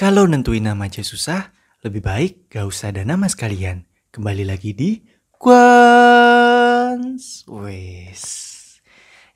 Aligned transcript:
Kalau 0.00 0.24
nentuin 0.24 0.64
nama 0.64 0.88
aja 0.88 1.04
susah, 1.04 1.52
lebih 1.84 2.00
baik 2.00 2.48
gak 2.48 2.64
usah 2.64 2.88
ada 2.88 3.04
nama 3.04 3.28
sekalian. 3.28 3.84
Kembali 4.08 4.48
lagi 4.48 4.72
di 4.72 5.04
Guans. 5.36 7.44
Wes. 7.44 8.24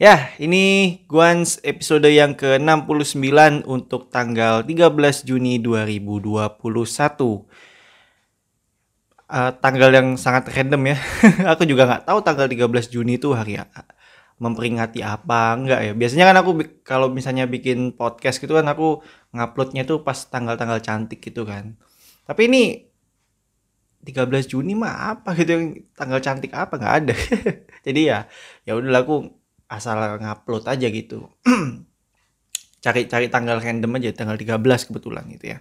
Ya, 0.01 0.33
ini 0.41 1.05
Guans 1.05 1.61
episode 1.61 2.09
yang 2.09 2.33
ke-69 2.33 3.69
untuk 3.69 4.09
tanggal 4.09 4.65
13 4.65 5.29
Juni 5.29 5.61
2021. 5.61 6.57
Uh, 6.57 7.45
tanggal 9.61 9.91
yang 9.93 10.17
sangat 10.17 10.49
random 10.49 10.81
ya. 10.81 10.97
aku 11.53 11.69
juga 11.69 11.85
nggak 11.85 12.09
tahu 12.09 12.25
tanggal 12.25 12.49
13 12.49 12.89
Juni 12.89 13.21
itu 13.21 13.37
hari 13.37 13.61
memperingati 14.39 15.01
apa 15.01 15.55
enggak 15.55 15.81
ya. 15.81 15.93
Biasanya 15.95 16.25
kan 16.31 16.37
aku 16.43 16.51
kalau 16.83 17.09
misalnya 17.11 17.47
bikin 17.47 17.95
podcast 17.95 18.43
gitu 18.43 18.59
kan 18.59 18.67
aku 18.67 19.01
nguploadnya 19.31 19.87
tuh 19.87 20.03
pas 20.03 20.17
tanggal-tanggal 20.17 20.83
cantik 20.83 21.23
gitu 21.23 21.47
kan. 21.47 21.79
Tapi 22.27 22.43
ini 22.51 22.63
13 24.05 24.51
Juni 24.51 24.77
mah 24.77 25.17
apa 25.17 25.33
gitu 25.39 25.51
yang 25.57 25.67
tanggal 25.97 26.21
cantik 26.21 26.53
apa 26.53 26.75
nggak 26.77 26.95
ada. 27.05 27.15
Jadi 27.87 28.01
ya 28.05 28.27
ya 28.69 28.77
udah 28.77 29.01
aku 29.01 29.33
asal 29.71 29.97
ngupload 30.21 30.67
aja 30.69 30.87
gitu. 30.91 31.31
Cari-cari 32.85 33.33
tanggal 33.33 33.65
random 33.65 33.97
aja 33.97 34.13
tanggal 34.13 34.37
13 34.37 34.61
kebetulan 34.91 35.25
gitu 35.33 35.57
ya. 35.57 35.59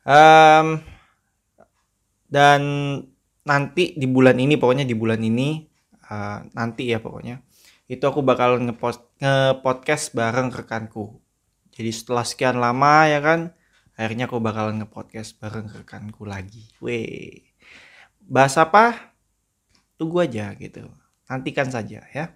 Um, 0.00 0.80
dan 2.30 2.62
nanti 3.44 3.92
di 3.98 4.06
bulan 4.08 4.38
ini 4.40 4.56
pokoknya 4.56 4.88
di 4.88 4.96
bulan 4.96 5.20
ini 5.20 5.68
uh, 6.08 6.40
nanti 6.56 6.88
ya 6.88 7.02
pokoknya 7.02 7.44
itu 7.90 8.06
aku 8.06 8.22
bakal 8.22 8.62
ngepost 8.62 9.02
nge-podcast 9.18 10.14
bareng 10.14 10.54
rekanku. 10.54 11.18
Jadi 11.74 11.90
setelah 11.90 12.22
sekian 12.22 12.62
lama 12.62 13.10
ya 13.10 13.18
kan, 13.18 13.50
akhirnya 13.98 14.30
aku 14.30 14.38
bakal 14.38 14.70
nge-podcast 14.78 15.34
bareng 15.42 15.66
rekanku 15.74 16.22
lagi. 16.22 16.70
Weh. 16.78 17.50
Bahas 18.22 18.54
apa? 18.54 19.10
Tunggu 19.98 20.22
aja 20.22 20.54
gitu. 20.54 20.86
Nantikan 21.26 21.66
saja 21.66 22.06
ya. 22.14 22.30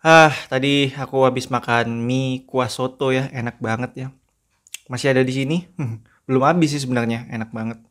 Ah, 0.00 0.32
tadi 0.48 0.88
aku 0.96 1.28
habis 1.28 1.52
makan 1.52 2.08
mie 2.08 2.48
kuah 2.48 2.72
soto 2.72 3.12
ya, 3.12 3.28
enak 3.36 3.60
banget 3.60 3.92
ya. 4.00 4.08
Masih 4.88 5.12
ada 5.12 5.20
di 5.20 5.34
sini. 5.36 5.68
Belum 6.24 6.40
habis 6.40 6.72
sih 6.72 6.80
sebenarnya, 6.80 7.28
enak 7.28 7.52
banget. 7.52 7.84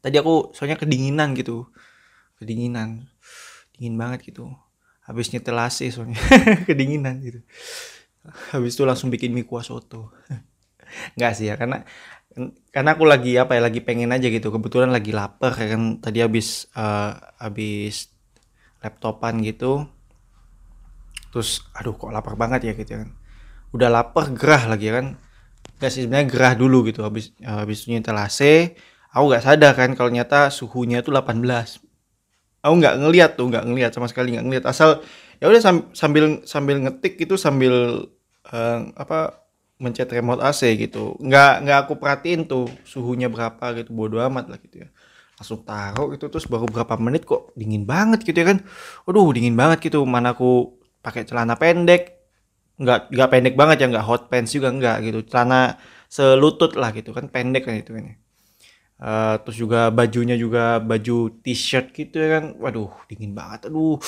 Tadi 0.00 0.16
aku 0.16 0.56
soalnya 0.56 0.80
kedinginan 0.80 1.36
gitu. 1.36 1.68
Kedinginan 2.40 3.12
dingin 3.78 3.94
banget 3.94 4.34
gitu. 4.34 4.50
Habis 5.06 5.30
nyetel 5.32 5.56
AC 5.56 5.88
soalnya 5.88 6.18
kedinginan 6.68 7.22
gitu. 7.22 7.40
Habis 8.52 8.76
itu 8.76 8.82
langsung 8.84 9.08
bikin 9.08 9.32
mie 9.32 9.46
kuah 9.46 9.64
soto. 9.64 10.12
Nggak 11.16 11.32
sih 11.38 11.46
ya 11.48 11.54
karena 11.56 11.86
karena 12.74 12.90
aku 12.94 13.08
lagi 13.08 13.34
apa 13.40 13.56
ya 13.56 13.62
lagi 13.64 13.80
pengen 13.80 14.10
aja 14.10 14.26
gitu. 14.28 14.50
Kebetulan 14.52 14.90
lagi 14.90 15.14
lapar 15.14 15.54
ya 15.56 15.78
kan. 15.78 16.02
Tadi 16.02 16.18
habis 16.20 16.68
uh, 16.76 17.16
habis 17.40 18.10
laptopan 18.84 19.40
gitu. 19.46 19.86
Terus 21.32 21.64
aduh 21.72 21.94
kok 21.96 22.10
lapar 22.12 22.34
banget 22.36 22.68
ya 22.68 22.72
gitu 22.76 22.98
kan. 22.98 23.10
Udah 23.72 23.88
lapar 23.88 24.34
gerah 24.34 24.68
lagi 24.68 24.92
ya 24.92 25.00
kan. 25.00 25.16
Gak 25.78 25.94
sih 25.94 26.04
sebenarnya 26.04 26.26
gerah 26.28 26.54
dulu 26.58 26.90
gitu. 26.90 27.00
Habis 27.00 27.32
uh, 27.46 27.64
habis 27.64 27.86
nyetel 27.88 28.18
AC 28.18 28.40
aku 29.12 29.24
nggak 29.34 29.44
sadar 29.44 29.72
kan 29.72 29.90
kalau 29.96 30.10
nyata 30.12 30.52
suhunya 30.52 31.00
tuh 31.00 31.16
18 31.16 31.87
aku 32.62 32.74
nggak 32.78 32.94
ngelihat 33.00 33.30
tuh 33.38 33.46
nggak 33.50 33.64
ngelihat 33.66 33.90
sama 33.94 34.06
sekali 34.10 34.34
nggak 34.34 34.46
ngelihat 34.46 34.64
asal 34.66 35.00
ya 35.38 35.46
udah 35.46 35.62
sambil 35.94 36.42
sambil 36.42 36.76
ngetik 36.82 37.14
itu 37.22 37.38
sambil 37.38 38.06
uh, 38.50 38.80
apa 38.98 39.48
mencet 39.78 40.10
remote 40.10 40.42
AC 40.42 40.74
gitu. 40.74 41.14
Nggak 41.22 41.52
nggak 41.64 41.78
aku 41.86 41.92
perhatiin 42.02 42.50
tuh 42.50 42.66
suhunya 42.82 43.30
berapa 43.30 43.78
gitu 43.78 43.94
bodo 43.94 44.18
amat 44.26 44.50
lah 44.50 44.58
gitu 44.58 44.86
ya. 44.86 44.88
Langsung 45.38 45.62
taruh 45.62 46.10
itu 46.18 46.26
terus 46.26 46.50
baru 46.50 46.66
berapa 46.66 46.98
menit 46.98 47.22
kok 47.22 47.54
dingin 47.54 47.86
banget 47.86 48.26
gitu 48.26 48.34
ya 48.42 48.46
kan. 48.54 48.58
Aduh 49.06 49.30
dingin 49.30 49.54
banget 49.54 49.78
gitu 49.90 50.02
mana 50.02 50.34
aku 50.34 50.78
pakai 51.00 51.22
celana 51.22 51.54
pendek. 51.54 52.18
Nggak 52.82 53.14
nggak 53.14 53.28
pendek 53.30 53.54
banget 53.54 53.76
ya 53.82 53.86
nggak 53.90 54.06
hot 54.06 54.22
pants 54.30 54.50
juga 54.50 54.74
nggak 54.74 54.96
gitu. 55.06 55.18
Celana 55.30 55.78
selutut 56.10 56.74
lah 56.74 56.90
gitu 56.96 57.14
kan 57.14 57.30
pendek 57.30 57.62
kan 57.68 57.78
itu 57.78 57.92
kan 57.94 58.04
ya 58.10 58.16
Uh, 58.98 59.38
terus 59.46 59.62
juga 59.62 59.94
bajunya 59.94 60.34
juga 60.34 60.82
baju 60.82 61.30
t-shirt 61.46 61.94
gitu 61.94 62.18
ya 62.18 62.42
kan. 62.42 62.58
Waduh 62.58 62.90
dingin 63.06 63.30
banget 63.30 63.70
aduh. 63.70 64.02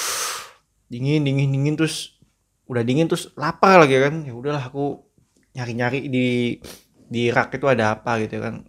Dingin 0.91 1.23
dingin 1.23 1.55
dingin 1.55 1.79
terus 1.79 2.19
udah 2.67 2.83
dingin 2.83 3.07
terus 3.07 3.31
lapar 3.39 3.79
lagi 3.79 3.95
kan. 4.03 4.27
Ya 4.27 4.35
udahlah 4.35 4.67
aku 4.67 4.99
nyari 5.55 5.73
nyari 5.79 6.01
di 6.11 6.27
di 7.07 7.31
rak 7.31 7.55
itu 7.55 7.71
ada 7.71 7.95
apa 7.95 8.19
gitu 8.27 8.43
kan. 8.43 8.67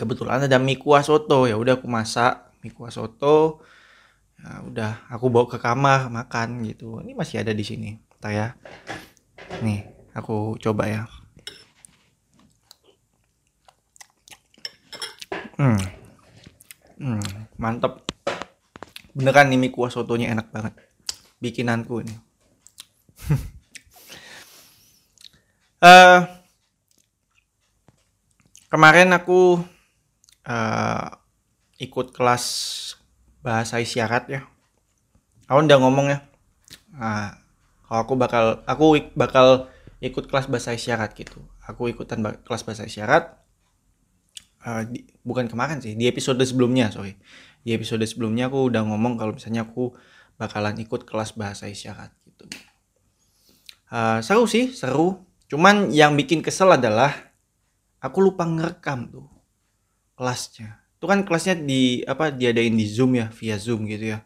Kebetulan 0.00 0.48
ada 0.48 0.56
mie 0.56 0.80
kuah 0.80 1.04
soto. 1.04 1.44
Ya 1.44 1.60
udah 1.60 1.76
aku 1.76 1.84
masak 1.84 2.56
mie 2.64 2.72
kuah 2.72 2.88
soto. 2.88 3.60
Ya 4.40 4.64
udah 4.64 4.92
aku 5.12 5.28
bawa 5.28 5.44
ke 5.44 5.60
kamar 5.60 6.08
makan 6.08 6.64
gitu. 6.64 7.04
Ini 7.04 7.12
masih 7.12 7.44
ada 7.44 7.52
di 7.52 7.64
sini. 7.68 8.00
Entah 8.16 8.32
ya. 8.32 8.48
Nih 9.60 9.84
aku 10.16 10.56
coba 10.56 10.88
ya 10.88 11.04
Hmm. 15.58 15.82
Hmm, 17.02 17.18
mantep. 17.58 18.06
Beneran 19.10 19.50
nih 19.50 19.58
mie 19.58 19.74
kuah 19.74 19.90
sotonya 19.90 20.30
enak 20.30 20.54
banget. 20.54 20.78
Bikinanku 21.42 22.06
ini. 22.06 22.14
uh, 25.82 26.22
kemarin 28.70 29.10
aku 29.10 29.58
uh, 30.46 31.08
ikut 31.82 32.14
kelas 32.14 32.44
bahasa 33.42 33.82
isyarat 33.82 34.30
ya. 34.30 34.40
Aku 35.50 35.58
udah 35.66 35.78
ngomong 35.82 36.06
ya. 36.14 36.18
Nah, 36.94 37.34
kalau 37.82 38.00
aku 38.06 38.14
bakal 38.14 38.44
aku 38.62 39.10
bakal 39.18 39.66
ikut 39.98 40.30
kelas 40.30 40.46
bahasa 40.46 40.70
isyarat 40.70 41.18
gitu. 41.18 41.42
Aku 41.66 41.90
ikutan 41.90 42.22
kelas 42.46 42.62
bahasa 42.62 42.86
isyarat 42.86 43.38
uh, 44.64 44.82
di, 44.86 45.06
bukan 45.22 45.46
kemarin 45.46 45.78
sih 45.78 45.94
di 45.94 46.08
episode 46.08 46.40
sebelumnya 46.42 46.90
sorry. 46.90 47.14
Di 47.62 47.74
episode 47.74 48.02
sebelumnya 48.06 48.48
aku 48.48 48.72
udah 48.72 48.82
ngomong 48.86 49.18
kalau 49.18 49.36
misalnya 49.36 49.66
aku 49.66 49.92
bakalan 50.38 50.78
ikut 50.78 51.04
kelas 51.04 51.34
bahasa 51.34 51.66
isyarat 51.66 52.14
gitu. 52.24 52.46
Uh, 53.90 54.18
seru 54.24 54.46
sih 54.46 54.72
seru. 54.72 55.22
Cuman 55.48 55.88
yang 55.90 56.12
bikin 56.12 56.44
kesel 56.44 56.68
adalah 56.68 57.12
aku 57.98 58.20
lupa 58.20 58.44
ngerekam 58.44 59.08
tuh 59.08 59.28
kelasnya. 60.14 60.80
Itu 60.98 61.06
kan 61.08 61.24
kelasnya 61.24 61.56
di 61.58 62.04
apa 62.04 62.34
diadain 62.34 62.74
di 62.74 62.86
zoom 62.86 63.16
ya 63.16 63.32
via 63.32 63.56
zoom 63.56 63.88
gitu 63.88 64.16
ya. 64.16 64.20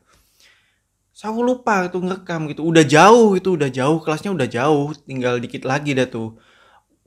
Aku 1.23 1.39
lupa 1.39 1.87
tuh 1.87 2.03
ngerekam 2.03 2.51
gitu. 2.51 2.67
Udah 2.67 2.83
jauh 2.83 3.39
itu 3.39 3.55
udah 3.55 3.71
jauh 3.71 4.03
kelasnya 4.03 4.35
udah 4.35 4.49
jauh 4.51 4.91
tinggal 5.07 5.39
dikit 5.39 5.63
lagi 5.63 5.95
dah 5.95 6.11
tuh 6.11 6.35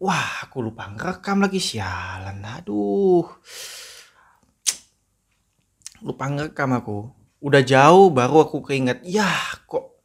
Wah, 0.06 0.46
aku 0.46 0.62
lupa 0.62 0.86
ngerekam 0.94 1.42
lagi 1.42 1.58
sialan. 1.58 2.38
Aduh. 2.46 3.26
Lupa 6.06 6.30
ngerekam 6.30 6.78
aku. 6.78 7.10
Udah 7.42 7.66
jauh 7.66 8.14
baru 8.14 8.46
aku 8.46 8.62
keinget. 8.62 9.02
Ya, 9.02 9.34
kok 9.66 9.98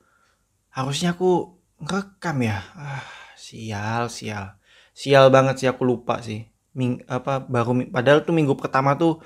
harusnya 0.72 1.12
aku 1.12 1.52
ngerekam 1.84 2.40
ya. 2.40 2.64
Ah, 2.72 3.04
sial, 3.36 4.08
sial. 4.08 4.56
Sial 4.96 5.28
banget 5.28 5.60
sih 5.60 5.68
aku 5.68 5.84
lupa 5.84 6.24
sih. 6.24 6.48
Ming 6.72 7.04
apa 7.04 7.44
baru 7.44 7.84
padahal 7.92 8.24
tuh 8.24 8.32
minggu 8.32 8.56
pertama 8.56 8.96
tuh 8.96 9.20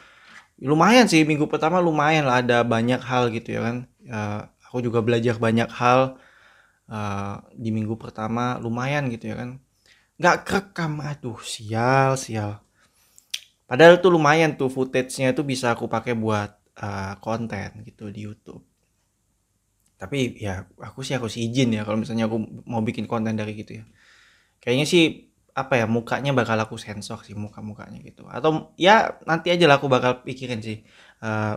lumayan 0.59 1.07
sih 1.07 1.23
minggu 1.23 1.47
pertama 1.47 1.79
lumayan 1.79 2.27
lah 2.27 2.43
ada 2.43 2.67
banyak 2.67 2.99
hal 2.99 3.31
gitu 3.31 3.55
ya 3.55 3.61
kan. 3.63 3.77
Uh, 4.11 4.43
aku 4.67 4.83
juga 4.83 5.07
belajar 5.07 5.39
banyak 5.39 5.71
hal 5.71 6.19
uh, 6.91 7.47
di 7.55 7.71
minggu 7.71 7.95
pertama 7.95 8.59
lumayan 8.59 9.07
gitu 9.07 9.31
ya 9.31 9.39
kan 9.39 9.64
nggak 10.21 10.37
kerekam. 10.47 11.03
Aduh 11.03 11.41
sial 11.43 12.15
sial. 12.19 12.63
Padahal 13.65 13.99
tuh 13.99 14.13
lumayan 14.13 14.55
tuh 14.61 14.69
footage-nya 14.69 15.33
tuh 15.33 15.43
bisa 15.43 15.73
aku 15.73 15.89
pakai 15.89 16.13
buat 16.13 16.53
uh, 16.79 17.17
konten 17.19 17.83
gitu 17.89 18.13
di 18.13 18.29
YouTube. 18.29 18.63
Tapi 19.97 20.37
ya 20.37 20.69
aku 20.85 21.01
sih 21.01 21.17
aku 21.17 21.33
sih 21.33 21.49
izin 21.49 21.73
ya 21.73 21.83
kalau 21.87 21.97
misalnya 21.97 22.29
aku 22.29 22.39
mau 22.69 22.85
bikin 22.85 23.09
konten 23.09 23.35
dari 23.35 23.57
gitu 23.57 23.81
ya. 23.81 23.85
Kayaknya 24.61 24.87
sih 24.87 25.05
apa 25.55 25.79
ya 25.79 25.87
mukanya 25.87 26.35
bakal 26.35 26.59
aku 26.59 26.75
sensor 26.77 27.23
sih 27.25 27.33
muka 27.33 27.65
mukanya 27.65 28.03
gitu. 28.05 28.27
Atau 28.29 28.75
ya 28.77 29.17
nanti 29.25 29.49
aja 29.49 29.65
lah 29.65 29.81
aku 29.81 29.89
bakal 29.89 30.21
pikirin 30.27 30.61
sih 30.61 30.85
uh, 31.25 31.57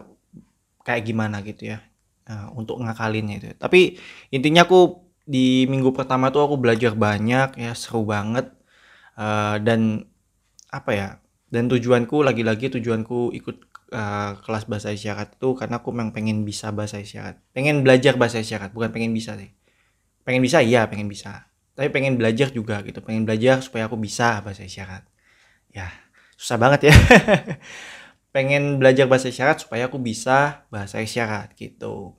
kayak 0.88 1.04
gimana 1.04 1.44
gitu 1.44 1.76
ya 1.76 1.84
uh, 2.32 2.54
untuk 2.56 2.80
ngakalinnya 2.80 3.36
itu. 3.44 3.48
Tapi 3.60 4.00
intinya 4.32 4.64
aku 4.64 5.07
di 5.28 5.68
minggu 5.68 5.92
pertama 5.92 6.32
tuh 6.32 6.48
aku 6.48 6.56
belajar 6.56 6.96
banyak 6.96 7.60
ya 7.60 7.72
seru 7.76 8.08
banget. 8.08 8.50
Uh, 9.18 9.58
dan 9.66 10.06
apa 10.70 10.92
ya 10.94 11.10
dan 11.50 11.66
tujuanku 11.72 12.22
lagi-lagi 12.22 12.70
tujuanku 12.70 13.34
ikut 13.34 13.58
uh, 13.96 14.38
kelas 14.44 14.68
bahasa 14.68 14.94
isyarat 14.94 15.40
itu 15.40 15.56
karena 15.58 15.80
aku 15.82 15.90
memang 15.96 16.12
pengen 16.16 16.44
bisa 16.48 16.72
bahasa 16.72 17.00
isyarat. 17.00 17.40
Pengen 17.52 17.84
belajar 17.84 18.16
bahasa 18.20 18.40
isyarat 18.40 18.72
bukan 18.72 18.92
pengen 18.96 19.12
bisa 19.12 19.36
sih. 19.40 19.52
Pengen 20.28 20.44
bisa 20.44 20.60
iya 20.64 20.88
pengen 20.88 21.08
bisa. 21.12 21.48
Tapi 21.76 21.92
pengen 21.94 22.16
belajar 22.20 22.52
juga 22.52 22.82
gitu 22.84 23.00
pengen 23.04 23.24
belajar 23.28 23.64
supaya 23.64 23.88
aku 23.88 23.96
bisa 24.00 24.44
bahasa 24.44 24.64
isyarat. 24.64 25.04
Ya 25.72 25.92
susah 26.40 26.58
banget 26.60 26.92
ya. 26.92 26.96
Pengen 28.36 28.78
belajar 28.78 29.10
bahasa 29.10 29.34
isyarat 29.34 29.66
supaya 29.66 29.90
aku 29.90 29.98
bisa 29.98 30.68
bahasa 30.70 31.02
isyarat 31.02 31.58
gitu 31.58 32.14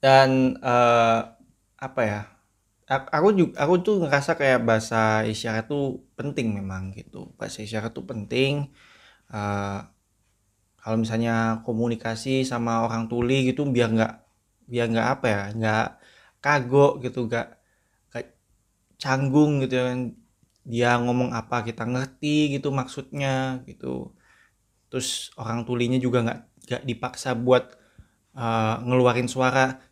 dan 0.00 0.56
uh, 0.64 1.36
apa 1.80 2.02
ya 2.04 2.20
aku 2.90 3.28
juga 3.38 3.52
aku 3.62 3.74
tuh 3.86 3.96
ngerasa 4.02 4.34
kayak 4.34 4.60
bahasa 4.66 5.22
isyarat 5.22 5.70
tuh 5.70 6.02
penting 6.18 6.58
memang 6.58 6.90
gitu. 6.98 7.30
Bahasa 7.38 7.62
isyarat 7.62 7.94
tuh 7.94 8.02
penting 8.02 8.74
uh, 9.30 9.86
kalau 10.80 10.96
misalnya 10.98 11.62
komunikasi 11.62 12.42
sama 12.42 12.82
orang 12.82 13.06
tuli 13.06 13.46
gitu 13.46 13.68
biar 13.68 13.88
nggak 13.94 14.14
biar 14.66 14.86
nggak 14.90 15.08
apa 15.20 15.26
ya 15.28 15.42
nggak 15.54 15.86
kagok 16.42 16.92
gitu 17.04 17.30
nggak 17.30 17.48
canggung 19.00 19.62
gitu 19.64 19.74
kan. 19.80 20.00
Dia 20.66 20.98
ngomong 21.00 21.30
apa 21.32 21.62
kita 21.64 21.86
ngerti 21.88 22.58
gitu 22.58 22.68
maksudnya 22.74 23.62
gitu. 23.70 24.12
Terus 24.90 25.30
orang 25.38 25.62
tulinya 25.68 25.98
juga 26.02 26.26
nggak 26.26 26.40
nggak 26.66 26.82
dipaksa 26.90 27.38
buat 27.38 27.64
uh, 28.34 28.82
ngeluarin 28.84 29.30
suara 29.30 29.89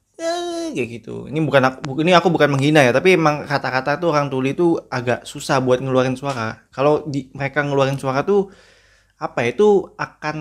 kayak 0.75 0.88
gitu. 1.00 1.31
Ini 1.31 1.38
bukan 1.43 1.62
aku 1.65 2.03
ini 2.03 2.12
aku 2.15 2.29
bukan 2.35 2.50
menghina 2.55 2.82
ya 2.82 2.91
tapi 2.91 3.15
emang 3.15 3.47
kata-kata 3.47 4.03
tuh 4.03 4.11
orang 4.12 4.29
tuli 4.29 4.53
itu 4.55 4.75
agak 4.91 5.25
susah 5.25 5.62
buat 5.62 5.79
ngeluarin 5.82 6.19
suara. 6.19 6.67
Kalau 6.75 7.06
di 7.06 7.31
mereka 7.35 7.62
ngeluarin 7.62 7.99
suara 7.99 8.23
tuh 8.26 8.50
apa 9.19 9.47
ya, 9.47 9.55
itu 9.55 9.94
akan 9.99 10.37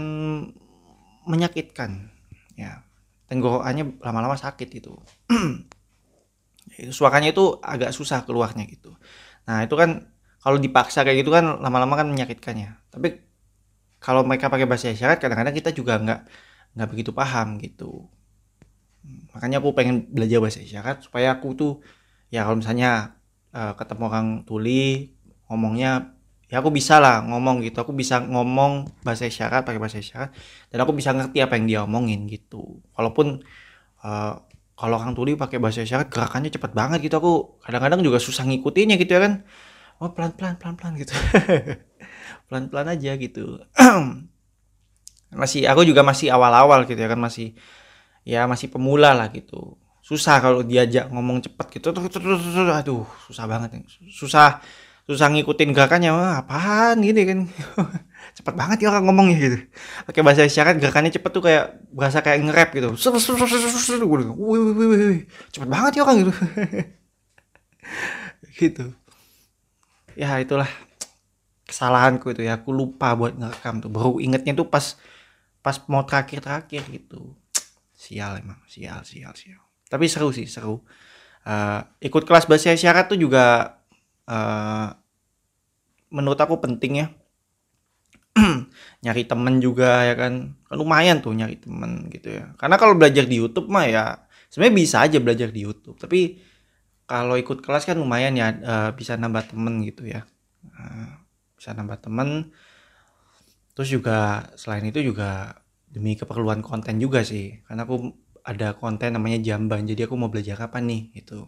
menyakitkan. 1.29 2.09
Ya 2.57 2.81
tenggorokannya 3.27 4.00
lama-lama 4.01 4.39
sakit 4.39 4.69
itu 4.79 4.94
suaranya 6.94 7.29
itu 7.35 7.59
agak 7.59 7.91
susah 7.91 8.24
keluarnya 8.24 8.65
gitu. 8.69 8.95
Nah 9.47 9.63
itu 9.65 9.75
kan 9.75 10.09
kalau 10.41 10.57
dipaksa 10.62 11.03
kayak 11.03 11.25
gitu 11.25 11.31
kan 11.33 11.59
lama-lama 11.59 12.00
kan 12.00 12.07
menyakitkannya. 12.07 12.94
Tapi 12.94 13.07
kalau 13.97 14.24
mereka 14.24 14.47
pakai 14.47 14.69
bahasa 14.69 14.94
isyarat 14.94 15.18
kadang-kadang 15.19 15.56
kita 15.57 15.69
juga 15.74 15.97
nggak 16.00 16.21
nggak 16.77 16.88
begitu 16.94 17.12
paham 17.12 17.57
gitu 17.57 18.06
makanya 19.38 19.62
aku 19.62 19.78
pengen 19.78 20.10
belajar 20.10 20.42
bahasa 20.42 20.66
isyarat 20.66 21.06
supaya 21.06 21.38
aku 21.38 21.54
tuh 21.54 21.72
ya 22.34 22.42
kalau 22.42 22.57
misalnya 22.57 23.22
uh, 23.54 23.78
ketemu 23.78 24.04
orang 24.10 24.28
tuli 24.50 25.13
ngomongnya 25.45 26.18
ya 26.48 26.63
aku 26.63 26.72
bisa 26.72 26.98
lah 26.98 27.24
ngomong 27.28 27.63
gitu. 27.63 27.78
Aku 27.84 27.94
bisa 27.94 28.24
ngomong 28.24 28.88
bahasa 29.04 29.28
isyarat 29.28 29.68
pakai 29.68 29.80
bahasa 29.80 30.00
isyarat 30.00 30.34
dan 30.72 30.78
aku 30.81 30.95
bisa 30.95 31.12
ngerti 31.13 31.44
apa 31.44 31.54
yang 31.60 31.66
dia 31.68 31.80
omongin 31.84 32.25
gitu. 32.25 32.81
Walaupun 32.95 33.44
uh, 34.04 34.34
kalau 34.78 34.95
orang 34.98 35.13
tuli 35.13 35.36
pakai 35.36 35.60
bahasa 35.60 35.84
isyarat 35.84 36.07
gerakannya 36.07 36.50
cepat 36.50 36.72
banget 36.72 37.00
gitu. 37.06 37.19
Aku 37.19 37.34
kadang-kadang 37.62 38.01
juga 38.01 38.18
susah 38.18 38.48
ngikutinnya 38.48 38.95
gitu 38.98 39.12
ya 39.19 39.22
kan. 39.28 39.34
Oh 40.00 40.13
pelan 40.13 40.34
pelan 40.34 40.56
pelan 40.57 40.75
pelan 40.80 40.94
gitu. 40.98 41.13
Pelan 42.48 42.72
pelan 42.72 42.88
aja 42.88 43.12
gitu. 43.19 43.60
Masih 45.36 45.68
aku 45.68 45.84
juga 45.84 46.00
masih 46.07 46.31
awal 46.31 46.56
awal 46.56 46.88
gitu 46.88 46.95
ya 46.95 47.12
kan 47.12 47.19
masih 47.19 47.51
ya 48.27 48.44
masih 48.51 48.68
pemula 48.68 49.15
lah 49.15 49.31
gitu. 49.31 49.79
Susah 50.03 50.44
kalau 50.44 50.59
diajak 50.68 51.07
ngomong 51.07 51.39
cepet 51.39 51.79
gitu. 51.79 51.95
Aduh 51.95 53.07
susah 53.31 53.45
banget 53.47 53.88
susah 54.12 54.59
susah 55.07 55.31
ngikutin 55.31 55.71
gerakannya 55.71 56.12
Wah, 56.12 56.44
apaan 56.44 57.00
gini 57.00 57.24
kan? 57.24 57.39
Cepet 58.38 58.53
banget 58.59 58.83
ya 58.83 58.91
orang 58.91 59.07
ngomongnya 59.07 59.39
gitu. 59.39 59.57
Pakai 60.03 60.21
bahasa 60.21 60.44
isyarat 60.44 60.75
gerakannya 60.83 61.15
cepet 61.15 61.31
tuh 61.31 61.44
kayak 61.47 61.79
berasa 61.95 62.19
kayak 62.19 62.44
nge-rap 62.44 62.69
gitu. 62.75 62.89
Cepet 65.56 65.69
banget 65.71 65.91
ya 65.95 66.01
orang 66.03 66.18
gitu. 66.27 66.33
Gitu. 68.57 68.89
Ya 70.18 70.33
itulah 70.44 70.68
kesalahanku 71.63 72.35
itu 72.35 72.44
ya. 72.44 72.59
Aku 72.59 72.75
lupa 72.75 73.15
buat 73.15 73.31
ngerekam 73.38 73.79
tuh. 73.79 73.88
Baru 73.88 74.19
ingetnya 74.19 74.51
tuh 74.57 74.68
pas 74.68 75.00
pas 75.63 75.79
mau 75.88 76.03
terakhir 76.03 76.44
terakhir 76.44 76.83
gitu 76.91 77.35
sial 77.97 78.38
emang 78.38 78.61
sial 78.69 79.01
sial 79.01 79.33
sial. 79.33 79.61
Tapi 79.89 80.05
seru 80.05 80.29
sih 80.29 80.45
seru. 80.45 80.85
Uh, 81.47 81.81
ikut 82.03 82.23
kelas 82.29 82.45
bahasa 82.45 82.75
isyarat 82.75 83.09
tuh 83.09 83.17
juga 83.17 83.79
uh, 84.29 84.94
menurut 86.13 86.38
aku 86.38 86.61
penting 86.61 87.01
ya. 87.01 87.07
Nyari 89.03 89.25
temen 89.25 89.57
juga 89.57 90.05
ya 90.05 90.13
kan. 90.13 90.53
kan 90.69 90.75
lumayan 90.77 91.25
tuh 91.25 91.33
nyari 91.33 91.57
temen 91.57 92.11
gitu 92.13 92.38
ya. 92.38 92.53
Karena 92.59 92.77
kalau 92.77 92.94
belajar 92.94 93.25
di 93.25 93.41
YouTube 93.41 93.71
mah 93.73 93.89
ya 93.89 94.03
sebenarnya 94.53 94.75
bisa 94.77 94.97
aja 95.01 95.17
belajar 95.17 95.50
di 95.50 95.65
YouTube. 95.65 95.97
Tapi 95.97 96.38
kalau 97.09 97.39
ikut 97.39 97.63
kelas 97.63 97.88
kan 97.88 97.97
lumayan 97.97 98.38
ya 98.38 98.53
uh, 98.61 98.89
bisa 98.93 99.17
nambah 99.17 99.50
temen 99.50 99.81
gitu 99.88 100.05
ya. 100.05 100.27
Uh, 100.77 101.17
bisa 101.57 101.73
nambah 101.73 101.97
temen. 102.03 102.53
Terus 103.73 103.89
juga 103.89 104.51
selain 104.59 104.85
itu 104.85 105.01
juga 105.01 105.63
demi 105.88 106.16
keperluan 106.19 106.62
konten 106.63 107.00
juga 107.01 107.24
sih. 107.24 107.63
Karena 107.66 107.84
aku 107.88 108.13
ada 108.48 108.72
konten 108.80 109.12
namanya 109.12 109.44
jamban 109.44 109.84
jadi 109.84 110.07
aku 110.07 110.16
mau 110.16 110.31
belajar 110.31 110.56
apa 110.56 110.80
nih 110.80 111.12
itu 111.19 111.44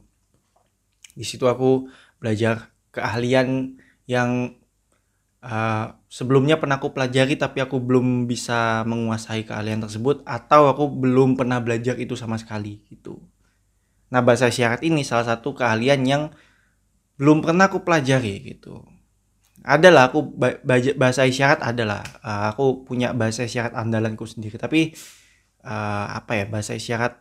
di 1.15 1.23
situ 1.23 1.47
aku 1.47 1.87
belajar 2.19 2.75
keahlian 2.91 3.79
yang 4.03 4.59
uh, 5.39 5.95
sebelumnya 6.11 6.59
pernah 6.59 6.75
aku 6.75 6.91
pelajari 6.91 7.39
tapi 7.39 7.63
aku 7.63 7.79
belum 7.79 8.27
bisa 8.27 8.83
menguasai 8.83 9.47
keahlian 9.47 9.79
tersebut 9.79 10.27
atau 10.27 10.67
aku 10.67 10.91
belum 10.91 11.39
pernah 11.39 11.63
belajar 11.63 11.95
itu 11.95 12.19
sama 12.19 12.35
sekali 12.35 12.83
gitu. 12.91 13.23
Nah 14.11 14.19
bahasa 14.19 14.51
syarat 14.51 14.83
ini 14.83 15.07
salah 15.07 15.23
satu 15.23 15.55
keahlian 15.55 16.03
yang 16.03 16.23
belum 17.15 17.43
pernah 17.43 17.71
aku 17.71 17.83
pelajari 17.87 18.43
gitu 18.43 18.83
adalah 19.63 20.11
aku 20.11 20.25
bahasa 20.95 21.27
isyarat 21.27 21.59
adalah. 21.63 22.01
Uh, 22.23 22.53
aku 22.53 22.83
punya 22.87 23.11
bahasa 23.11 23.43
isyarat 23.45 23.75
andalanku 23.75 24.23
sendiri. 24.23 24.55
Tapi 24.55 24.93
uh, 25.63 26.05
apa 26.15 26.43
ya 26.43 26.45
bahasa 26.47 26.75
isyarat 26.75 27.19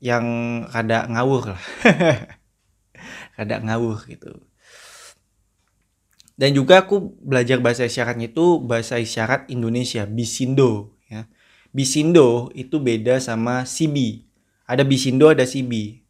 yang 0.00 0.24
kada 0.70 1.08
ngawur 1.08 1.56
lah. 1.56 1.64
Kada 3.36 3.60
ngawur 3.60 4.00
gitu. 4.08 4.32
Dan 6.36 6.52
juga 6.52 6.84
aku 6.84 7.16
belajar 7.20 7.60
bahasa 7.60 7.88
isyaratnya 7.88 8.28
itu 8.32 8.60
bahasa 8.60 9.00
isyarat 9.00 9.48
Indonesia 9.48 10.04
Bisindo 10.04 10.96
ya. 11.08 11.28
Bisindo 11.72 12.52
itu 12.56 12.80
beda 12.80 13.20
sama 13.20 13.64
CB 13.68 14.26
ada 14.66 14.82
Bisindo 14.82 15.30
ada 15.30 15.46
CB 15.46 16.02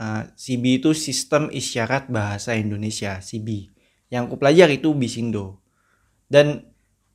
uh, 0.00 0.22
CB 0.32 0.64
itu 0.82 0.90
sistem 0.96 1.52
isyarat 1.52 2.08
bahasa 2.08 2.56
Indonesia 2.56 3.20
CB 3.20 3.70
yang 4.08 4.28
aku 4.28 4.40
pelajari 4.40 4.80
itu 4.80 4.92
Bisindo. 4.96 5.60
Dan 6.28 6.68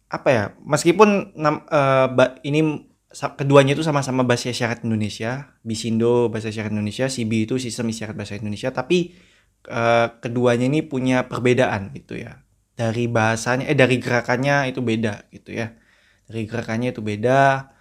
apa 0.09 0.29
ya 0.29 0.43
meskipun 0.61 1.33
uh, 1.41 2.07
ini 2.45 2.85
keduanya 3.37 3.73
itu 3.73 3.81
sama-sama 3.81 4.21
bahasa 4.21 4.53
isyarat 4.53 4.85
Indonesia 4.85 5.57
Bisindo 5.65 6.29
bahasa 6.29 6.53
isyarat 6.53 6.69
Indonesia 6.69 7.09
CB 7.09 7.49
itu 7.49 7.55
sistem 7.57 7.89
isyarat 7.89 8.13
bahasa 8.13 8.37
Indonesia 8.37 8.69
tapi 8.69 9.17
uh, 9.69 10.13
keduanya 10.21 10.69
ini 10.69 10.85
punya 10.85 11.25
perbedaan 11.25 11.93
gitu 11.97 12.17
ya. 12.21 12.45
Dari 12.73 13.05
bahasanya 13.05 13.69
eh 13.69 13.77
dari 13.77 14.01
gerakannya 14.01 14.69
itu 14.69 14.81
beda 14.81 15.29
gitu 15.33 15.53
ya. 15.53 15.73
Dari 16.29 16.45
gerakannya 16.45 16.93
itu 16.93 17.01
beda 17.01 17.73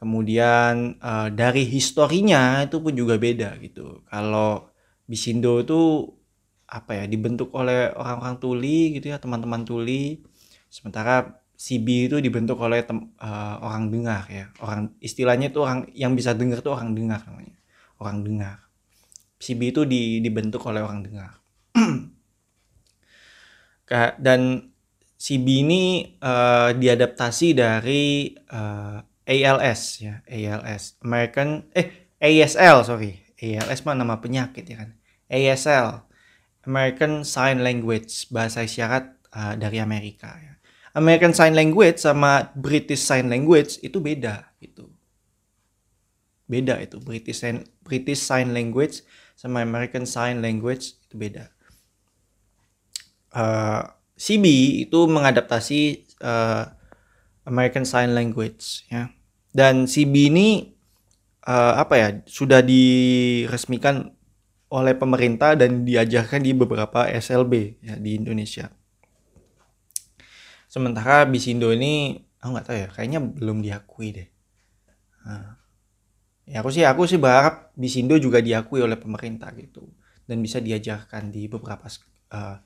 kemudian 0.00 1.00
uh, 1.00 1.32
dari 1.32 1.64
historinya 1.64 2.64
itu 2.64 2.80
pun 2.80 2.92
juga 2.92 3.16
beda 3.16 3.56
gitu. 3.60 4.04
Kalau 4.08 4.72
Bisindo 5.04 5.60
itu 5.60 6.12
apa 6.74 6.98
ya 6.98 7.04
dibentuk 7.06 7.54
oleh 7.54 7.94
orang-orang 7.94 8.42
tuli 8.42 8.98
gitu 8.98 9.14
ya 9.14 9.22
teman-teman 9.22 9.62
tuli. 9.62 10.18
Sementara 10.66 11.38
CB 11.54 12.10
itu 12.10 12.16
dibentuk 12.18 12.58
oleh 12.58 12.82
tem, 12.82 13.14
uh, 13.22 13.56
orang 13.62 13.94
dengar 13.94 14.26
ya. 14.26 14.50
Orang 14.58 14.90
istilahnya 14.98 15.54
itu 15.54 15.62
orang 15.62 15.86
yang 15.94 16.18
bisa 16.18 16.34
dengar 16.34 16.58
itu 16.58 16.70
orang 16.74 16.98
dengar 16.98 17.22
namanya. 17.30 17.54
Orang 18.02 18.26
dengar. 18.26 18.66
CB 19.38 19.60
itu 19.70 19.82
di, 19.86 20.18
dibentuk 20.18 20.66
oleh 20.66 20.82
orang 20.82 21.06
dengar. 21.06 21.38
Dan 24.18 24.74
CB 25.14 25.46
ini 25.46 25.82
uh, 26.18 26.74
diadaptasi 26.74 27.54
dari 27.54 28.34
uh, 28.50 28.98
ALS 29.24 30.04
ya 30.04 30.20
ALS 30.28 31.00
American 31.00 31.70
eh 31.72 32.12
ASL 32.20 32.84
sorry. 32.84 33.24
ALS 33.40 33.84
mah 33.86 33.94
nama 33.94 34.18
penyakit 34.18 34.64
ya 34.66 34.76
kan. 34.84 34.90
ASL 35.30 36.04
American 36.64 37.22
Sign 37.24 37.60
Language, 37.60 38.28
bahasa 38.32 38.64
isyarat 38.64 39.12
uh, 39.32 39.54
dari 39.56 39.80
Amerika 39.80 40.32
ya. 40.40 40.54
American 40.94 41.34
Sign 41.34 41.58
Language 41.58 41.98
sama 41.98 42.54
British 42.54 43.02
Sign 43.02 43.26
Language 43.26 43.82
itu 43.82 43.98
beda 43.98 44.54
gitu. 44.62 44.88
Beda 46.46 46.78
itu 46.78 47.02
British 47.02 47.42
Sign, 47.42 47.66
British 47.82 48.22
Sign 48.22 48.54
Language 48.54 49.02
sama 49.34 49.66
American 49.66 50.06
Sign 50.06 50.38
Language 50.38 50.94
itu 51.02 51.14
beda. 51.18 51.50
Uh, 53.34 53.82
CB 54.14 54.44
itu 54.86 54.98
mengadaptasi 55.10 56.06
uh, 56.22 56.70
American 57.42 57.82
Sign 57.82 58.14
Language 58.14 58.86
ya. 58.86 59.10
Dan 59.50 59.90
CB 59.90 60.14
ini 60.30 60.74
uh, 61.46 61.74
apa 61.78 61.94
ya 61.98 62.08
sudah 62.26 62.62
diresmikan 62.62 64.14
oleh 64.72 64.94
pemerintah 64.96 65.54
dan 65.58 65.84
diajarkan 65.84 66.40
di 66.40 66.52
beberapa 66.56 67.06
SLB 67.10 67.84
ya 67.84 67.94
di 68.00 68.16
Indonesia. 68.16 68.72
Sementara 70.66 71.22
Bisindo 71.28 71.70
ini 71.70 72.18
aku 72.42 72.50
nggak 72.50 72.66
tahu 72.66 72.76
ya, 72.76 72.88
kayaknya 72.90 73.20
belum 73.22 73.62
diakui 73.62 74.08
deh. 74.10 74.28
Nah, 75.24 75.56
ya 76.44 76.60
aku 76.60 76.74
sih 76.74 76.82
aku 76.82 77.06
sih 77.06 77.20
berharap 77.20 77.70
Bisindo 77.78 78.18
juga 78.18 78.42
diakui 78.42 78.82
oleh 78.82 78.98
pemerintah 78.98 79.54
gitu 79.54 79.86
dan 80.26 80.40
bisa 80.40 80.58
diajarkan 80.58 81.30
di 81.30 81.46
beberapa 81.46 81.86
uh, 81.86 81.94
eh, 82.34 82.56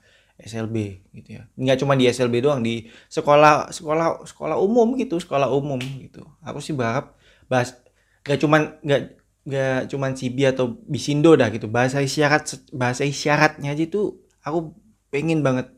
SLB 0.41 0.75
gitu 1.13 1.29
ya. 1.37 1.43
Nggak 1.53 1.77
cuma 1.83 1.93
di 1.99 2.07
SLB 2.09 2.41
doang 2.41 2.63
di 2.63 2.87
sekolah 3.11 3.69
sekolah 3.69 4.25
sekolah 4.25 4.57
umum 4.57 4.95
gitu, 4.97 5.19
sekolah 5.19 5.51
umum 5.51 5.79
gitu. 5.99 6.23
Aku 6.41 6.63
sih 6.63 6.73
berharap 6.73 7.19
bahas 7.51 7.75
nggak 8.23 8.39
cuma 8.39 8.57
nggak 8.81 9.18
nggak 9.47 9.91
cuman 9.91 10.11
Cibi 10.15 10.43
atau 10.49 10.79
Bisindo 10.87 11.35
dah 11.39 11.47
gitu. 11.53 11.71
Bahasa 11.71 12.03
isyarat 12.03 12.71
bahasa 12.75 13.03
isyaratnya 13.07 13.71
aja 13.75 13.83
itu 13.87 14.19
aku 14.43 14.75
pengen 15.09 15.41
banget 15.45 15.71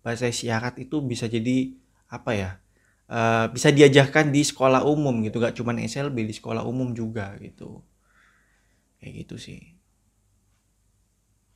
bahasa 0.00 0.30
isyarat 0.30 0.78
itu 0.80 1.02
bisa 1.02 1.26
jadi 1.26 1.74
apa 2.06 2.32
ya 2.32 2.50
uh, 3.10 3.46
bisa 3.50 3.70
diajarkan 3.74 4.30
di 4.30 4.42
sekolah 4.42 4.86
umum 4.86 5.22
gitu. 5.26 5.38
Gak 5.42 5.58
cuman 5.58 5.82
SLB 5.82 6.26
di 6.26 6.34
sekolah 6.34 6.62
umum 6.66 6.94
juga 6.94 7.34
gitu. 7.42 7.82
Kayak 9.02 9.26
gitu 9.26 9.36
sih. 9.38 9.60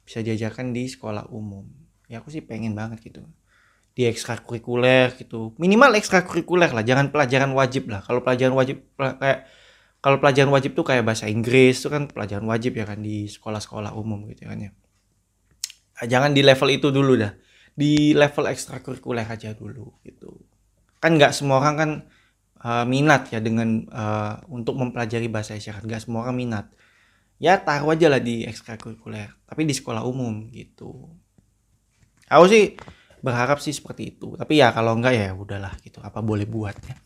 Bisa 0.04 0.22
diajarkan 0.22 0.74
di 0.74 0.90
sekolah 0.90 1.30
umum. 1.30 1.66
Ya 2.10 2.18
aku 2.18 2.34
sih 2.34 2.42
pengen 2.42 2.74
banget 2.74 3.02
gitu. 3.06 3.22
Di 3.94 4.06
ekstrakurikuler 4.06 5.14
gitu. 5.18 5.54
Minimal 5.58 5.98
ekstrakurikuler 5.98 6.70
lah 6.70 6.82
jangan 6.82 7.14
pelajaran 7.14 7.50
wajib 7.54 7.90
lah. 7.90 8.02
Kalau 8.02 8.22
pelajaran 8.22 8.54
wajib 8.54 8.82
kayak 8.98 9.46
kalau 10.00 10.16
pelajaran 10.16 10.48
wajib 10.48 10.72
tuh 10.72 10.84
kayak 10.84 11.04
bahasa 11.04 11.28
Inggris 11.28 11.76
itu 11.76 11.92
kan 11.92 12.08
pelajaran 12.08 12.48
wajib 12.48 12.72
ya 12.72 12.88
kan 12.88 13.04
di 13.04 13.28
sekolah-sekolah 13.28 13.92
umum 13.92 14.24
gitu 14.32 14.48
kan 14.48 14.56
ya. 14.56 14.72
Nah, 16.00 16.06
jangan 16.08 16.32
di 16.32 16.40
level 16.40 16.68
itu 16.72 16.88
dulu 16.88 17.20
dah. 17.20 17.36
Di 17.76 18.16
level 18.16 18.48
ekstrakurikuler 18.48 19.28
aja 19.28 19.52
dulu 19.52 20.00
gitu. 20.00 20.40
Kan 20.96 21.20
nggak 21.20 21.36
semua 21.36 21.60
orang 21.60 21.76
kan 21.76 21.90
uh, 22.64 22.84
minat 22.88 23.28
ya 23.28 23.44
dengan 23.44 23.84
uh, 23.92 24.40
untuk 24.48 24.80
mempelajari 24.80 25.28
bahasa 25.28 25.52
isyarat. 25.52 25.84
Nggak 25.84 26.08
semua 26.08 26.24
orang 26.24 26.36
minat. 26.36 26.66
Ya 27.36 27.60
taruh 27.60 27.92
aja 27.92 28.08
lah 28.08 28.24
di 28.24 28.48
ekstrakurikuler. 28.48 29.36
Tapi 29.44 29.68
di 29.68 29.76
sekolah 29.76 30.00
umum 30.08 30.48
gitu. 30.48 31.12
Aku 32.32 32.48
sih 32.48 32.72
berharap 33.20 33.60
sih 33.60 33.76
seperti 33.76 34.16
itu. 34.16 34.32
Tapi 34.32 34.64
ya 34.64 34.72
kalau 34.72 34.96
enggak 34.96 35.12
ya 35.12 35.36
udahlah 35.36 35.76
gitu. 35.84 36.00
Apa 36.00 36.24
boleh 36.24 36.48
buat 36.48 36.76
ya. 36.88 36.96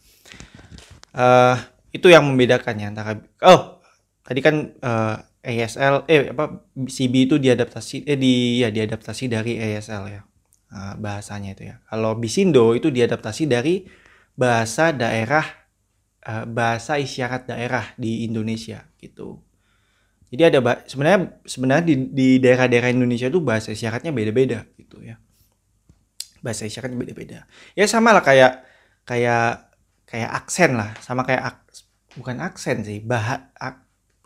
Uh, 1.15 1.59
itu 1.95 2.11
yang 2.11 2.27
membedakannya 2.27 2.91
antara 2.91 3.23
oh 3.47 3.79
tadi 4.27 4.43
kan 4.43 4.75
uh, 4.83 5.17
eh, 5.47 5.63
ASL 5.63 6.03
eh 6.11 6.35
apa 6.35 6.67
CB 6.75 7.31
itu 7.31 7.37
diadaptasi 7.39 8.03
eh 8.11 8.19
di 8.19 8.59
ya 8.59 8.75
diadaptasi 8.75 9.31
dari 9.31 9.63
ASL 9.63 10.05
ya 10.11 10.23
uh, 10.75 10.95
bahasanya 10.99 11.55
itu 11.55 11.71
ya. 11.71 11.79
Kalau 11.87 12.19
Bisindo 12.19 12.75
itu 12.75 12.91
diadaptasi 12.91 13.47
dari 13.47 13.87
bahasa 14.35 14.91
daerah 14.91 15.47
uh, 16.27 16.45
bahasa 16.51 16.99
isyarat 16.99 17.47
daerah 17.47 17.95
di 17.95 18.27
Indonesia 18.27 18.83
gitu. 18.99 19.39
Jadi 20.35 20.43
ada 20.51 20.59
sebenarnya 20.91 21.39
sebenarnya 21.47 21.85
di, 21.87 21.95
di 22.11 22.29
daerah-daerah 22.43 22.91
Indonesia 22.91 23.31
itu 23.31 23.39
bahasa 23.39 23.71
isyaratnya 23.71 24.11
beda-beda 24.11 24.67
gitu 24.75 24.99
ya. 24.99 25.15
Bahasa 26.43 26.67
isyaratnya 26.67 26.99
beda-beda. 26.99 27.47
Ya 27.79 27.87
sama 27.87 28.11
lah 28.11 28.25
kayak 28.27 28.67
kayak 29.07 29.71
kayak 30.11 30.31
aksen 30.35 30.75
lah 30.75 30.91
sama 30.99 31.23
kayak 31.23 31.64
bukan 32.19 32.39
aksen 32.43 32.87
sih 32.87 32.99
bah 33.03 33.51
ak, 33.59 33.77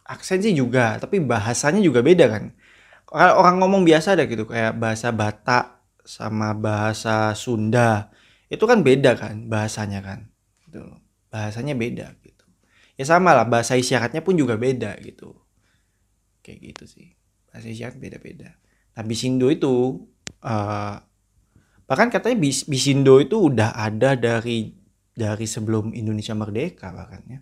aksen 0.05 0.41
sih 0.45 0.53
juga 0.57 0.97
tapi 1.01 1.21
bahasanya 1.21 1.81
juga 1.85 2.01
beda 2.05 2.27
kan. 2.29 2.45
Kalau 3.09 3.41
orang 3.41 3.57
ngomong 3.65 3.83
biasa 3.89 4.17
ada 4.17 4.29
gitu 4.29 4.45
kayak 4.45 4.77
bahasa 4.77 5.09
Batak 5.09 5.81
sama 6.05 6.53
bahasa 6.53 7.33
Sunda 7.33 8.13
itu 8.49 8.65
kan 8.65 8.81
beda 8.85 9.17
kan 9.17 9.49
bahasanya 9.49 10.01
kan 10.05 10.29
gitu 10.65 10.85
bahasanya 11.33 11.73
beda 11.77 12.17
gitu. 12.25 12.45
Ya 13.01 13.05
sama 13.09 13.33
lah 13.33 13.49
bahasa 13.49 13.77
isyaratnya 13.77 14.21
pun 14.25 14.37
juga 14.37 14.61
beda 14.61 14.97
gitu. 15.01 15.37
Kayak 16.45 16.59
gitu 16.73 16.85
sih 16.89 17.09
bahasa 17.49 17.69
isyarat 17.73 17.97
beda-beda. 17.97 18.57
Nah 18.97 19.03
Bisindo 19.05 19.49
itu 19.49 20.05
uh, 20.45 20.97
bahkan 21.89 22.13
katanya 22.13 22.37
Bisindo 22.45 23.17
itu 23.21 23.49
udah 23.49 23.73
ada 23.73 24.17
dari 24.17 24.77
dari 25.17 25.47
sebelum 25.49 25.97
Indonesia 25.97 26.37
merdeka 26.37 26.93
bahkan 26.93 27.25
ya 27.27 27.41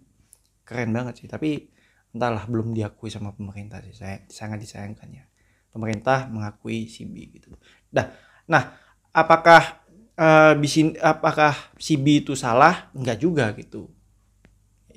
keren 0.66 0.90
banget 0.90 1.22
sih. 1.22 1.28
Tapi 1.30 1.70
entahlah 2.10 2.44
belum 2.50 2.74
diakui 2.74 3.08
sama 3.08 3.30
pemerintah 3.32 3.78
sih. 3.86 3.94
Saya 3.94 4.26
sangat 4.26 4.66
disayangkan 4.66 5.08
ya. 5.14 5.24
Pemerintah 5.70 6.26
mengakui 6.26 6.90
CB 6.90 7.14
gitu. 7.38 7.54
Dah 7.88 8.10
nah 8.46 8.74
apakah 9.14 9.82
uh, 10.18 10.58
bisin 10.58 10.98
apakah 10.98 11.54
CB 11.78 12.26
itu 12.26 12.34
salah? 12.34 12.90
Enggak 12.92 13.22
juga 13.22 13.54
gitu. 13.54 13.86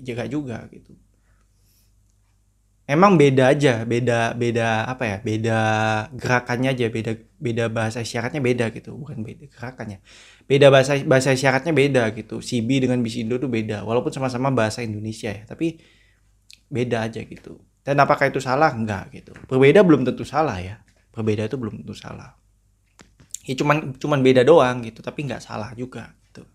Jaga 0.02 0.26
juga 0.26 0.66
gitu 0.74 0.98
emang 2.90 3.22
beda 3.22 3.54
aja 3.54 3.86
beda 3.86 4.34
beda 4.34 4.90
apa 4.90 5.04
ya 5.06 5.18
beda 5.22 5.60
gerakannya 6.18 6.74
aja 6.74 6.86
beda 6.90 7.12
beda 7.40 7.72
bahasa 7.72 8.04
isyaratnya 8.04 8.44
beda 8.44 8.66
gitu. 8.76 8.94
Bukan 8.98 9.24
beda 9.24 9.46
gerakannya. 9.48 10.04
Beda 10.50 10.68
bahasa 10.74 11.00
bahasa 11.08 11.32
isyaratnya 11.32 11.72
beda 11.72 12.04
gitu. 12.18 12.44
CB 12.44 12.90
dengan 12.90 13.00
Bisindo 13.00 13.40
tuh 13.40 13.48
beda 13.48 13.88
walaupun 13.88 14.12
sama-sama 14.12 14.52
bahasa 14.52 14.84
Indonesia 14.84 15.32
ya 15.32 15.46
tapi 15.48 15.80
beda 16.68 17.08
aja 17.08 17.24
gitu. 17.24 17.62
Dan 17.86 17.98
apakah 18.04 18.30
itu 18.30 18.44
salah? 18.44 18.76
Enggak 18.76 19.10
gitu. 19.16 19.32
Berbeda 19.48 19.82
belum 19.82 20.04
tentu 20.04 20.28
salah 20.28 20.60
ya. 20.60 20.84
Berbeda 21.16 21.48
itu 21.48 21.56
belum 21.56 21.82
tentu 21.82 21.96
salah. 21.96 22.36
Ya 23.48 23.54
cuman 23.58 23.98
cuman 23.98 24.20
beda 24.22 24.46
doang 24.46 24.84
gitu 24.86 25.02
tapi 25.02 25.26
nggak 25.26 25.42
salah 25.42 25.74
juga 25.74 26.14
gitu. 26.30 26.46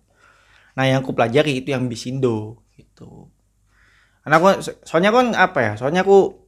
Nah 0.74 0.84
yang 0.86 1.02
aku 1.02 1.16
pelajari 1.16 1.64
itu 1.64 1.74
yang 1.74 1.88
Bisindo 1.90 2.62
gitu 2.74 3.33
karena 4.25 4.40
aku 4.40 4.49
soalnya 4.88 5.12
kan 5.12 5.26
apa 5.37 5.59
ya 5.61 5.73
soalnya 5.76 6.00
aku 6.00 6.45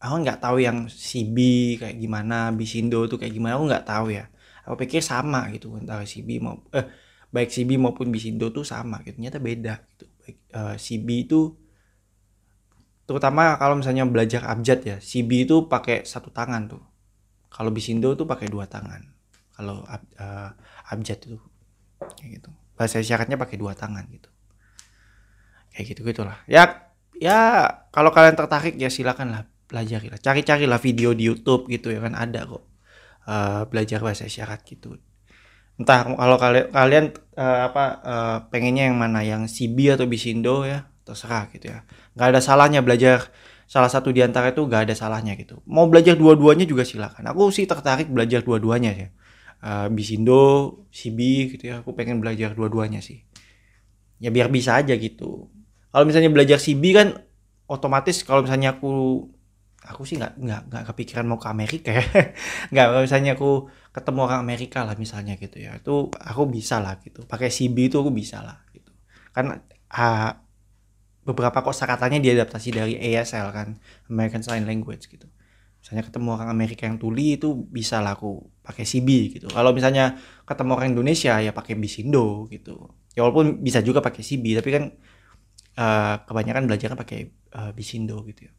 aku 0.00 0.14
nggak 0.24 0.40
tahu 0.40 0.56
yang 0.64 0.88
CB 0.88 1.36
kayak 1.76 1.96
gimana 2.00 2.50
Bisindo 2.56 3.04
tuh 3.04 3.20
kayak 3.20 3.36
gimana 3.36 3.60
aku 3.60 3.68
nggak 3.68 3.86
tahu 3.86 4.06
ya. 4.16 4.26
Aku 4.64 4.74
pikir 4.80 5.04
sama 5.04 5.48
gitu 5.52 5.76
antara 5.76 6.02
CB 6.02 6.40
mau 6.40 6.64
eh 6.72 6.88
baik 7.30 7.52
CB 7.52 7.76
maupun 7.76 8.08
Bisindo 8.08 8.50
tuh 8.50 8.64
sama 8.64 9.04
gitu 9.04 9.20
ternyata 9.20 9.38
beda 9.38 9.84
gitu. 9.94 10.04
Baik 10.24 10.36
eh, 10.56 10.76
CB 10.80 11.08
itu 11.28 11.40
terutama 13.04 13.58
kalau 13.60 13.76
misalnya 13.76 14.06
belajar 14.08 14.46
abjad 14.48 14.80
ya 14.82 14.96
CB 14.98 15.30
itu 15.46 15.68
pakai 15.68 16.08
satu 16.08 16.32
tangan 16.32 16.66
tuh. 16.66 16.82
Kalau 17.52 17.68
Bisindo 17.70 18.16
tuh 18.16 18.24
pakai 18.24 18.48
dua 18.48 18.64
tangan 18.70 19.02
kalau 19.52 19.84
ab, 19.84 20.00
uh, 20.16 20.56
abjad 20.88 21.20
itu 21.20 21.36
kayak 22.00 22.40
gitu. 22.40 22.50
Bahasa 22.78 23.02
isyaratnya 23.02 23.36
pakai 23.36 23.60
dua 23.60 23.76
tangan 23.76 24.06
gitu. 24.08 24.30
Kayak 25.74 25.84
gitu 25.92 26.00
gitulah 26.02 26.38
ya 26.48 26.89
ya 27.20 27.68
kalau 27.92 28.10
kalian 28.10 28.34
tertarik 28.34 28.74
ya 28.80 28.88
silakan 28.88 29.36
lah 29.36 29.42
pelajari 29.68 30.08
lah. 30.10 30.18
Cari-carilah 30.18 30.80
video 30.80 31.12
di 31.12 31.28
YouTube 31.28 31.68
gitu 31.68 31.92
ya 31.92 32.00
kan 32.02 32.16
ada 32.16 32.48
kok. 32.48 32.64
Uh, 33.28 33.62
belajar 33.68 34.00
bahasa 34.00 34.26
isyarat 34.26 34.64
gitu. 34.64 34.96
Entah 35.78 36.16
kalau 36.16 36.36
kalian 36.40 36.66
kalian 36.72 37.04
uh, 37.36 37.70
apa 37.70 37.84
uh, 38.02 38.38
pengennya 38.48 38.90
yang 38.90 38.98
mana? 38.98 39.20
Yang 39.22 39.54
CB 39.54 40.00
atau 40.00 40.08
Bisindo 40.08 40.64
ya 40.64 40.88
terserah 41.04 41.46
gitu 41.52 41.70
ya. 41.70 41.84
Nggak 42.16 42.28
ada 42.34 42.40
salahnya 42.40 42.80
belajar. 42.80 43.30
Salah 43.70 43.86
satu 43.86 44.10
di 44.10 44.18
antara 44.18 44.50
itu 44.50 44.66
nggak 44.66 44.90
ada 44.90 44.94
salahnya 44.98 45.38
gitu. 45.38 45.62
Mau 45.70 45.86
belajar 45.86 46.18
dua-duanya 46.18 46.66
juga 46.66 46.82
silakan. 46.82 47.22
Aku 47.30 47.54
sih 47.54 47.70
tertarik 47.70 48.10
belajar 48.10 48.42
dua-duanya 48.42 48.90
ya 48.96 49.08
uh, 49.62 49.86
Bisindo 49.92 50.74
CB 50.90 51.18
gitu 51.56 51.64
ya. 51.70 51.84
Aku 51.84 51.94
pengen 51.94 52.18
belajar 52.18 52.56
dua-duanya 52.56 52.98
sih. 52.98 53.22
Ya 54.20 54.28
biar 54.34 54.50
bisa 54.50 54.76
aja 54.76 54.92
gitu 54.98 55.48
kalau 55.90 56.04
misalnya 56.06 56.30
belajar 56.30 56.58
CB 56.58 56.84
kan 56.94 57.08
otomatis 57.70 58.22
kalau 58.26 58.42
misalnya 58.46 58.78
aku 58.78 59.26
aku 59.80 60.04
sih 60.04 60.20
nggak 60.20 60.36
nggak 60.36 60.60
nggak 60.68 60.84
kepikiran 60.92 61.24
mau 61.24 61.40
ke 61.40 61.48
Amerika 61.48 61.90
ya. 61.94 62.04
Nggak 62.72 62.84
kalau 62.92 63.02
misalnya 63.02 63.30
aku 63.32 63.50
ketemu 63.96 64.18
orang 64.28 64.40
Amerika 64.44 64.78
lah 64.84 64.94
misalnya 64.94 65.34
gitu 65.40 65.56
ya. 65.56 65.72
Itu 65.80 66.12
aku 66.12 66.42
bisa 66.52 66.78
lah 66.84 67.00
gitu. 67.00 67.24
Pakai 67.24 67.48
CB 67.48 67.88
itu 67.88 67.96
aku 67.96 68.12
bisa 68.12 68.44
lah 68.44 68.60
gitu. 68.76 68.92
Kan 69.32 69.64
uh, 69.96 70.30
beberapa 71.24 71.64
kosakatanya 71.64 72.20
diadaptasi 72.20 72.68
dari 72.76 72.94
ASL 72.96 73.48
kan 73.56 73.80
American 74.12 74.44
Sign 74.44 74.68
Language 74.68 75.08
gitu. 75.08 75.28
Misalnya 75.80 76.04
ketemu 76.04 76.28
orang 76.36 76.52
Amerika 76.52 76.84
yang 76.84 77.00
tuli 77.00 77.40
itu 77.40 77.56
bisa 77.56 78.04
lah 78.04 78.12
aku 78.12 78.36
pakai 78.60 78.84
CB 78.84 79.08
gitu. 79.40 79.46
Kalau 79.48 79.72
misalnya 79.72 80.20
ketemu 80.44 80.70
orang 80.76 80.92
Indonesia 80.92 81.40
ya 81.40 81.56
pakai 81.56 81.72
Bisindo 81.80 82.44
gitu. 82.52 82.92
Ya 83.16 83.24
walaupun 83.24 83.64
bisa 83.64 83.80
juga 83.80 84.04
pakai 84.04 84.20
CB 84.20 84.60
tapi 84.60 84.70
kan 84.76 84.84
uh, 85.80 86.14
kebanyakan 86.28 86.68
belajarnya 86.68 86.98
pakai 87.00 87.32
uh, 87.56 87.72
Bisindo 87.72 88.20
gitu 88.28 88.50
ya. 88.50 88.52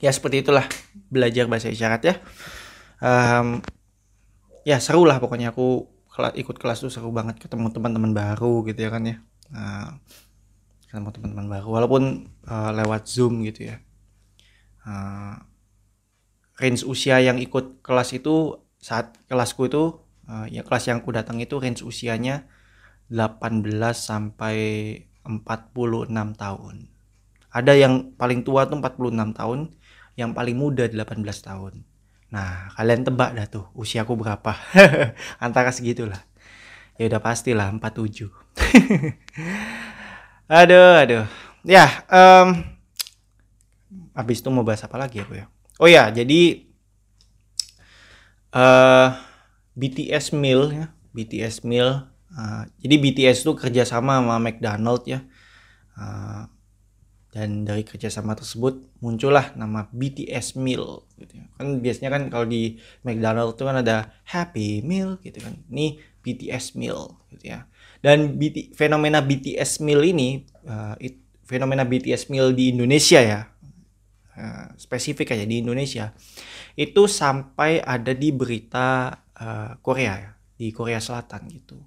Ya 0.00 0.10
seperti 0.12 0.44
itulah 0.44 0.64
belajar 1.12 1.48
bahasa 1.48 1.72
isyarat 1.72 2.02
ya. 2.04 2.14
Um, 3.00 3.64
ya 4.68 4.76
seru 4.80 5.08
lah 5.08 5.16
pokoknya. 5.20 5.56
Aku 5.56 5.88
ikut 6.36 6.56
kelas 6.60 6.84
tuh 6.84 6.92
seru 6.92 7.08
banget. 7.12 7.40
Ketemu 7.40 7.72
teman-teman 7.72 8.12
baru 8.12 8.64
gitu 8.68 8.80
ya 8.80 8.90
kan 8.92 9.02
ya. 9.04 9.16
Uh, 9.52 9.96
ketemu 10.88 11.08
teman-teman 11.12 11.46
baru. 11.48 11.68
Walaupun 11.80 12.28
uh, 12.48 12.70
lewat 12.76 13.08
zoom 13.08 13.44
gitu 13.44 13.72
ya. 13.72 13.76
Uh, 14.84 15.36
range 16.60 16.84
usia 16.84 17.20
yang 17.20 17.40
ikut 17.40 17.80
kelas 17.80 18.16
itu 18.16 18.60
saat 18.80 19.16
kelasku 19.28 19.68
itu 19.68 20.00
uh, 20.28 20.48
ya 20.48 20.64
kelas 20.64 20.88
yang 20.88 21.04
aku 21.04 21.12
datang 21.12 21.36
itu 21.40 21.60
range 21.60 21.84
usianya 21.84 22.48
18 23.12 23.68
sampai 23.92 24.56
46 25.24 26.10
tahun. 26.36 26.76
Ada 27.50 27.72
yang 27.74 28.14
paling 28.14 28.46
tua 28.46 28.70
tuh 28.70 28.78
46 28.78 29.36
tahun, 29.36 29.60
yang 30.14 30.30
paling 30.32 30.56
muda 30.56 30.86
18 30.86 31.20
tahun. 31.22 31.82
Nah, 32.30 32.70
kalian 32.78 33.02
tebak 33.02 33.34
dah 33.34 33.46
tuh 33.50 33.66
usiaku 33.74 34.14
berapa. 34.14 34.54
Antara 35.44 35.74
segitulah. 35.74 36.22
Ya 36.94 37.10
udah 37.10 37.20
pastilah 37.22 37.72
47. 37.74 38.30
aduh, 40.60 40.94
aduh. 41.00 41.26
Ya, 41.66 42.06
um, 42.06 42.62
habis 44.14 44.40
itu 44.40 44.48
mau 44.48 44.62
bahas 44.62 44.84
apa 44.86 44.96
lagi 44.96 45.20
aku 45.24 45.42
ya? 45.42 45.46
Oh 45.80 45.88
ya, 45.88 46.12
jadi 46.12 46.70
uh, 48.52 49.16
BTS 49.74 50.36
Meal 50.36 50.70
ya, 50.70 50.86
BTS 51.16 51.66
Meal. 51.66 52.09
Uh, 52.30 52.62
jadi 52.78 52.94
BTS 53.00 53.42
itu 53.42 53.52
kerjasama 53.58 54.22
sama 54.22 54.36
McDonald 54.38 55.02
ya. 55.06 55.26
Uh, 55.98 56.46
dan 57.30 57.62
dari 57.62 57.86
kerjasama 57.86 58.34
tersebut 58.34 58.90
muncullah 58.98 59.54
nama 59.54 59.86
BTS 59.94 60.58
Meal 60.58 61.06
gitu 61.14 61.38
ya. 61.38 61.46
kan 61.54 61.78
biasanya 61.78 62.10
kan 62.10 62.22
kalau 62.26 62.46
di 62.46 62.82
McDonald 63.06 63.54
itu 63.54 63.62
kan 63.62 63.76
ada 63.78 64.10
Happy 64.26 64.82
Meal 64.82 65.14
gitu 65.22 65.38
kan 65.38 65.54
ini 65.70 66.02
BTS 66.26 66.74
Meal 66.74 67.14
gitu 67.30 67.54
ya 67.54 67.70
dan 68.02 68.34
BT, 68.34 68.74
fenomena 68.74 69.22
BTS 69.22 69.78
Meal 69.78 70.02
ini 70.02 70.42
uh, 70.66 70.98
it, 70.98 71.22
fenomena 71.46 71.86
BTS 71.86 72.34
Meal 72.34 72.50
di 72.50 72.74
Indonesia 72.74 73.22
ya 73.22 73.46
uh, 74.34 74.74
spesifik 74.74 75.30
aja 75.30 75.46
di 75.46 75.62
Indonesia 75.62 76.10
itu 76.74 77.06
sampai 77.06 77.78
ada 77.78 78.10
di 78.10 78.34
berita 78.34 79.22
uh, 79.38 79.78
Korea 79.78 80.14
ya 80.18 80.30
di 80.58 80.74
Korea 80.74 80.98
Selatan 80.98 81.46
gitu 81.46 81.78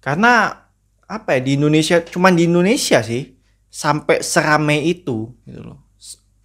karena 0.00 0.64
apa 1.04 1.36
ya 1.36 1.40
di 1.44 1.60
Indonesia 1.60 2.00
cuman 2.00 2.32
di 2.36 2.48
Indonesia 2.48 3.04
sih 3.04 3.36
sampai 3.70 4.24
serame 4.24 4.82
itu 4.82 5.30
gitu 5.46 5.62
loh. 5.62 5.90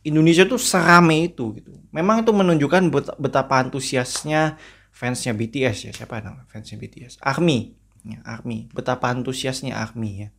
Indonesia 0.05 0.45
tuh 0.45 0.61
serame 0.61 1.25
itu 1.25 1.57
gitu. 1.57 1.73
Memang 1.89 2.21
itu 2.21 2.29
menunjukkan 2.29 2.93
betapa 3.17 3.57
antusiasnya 3.57 4.61
fansnya 4.93 5.33
BTS 5.33 5.89
ya. 5.89 5.91
Siapa 5.91 6.21
nama 6.21 6.45
fansnya 6.45 6.77
BTS? 6.77 7.17
ARMY. 7.25 7.73
Ya, 8.05 8.21
ARMY. 8.21 8.69
Betapa 8.69 9.09
antusiasnya 9.09 9.73
ARMY 9.73 10.11
ya. 10.13 10.29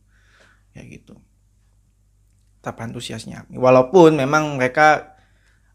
Ya 0.71 0.81
gitu. 0.87 1.19
Betapa 2.63 2.87
antusiasnya 2.87 3.43
ARMY. 3.43 3.59
Walaupun 3.59 4.15
memang 4.15 4.55
mereka 4.55 5.19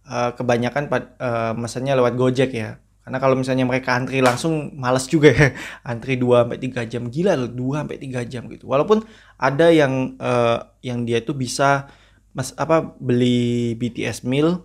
uh, 0.09 0.33
kebanyakan 0.33 0.89
uh, 1.21 1.53
mesennya 1.53 1.93
lewat 1.93 2.17
Gojek 2.17 2.57
ya. 2.57 2.81
Karena 3.03 3.19
kalau 3.19 3.35
misalnya 3.35 3.67
mereka 3.67 3.99
antri 3.99 4.23
langsung 4.23 4.79
males 4.79 5.11
juga 5.11 5.35
ya. 5.35 5.51
antri 5.91 6.15
2 6.15 6.47
sampai 6.47 6.59
3 6.59 6.87
jam 6.87 7.03
gila 7.11 7.35
loh, 7.35 7.51
2 7.51 7.83
sampai 7.83 7.99
3 7.99 8.31
jam 8.31 8.43
gitu. 8.47 8.65
Walaupun 8.71 9.03
ada 9.43 9.67
yang 9.75 10.15
uh, 10.23 10.71
yang 10.87 11.03
dia 11.03 11.19
tuh 11.23 11.35
bisa 11.35 11.91
mas 12.33 12.55
apa 12.57 12.97
beli 12.97 13.77
BTS 13.77 14.25
meal 14.25 14.65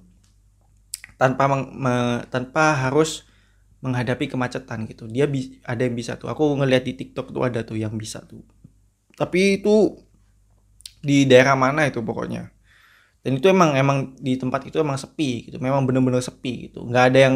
tanpa 1.18 1.50
meng, 1.50 1.74
me, 1.76 2.24
tanpa 2.30 2.78
harus 2.78 3.26
menghadapi 3.82 4.30
kemacetan 4.30 4.86
gitu. 4.86 5.10
Dia 5.10 5.26
bi 5.26 5.58
ada 5.66 5.82
yang 5.82 5.98
bisa 5.98 6.18
tuh. 6.18 6.30
Aku 6.30 6.58
ngeliat 6.62 6.86
di 6.86 6.94
TikTok 6.94 7.34
tuh 7.34 7.42
ada 7.42 7.66
tuh 7.66 7.78
yang 7.78 7.98
bisa 7.98 8.22
tuh. 8.22 8.46
Tapi 9.18 9.62
itu 9.62 9.98
di 11.02 11.26
daerah 11.26 11.58
mana 11.58 11.90
itu 11.90 12.02
pokoknya. 12.06 12.54
Dan 13.26 13.42
itu 13.42 13.50
emang 13.50 13.74
emang 13.74 14.14
di 14.18 14.38
tempat 14.38 14.70
itu 14.70 14.78
emang 14.78 14.98
sepi 14.98 15.50
gitu. 15.50 15.58
Memang 15.58 15.90
bener-bener 15.90 16.22
sepi 16.22 16.70
gitu. 16.70 16.86
Nggak 16.86 17.04
ada 17.14 17.20
yang 17.30 17.36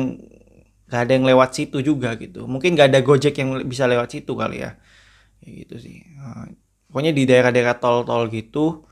nggak 0.91 1.07
ada 1.07 1.13
yang 1.15 1.23
lewat 1.23 1.55
situ 1.55 1.79
juga 1.79 2.19
gitu. 2.19 2.43
Mungkin 2.51 2.75
nggak 2.75 2.91
ada 2.91 2.99
gojek 2.99 3.39
yang 3.39 3.63
bisa 3.63 3.87
lewat 3.87 4.11
situ 4.11 4.35
kali 4.35 4.59
ya. 4.59 4.75
Kayak 5.39 5.53
gitu 5.63 5.75
sih. 5.87 6.03
Nah, 6.19 6.51
pokoknya 6.91 7.15
di 7.15 7.23
daerah-daerah 7.23 7.79
tol-tol 7.79 8.27
gitu 8.27 8.83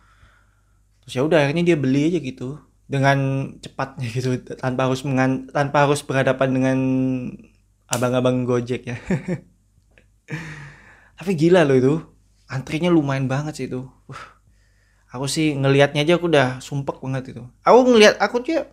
terus 1.04 1.14
ya 1.20 1.28
udah 1.28 1.44
akhirnya 1.44 1.76
dia 1.76 1.76
beli 1.76 2.08
aja 2.08 2.24
gitu. 2.24 2.64
Dengan 2.88 3.52
cepatnya 3.60 4.08
gitu 4.16 4.40
tanpa 4.56 4.88
harus 4.88 5.04
mengan 5.04 5.52
tanpa 5.52 5.84
harus 5.84 6.00
berhadapan 6.08 6.50
dengan 6.56 6.78
abang-abang 7.92 8.48
gojek 8.48 8.96
ya. 8.96 8.98
Tapi 11.20 11.36
gila 11.36 11.68
loh 11.68 11.76
itu. 11.76 11.96
Antrinya 12.48 12.88
lumayan 12.88 13.28
banget 13.28 13.60
sih 13.60 13.68
itu. 13.68 13.84
Uh, 14.08 14.24
aku 15.12 15.28
sih 15.28 15.52
ngelihatnya 15.52 16.08
aja 16.08 16.16
aku 16.16 16.32
udah 16.32 16.64
sumpek 16.64 17.04
banget 17.04 17.36
itu. 17.36 17.44
Aku 17.68 17.84
ngelihat 17.92 18.16
aku 18.24 18.40
tuh 18.40 18.64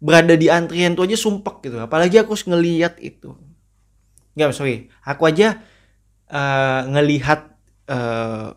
berada 0.00 0.32
di 0.32 0.48
antrian 0.48 0.96
tuh 0.96 1.04
aja 1.04 1.14
sumpek 1.14 1.68
gitu. 1.68 1.76
Apalagi 1.76 2.16
aku 2.24 2.32
ngelihat 2.32 2.96
itu. 2.98 3.36
Nggak 4.34 4.56
sorry. 4.56 4.88
Aku 5.04 5.28
aja 5.28 5.60
uh, 6.32 6.82
ngelihat 6.88 7.52
uh, 7.92 8.56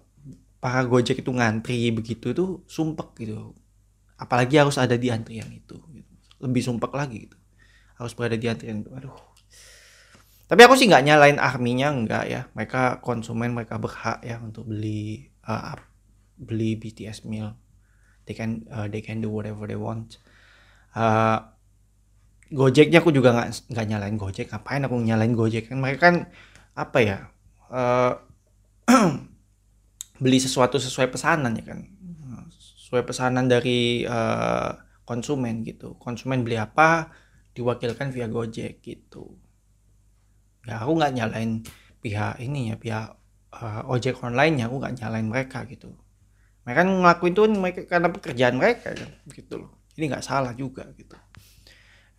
para 0.63 0.81
gojek 0.87 1.19
itu 1.19 1.31
ngantri 1.35 1.91
begitu 1.91 2.31
tuh 2.31 2.63
sumpek 2.65 3.27
gitu. 3.27 3.51
Apalagi 4.15 4.55
harus 4.55 4.79
ada 4.79 4.95
di 4.95 5.11
antrian 5.11 5.51
itu 5.51 5.75
gitu. 5.91 6.11
lebih 6.39 6.63
sumpek 6.63 6.95
lagi 6.95 7.27
gitu. 7.27 7.37
Harus 7.99 8.15
berada 8.15 8.39
di 8.39 8.47
antrian 8.47 8.79
itu. 8.79 8.89
Aduh. 8.95 9.13
Tapi 10.47 10.61
aku 10.63 10.79
sih 10.79 10.87
nggak 10.87 11.03
nyalain 11.03 11.37
arminya 11.43 11.91
nggak 11.91 12.23
ya. 12.31 12.41
Mereka 12.55 13.03
konsumen 13.03 13.51
mereka 13.51 13.75
berhak 13.75 14.23
ya 14.23 14.39
untuk 14.39 14.63
beli 14.63 15.27
uh, 15.43 15.75
beli 16.39 16.79
BTS 16.79 17.27
meal. 17.27 17.59
They 18.23 18.31
can 18.31 18.63
uh, 18.71 18.87
they 18.87 19.03
can 19.03 19.19
do 19.19 19.27
whatever 19.27 19.67
they 19.67 19.75
want 19.75 20.22
uh, 20.97 21.53
Gojeknya 22.53 23.01
aku 23.01 23.09
juga 23.09 23.33
nggak 23.33 23.73
nggak 23.73 23.85
nyalain 23.89 24.17
Gojek. 24.17 24.47
Ngapain 24.53 24.85
aku 24.85 24.95
nyalain 25.01 25.33
Gojek? 25.33 25.73
Kan 25.73 25.81
mereka 25.81 25.99
kan 26.05 26.15
apa 26.77 26.97
ya 27.01 27.17
uh, 27.73 28.13
beli 30.23 30.37
sesuatu 30.37 30.77
sesuai 30.77 31.09
pesanan 31.09 31.57
ya 31.57 31.65
kan? 31.65 31.81
Sesuai 32.53 33.09
pesanan 33.09 33.49
dari 33.49 34.05
uh, 34.05 34.69
konsumen 35.01 35.65
gitu. 35.65 35.97
Konsumen 35.97 36.45
beli 36.45 36.61
apa 36.61 37.09
diwakilkan 37.57 38.13
via 38.13 38.29
Gojek 38.29 38.85
gitu. 38.85 39.33
Ya 40.69 40.77
aku 40.85 40.93
nggak 40.93 41.13
nyalain 41.17 41.65
pihak 42.05 42.37
ini 42.37 42.69
ya 42.69 42.77
pihak 42.77 43.17
uh, 43.49 43.81
ojek 43.89 44.21
online 44.21 44.61
ya 44.61 44.69
aku 44.69 44.77
nggak 44.77 45.01
nyalain 45.01 45.25
mereka 45.25 45.65
gitu. 45.65 45.89
Mereka 46.69 46.85
ngelakuin 46.85 47.33
tuh 47.33 47.49
mereka 47.49 47.81
karena 47.89 48.13
pekerjaan 48.13 48.61
mereka 48.61 48.93
kan 48.93 49.09
gitu 49.33 49.65
loh 49.65 49.82
ini 49.97 50.05
nggak 50.09 50.25
salah 50.25 50.53
juga 50.57 50.87
gitu. 50.97 51.15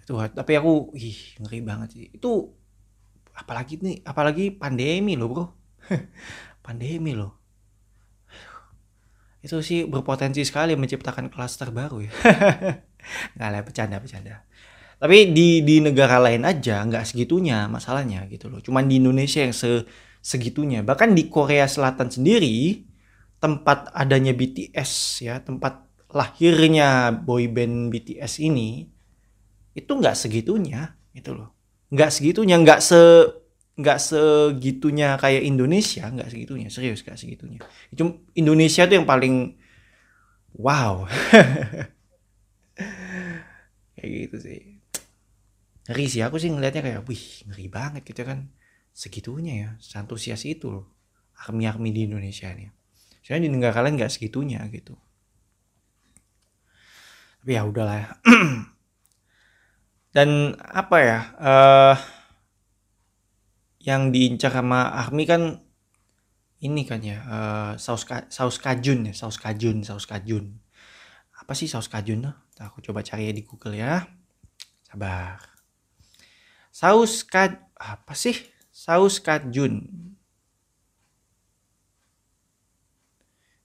Itu 0.05 0.15
tapi 0.33 0.53
aku 0.55 0.95
ih 0.95 1.39
ngeri 1.43 1.61
banget 1.65 1.89
sih. 1.95 2.05
Itu 2.13 2.55
apalagi 3.35 3.83
nih 3.83 3.97
apalagi 4.07 4.55
pandemi 4.55 5.19
loh 5.19 5.29
bro. 5.31 5.45
Pandemi 6.65 7.13
loh. 7.13 7.37
Itu 9.45 9.61
sih 9.61 9.85
berpotensi 9.85 10.41
sekali 10.41 10.73
menciptakan 10.73 11.29
klaster 11.29 11.69
baru 11.69 12.01
ya. 12.01 12.13
Nggak 13.37 13.49
lah 13.53 13.61
bercanda 13.61 13.97
bercanda. 14.01 14.41
Tapi 14.97 15.37
di 15.37 15.61
di 15.61 15.85
negara 15.85 16.17
lain 16.17 16.49
aja 16.49 16.81
nggak 16.81 17.05
segitunya 17.05 17.69
masalahnya 17.69 18.25
gitu 18.33 18.49
loh. 18.49 18.65
Cuman 18.65 18.89
di 18.89 18.97
Indonesia 18.97 19.45
yang 19.45 19.53
se 19.53 19.85
segitunya. 20.25 20.81
Bahkan 20.81 21.13
di 21.13 21.29
Korea 21.29 21.69
Selatan 21.69 22.09
sendiri 22.09 22.89
tempat 23.37 23.93
adanya 23.93 24.33
BTS 24.33 25.21
ya 25.21 25.37
tempat 25.45 25.85
lahirnya 26.15 27.11
boyband 27.11 27.91
BTS 27.91 28.39
ini 28.39 28.87
itu 29.75 29.91
nggak 29.91 30.15
segitunya 30.15 30.95
itu 31.11 31.35
loh. 31.35 31.51
Nggak 31.91 32.11
segitunya 32.15 32.57
nggak 32.63 32.81
se 32.81 33.03
nggak 33.75 33.99
segitunya 33.99 35.19
kayak 35.19 35.43
Indonesia 35.43 36.07
nggak 36.07 36.31
segitunya. 36.31 36.69
Serius 36.71 37.03
nggak 37.03 37.19
segitunya. 37.19 37.61
Itu 37.91 38.23
Indonesia 38.39 38.87
tuh 38.87 38.95
yang 39.03 39.09
paling 39.09 39.59
wow. 40.57 41.05
Kayak 43.95 44.11
gitu 44.31 44.37
sih. 44.39 44.61
Ngeri 45.91 46.07
sih 46.09 46.23
aku 46.23 46.39
sih 46.39 46.49
ngelihatnya 46.49 46.83
kayak 46.83 47.03
wih 47.05 47.25
ngeri 47.51 47.67
banget 47.67 48.03
gitu 48.07 48.23
kan. 48.23 48.49
Segitunya 48.95 49.55
ya 49.59 49.71
santusias 49.83 50.47
itu 50.47 50.71
loh 50.71 50.95
army-army 51.47 51.91
di 51.91 52.07
Indonesia 52.07 52.49
nih 52.55 52.71
soalnya 53.25 53.49
di 53.49 53.51
negara 53.57 53.81
lain 53.81 53.97
nggak 53.97 54.13
segitunya 54.13 54.61
gitu 54.69 54.95
tapi 57.45 57.61
ya 57.61 57.69
udahlah 57.69 58.01
ya. 58.01 58.09
dan 60.17 60.57
apa 60.65 60.97
ya 60.97 61.19
uh, 61.37 61.97
yang 63.85 64.09
diincar 64.09 64.49
sama 64.49 64.89
Army 64.97 65.29
kan 65.29 65.61
ini 66.65 66.89
kan 66.89 67.05
ya 67.05 67.21
uh, 67.21 67.73
saus 67.77 68.09
ka, 68.09 68.25
saus 68.33 68.57
kajun 68.57 69.13
ya 69.13 69.13
saus 69.13 69.37
kajun 69.37 69.85
saus 69.85 70.09
kajun. 70.09 70.57
Apa 71.37 71.53
sih 71.53 71.69
saus 71.69 71.93
kajun 71.93 72.33
tuh? 72.33 72.37
Aku 72.65 72.81
coba 72.81 73.05
cari 73.05 73.29
ya 73.29 73.37
di 73.37 73.45
Google 73.45 73.77
ya. 73.77 74.09
Sabar. 74.89 75.45
Saus 76.73 77.29
kaj 77.29 77.61
apa 77.77 78.17
sih? 78.17 78.41
Saus 78.73 79.21
kajun. 79.21 79.85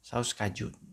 Saus 0.03 0.35
kajun 0.35 0.88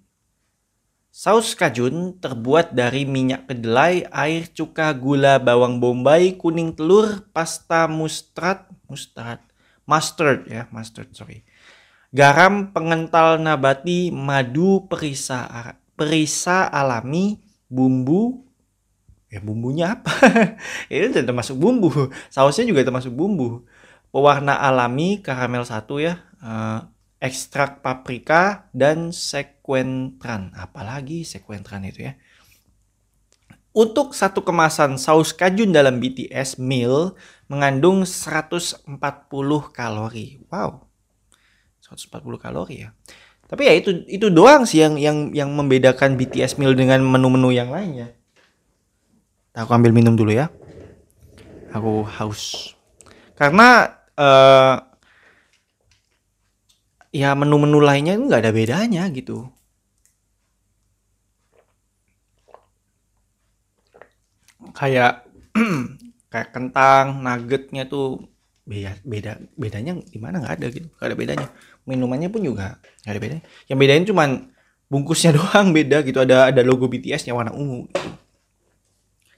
Saus 1.17 1.57
kajun 1.57 2.21
terbuat 2.21 2.77
dari 2.77 3.09
minyak 3.09 3.49
kedelai, 3.49 4.05
air, 4.13 4.53
cuka, 4.53 4.93
gula, 4.93 5.41
bawang 5.41 5.81
bombay, 5.81 6.37
kuning 6.37 6.77
telur, 6.77 7.25
pasta 7.33 7.89
mustard, 7.89 8.69
mustard, 8.85 9.41
mustard 9.89 10.45
ya, 10.45 10.69
mustard 10.69 11.09
sorry. 11.17 11.41
Garam, 12.13 12.69
pengental 12.69 13.41
nabati, 13.41 14.13
madu, 14.13 14.85
perisa, 14.93 15.49
perisa 15.97 16.69
alami, 16.69 17.41
bumbu, 17.73 18.45
ya 19.33 19.41
bumbunya 19.41 19.97
apa? 19.97 20.13
Ini 20.93 21.17
termasuk 21.17 21.57
bumbu. 21.57 22.13
Sausnya 22.29 22.69
juga 22.69 22.85
termasuk 22.85 23.17
bumbu. 23.17 23.65
Pewarna 24.13 24.61
alami, 24.61 25.25
karamel 25.25 25.65
satu 25.65 25.97
ya. 25.97 26.21
Uh, 26.45 26.85
ekstrak 27.27 27.83
paprika 27.83 28.71
dan 28.71 29.11
sequentran. 29.11 30.55
Apalagi 30.55 31.27
sequentran 31.27 31.83
itu 31.85 32.07
ya. 32.07 32.15
Untuk 33.77 34.17
satu 34.17 34.41
kemasan 34.41 34.97
saus 34.97 35.37
kajun 35.37 35.75
dalam 35.75 36.01
BTS 36.01 36.57
meal 36.57 37.12
mengandung 37.51 38.09
140 38.09 38.89
kalori. 39.69 40.41
Wow. 40.49 40.89
140 41.85 42.41
kalori 42.41 42.89
ya. 42.89 42.97
Tapi 43.47 43.62
ya 43.62 43.75
itu 43.79 44.03
itu 44.11 44.27
doang 44.27 44.67
sih 44.67 44.83
yang 44.83 44.99
yang 44.99 45.31
yang 45.31 45.51
membedakan 45.55 46.19
BTS 46.19 46.59
meal 46.59 46.75
dengan 46.75 46.99
menu-menu 47.05 47.55
yang 47.55 47.71
lainnya. 47.71 48.11
Aku 49.55 49.71
ambil 49.71 49.95
minum 49.95 50.19
dulu 50.19 50.35
ya. 50.35 50.51
Aku 51.71 52.03
haus. 52.03 52.75
Karena 53.37 53.93
uh, 54.17 54.96
ya 57.17 57.33
menu-menu 57.33 57.81
lainnya 57.81 58.15
nggak 58.21 58.41
ada 58.45 58.53
bedanya 58.53 59.09
gitu. 59.09 59.49
Kayak 64.77 65.25
kayak 66.33 66.49
kentang 66.53 67.25
nuggetnya 67.25 67.89
tuh 67.89 68.29
beda 68.69 69.01
beda 69.01 69.33
bedanya 69.57 69.97
di 70.05 70.19
mana? 70.21 70.45
Nggak 70.45 70.55
ada 70.61 70.67
gitu 70.69 70.89
nggak 70.93 71.09
ada 71.09 71.17
bedanya. 71.17 71.49
Minumannya 71.89 72.29
pun 72.29 72.45
juga 72.45 72.77
nggak 73.05 73.13
ada 73.17 73.21
bedanya. 73.25 73.45
Yang 73.73 73.79
bedain 73.81 74.05
cuman 74.05 74.31
bungkusnya 74.93 75.31
doang 75.41 75.73
beda 75.73 76.05
gitu. 76.05 76.19
Ada 76.21 76.53
ada 76.53 76.61
logo 76.61 76.85
BTS-nya 76.93 77.33
warna 77.33 77.57
ungu 77.57 77.89
gitu. 77.97 78.11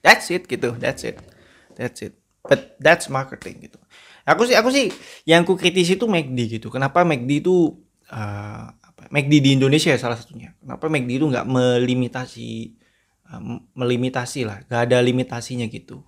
that's 0.02 0.30
it 0.34 0.50
gitu 0.50 0.74
that's 0.82 1.06
it. 1.06 1.22
That's 1.78 2.02
it. 2.02 2.18
But 2.42 2.74
that's 2.82 3.06
marketing 3.06 3.70
gitu 3.70 3.78
Aku 4.28 4.44
sih 4.44 4.52
aku 4.52 4.68
sih 4.68 4.92
yang 5.24 5.48
ku 5.48 5.56
kritisi 5.56 5.96
itu 5.96 6.04
McD 6.04 6.60
gitu. 6.60 6.68
Kenapa 6.68 7.00
McD 7.00 7.40
itu 7.40 7.80
uh, 8.12 8.64
apa, 8.68 9.08
McD 9.08 9.40
di 9.40 9.50
Indonesia 9.56 9.88
ya 9.88 9.96
salah 9.96 10.20
satunya. 10.20 10.52
Kenapa 10.60 10.92
McD 10.92 11.10
itu 11.16 11.26
nggak 11.32 11.48
melimitasi 11.48 12.76
uh, 13.32 13.40
melimitasi 13.72 14.44
lah, 14.44 14.60
nggak 14.68 14.80
ada 14.92 14.98
limitasinya 15.00 15.64
gitu. 15.72 16.04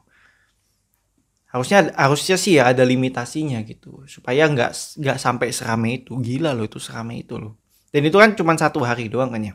Harusnya 1.48 1.90
harusnya 1.96 2.36
sih 2.38 2.60
ya 2.60 2.70
ada 2.70 2.84
limitasinya 2.86 3.58
gitu 3.66 4.06
supaya 4.06 4.46
nggak 4.46 4.70
nggak 5.00 5.16
sampai 5.16 5.48
seramai 5.50 6.04
itu. 6.04 6.12
Gila 6.20 6.52
loh 6.52 6.68
itu 6.68 6.76
seramai 6.76 7.24
itu 7.24 7.40
loh. 7.40 7.56
Dan 7.88 8.06
itu 8.06 8.20
kan 8.20 8.36
cuma 8.36 8.52
satu 8.54 8.84
hari 8.84 9.08
doang 9.08 9.32
kan 9.32 9.40
ya. 9.40 9.54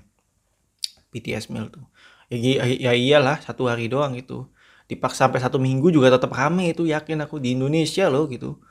BTS 1.14 1.54
meal 1.54 1.70
tuh. 1.72 1.86
Ya, 2.34 2.66
ya 2.66 2.92
iyalah 2.98 3.40
satu 3.46 3.70
hari 3.70 3.86
doang 3.86 4.18
gitu 4.18 4.50
dipaksa 4.86 5.26
sampai 5.26 5.42
satu 5.42 5.58
minggu 5.58 5.90
juga 5.90 6.14
tetap 6.14 6.30
rame 6.34 6.70
itu 6.70 6.86
yakin 6.86 7.26
aku 7.26 7.42
di 7.42 7.58
Indonesia 7.58 8.06
loh 8.10 8.30
gitu. 8.30 8.62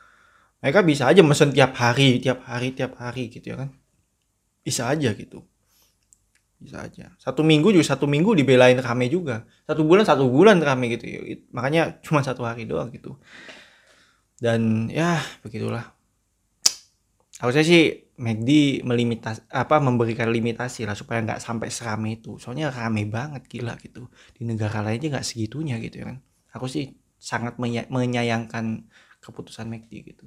Mereka 0.62 0.80
bisa 0.86 1.10
aja 1.10 1.20
mesen 1.20 1.50
tiap 1.50 1.76
hari 1.76 2.22
tiap 2.22 2.46
hari 2.46 2.72
tiap 2.72 2.96
hari 2.96 3.28
gitu 3.28 3.52
ya 3.52 3.56
kan. 3.66 3.70
Bisa 4.64 4.88
aja 4.88 5.12
gitu. 5.12 5.44
Bisa 6.56 6.86
aja. 6.86 7.12
Satu 7.20 7.44
minggu 7.44 7.74
juga 7.74 7.84
satu 7.84 8.08
minggu 8.08 8.32
dibelain 8.32 8.78
rame 8.78 9.10
juga. 9.10 9.44
Satu 9.66 9.84
bulan 9.84 10.06
satu 10.06 10.30
bulan 10.30 10.62
rame 10.62 10.94
gitu. 10.96 11.04
Ya 11.04 11.20
makanya 11.52 11.98
cuma 12.00 12.24
satu 12.24 12.46
hari 12.46 12.64
doang 12.64 12.88
gitu. 12.94 13.18
Dan 14.38 14.88
ya 14.88 15.20
begitulah. 15.44 15.92
Harusnya 17.42 17.66
sih 17.66 18.03
McD 18.14 18.82
melimitasi 18.86 19.50
apa 19.50 19.82
memberikan 19.82 20.30
limitasi 20.30 20.86
lah 20.86 20.94
supaya 20.94 21.18
nggak 21.26 21.42
sampai 21.42 21.66
serame 21.66 22.22
itu. 22.22 22.38
Soalnya 22.38 22.70
rame 22.70 23.02
banget 23.10 23.42
gila 23.50 23.74
gitu. 23.82 24.06
Di 24.30 24.46
negara 24.46 24.86
lainnya 24.86 25.18
nggak 25.18 25.26
segitunya 25.26 25.82
gitu 25.82 26.02
ya 26.02 26.14
kan. 26.14 26.18
Aku 26.54 26.70
sih 26.70 26.94
sangat 27.18 27.58
menyayangkan 27.90 28.86
keputusan 29.18 29.66
McD 29.66 29.92
gitu. 30.14 30.24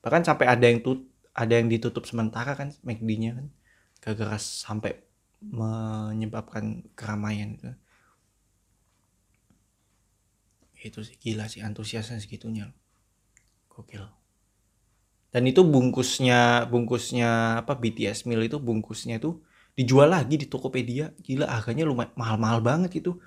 Bahkan 0.00 0.24
sampai 0.24 0.48
ada 0.48 0.64
yang 0.64 0.80
tut 0.80 1.04
ada 1.36 1.52
yang 1.60 1.68
ditutup 1.68 2.08
sementara 2.08 2.56
kan 2.56 2.72
McD-nya 2.80 3.36
kan. 3.36 3.46
Gara-gara 4.00 4.40
sampai 4.40 4.96
menyebabkan 5.44 6.88
keramaian 6.96 7.52
itu. 7.60 7.68
Itu 10.80 11.04
sih 11.04 11.20
gila 11.20 11.52
sih 11.52 11.60
antusiasnya 11.60 12.16
segitunya. 12.16 12.72
Gokil 13.68 14.25
dan 15.36 15.44
itu 15.44 15.60
bungkusnya 15.60 16.64
bungkusnya 16.72 17.60
apa 17.60 17.76
BTS 17.76 18.24
meal 18.24 18.40
itu 18.40 18.56
bungkusnya 18.56 19.20
itu 19.20 19.36
dijual 19.76 20.08
lagi 20.08 20.40
di 20.40 20.48
Tokopedia. 20.48 21.12
Gila 21.20 21.44
harganya 21.44 21.84
lumayan 21.84 22.08
mahal-mahal 22.16 22.64
banget 22.64 23.04
itu. 23.04 23.20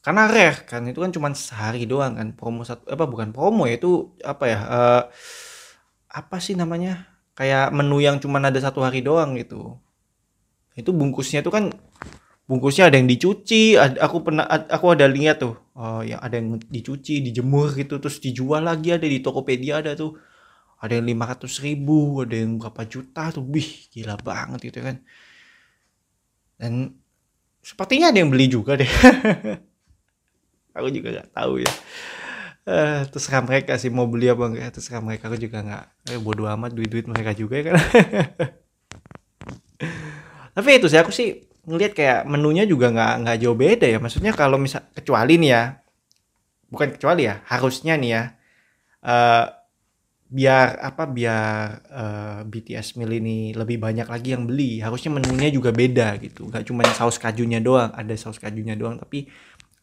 Karena 0.00 0.24
rare 0.24 0.64
kan 0.64 0.88
itu 0.88 0.96
kan 1.04 1.12
cuma 1.12 1.28
sehari 1.36 1.84
doang 1.84 2.16
kan 2.16 2.32
promo 2.32 2.64
satu 2.64 2.88
apa 2.88 3.04
bukan 3.04 3.36
promo 3.36 3.68
ya 3.68 3.76
itu 3.76 4.08
apa 4.24 4.44
ya 4.48 4.58
uh, 4.64 5.02
apa 6.08 6.36
sih 6.40 6.56
namanya 6.56 7.04
kayak 7.36 7.76
menu 7.76 8.00
yang 8.00 8.16
cuma 8.16 8.40
ada 8.40 8.56
satu 8.56 8.80
hari 8.80 9.04
doang 9.04 9.36
gitu. 9.36 9.76
Itu 10.80 10.96
bungkusnya 10.96 11.44
itu 11.44 11.52
kan 11.52 11.76
bungkusnya 12.48 12.88
ada 12.88 12.96
yang 12.96 13.04
dicuci 13.04 13.76
ada, 13.76 14.00
aku 14.00 14.24
pernah 14.24 14.48
aku 14.48 14.96
ada 14.96 15.04
lihat 15.04 15.44
tuh 15.44 15.60
oh 15.76 16.00
ya 16.00 16.16
ada 16.24 16.40
yang 16.40 16.56
dicuci 16.56 17.20
dijemur 17.20 17.76
gitu 17.76 18.00
terus 18.00 18.16
dijual 18.16 18.64
lagi 18.64 18.96
ada 18.96 19.04
di 19.04 19.20
Tokopedia 19.20 19.84
ada 19.84 19.92
tuh 19.92 20.16
ada 20.78 20.94
yang 20.94 21.10
500 21.10 21.66
ribu 21.66 22.22
ada 22.22 22.38
yang 22.38 22.62
berapa 22.62 22.82
juta 22.86 23.34
tuh. 23.34 23.42
Bih 23.42 23.90
gila 23.90 24.14
banget 24.18 24.70
gitu 24.70 24.78
kan. 24.82 25.02
Dan 26.58 26.94
sepertinya 27.62 28.14
ada 28.14 28.18
yang 28.22 28.30
beli 28.30 28.46
juga 28.46 28.78
deh. 28.78 28.86
Aku 30.78 30.94
juga 30.94 31.18
nggak 31.18 31.30
tahu 31.34 31.62
ya. 31.62 31.72
Uh, 32.68 33.00
terserah 33.08 33.40
mereka 33.40 33.80
sih 33.80 33.88
mau 33.88 34.04
beli 34.04 34.28
apa 34.30 34.44
enggak 34.46 34.78
terserah 34.78 35.02
mereka. 35.02 35.26
Aku 35.26 35.38
juga 35.40 35.58
nggak 35.64 35.84
eh, 36.14 36.20
bodo 36.22 36.46
amat 36.46 36.70
duit 36.70 36.86
duit 36.86 37.06
mereka 37.10 37.34
juga 37.34 37.58
ya 37.58 37.64
kan. 37.72 37.76
Tapi 40.58 40.68
itu 40.74 40.86
sih 40.86 40.98
aku 40.98 41.10
sih 41.10 41.50
ngelihat 41.66 41.94
kayak 41.94 42.20
menunya 42.30 42.66
juga 42.66 42.90
nggak 42.94 43.14
nggak 43.26 43.36
jauh 43.42 43.58
beda 43.58 43.86
ya. 43.90 43.98
Maksudnya 43.98 44.30
kalau 44.36 44.60
misal 44.60 44.86
kecuali 44.94 45.34
nih 45.42 45.50
ya 45.50 45.62
bukan 46.68 46.88
kecuali 46.94 47.24
ya 47.24 47.40
harusnya 47.48 47.96
nih 47.96 48.10
ya 48.12 48.22
uh, 49.04 49.44
biar 50.28 50.76
apa 50.84 51.08
biar 51.08 51.48
uh, 51.88 52.04
eh, 52.04 52.40
BTS 52.44 53.00
Meal 53.00 53.16
ini 53.16 53.56
lebih 53.56 53.80
banyak 53.80 54.04
lagi 54.04 54.36
yang 54.36 54.44
beli. 54.44 54.84
Harusnya 54.84 55.16
menunya 55.16 55.48
juga 55.48 55.72
beda 55.72 56.20
gitu. 56.20 56.52
Nggak 56.52 56.68
cuma 56.68 56.84
saus 56.92 57.16
kajunya 57.16 57.64
doang 57.64 57.88
ada 57.96 58.12
saus 58.14 58.36
kajunya 58.36 58.76
doang 58.76 59.00
tapi 59.00 59.28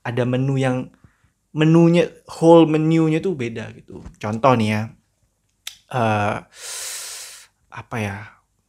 ada 0.06 0.22
menu 0.22 0.62
yang 0.62 0.94
menunya 1.56 2.06
whole 2.30 2.70
menunya 2.70 3.18
tuh 3.18 3.34
beda 3.34 3.74
gitu. 3.74 4.06
Contoh 4.22 4.54
nih 4.54 4.70
ya 4.70 4.82
uh, 5.98 6.38
apa 7.74 7.98
ya 7.98 8.18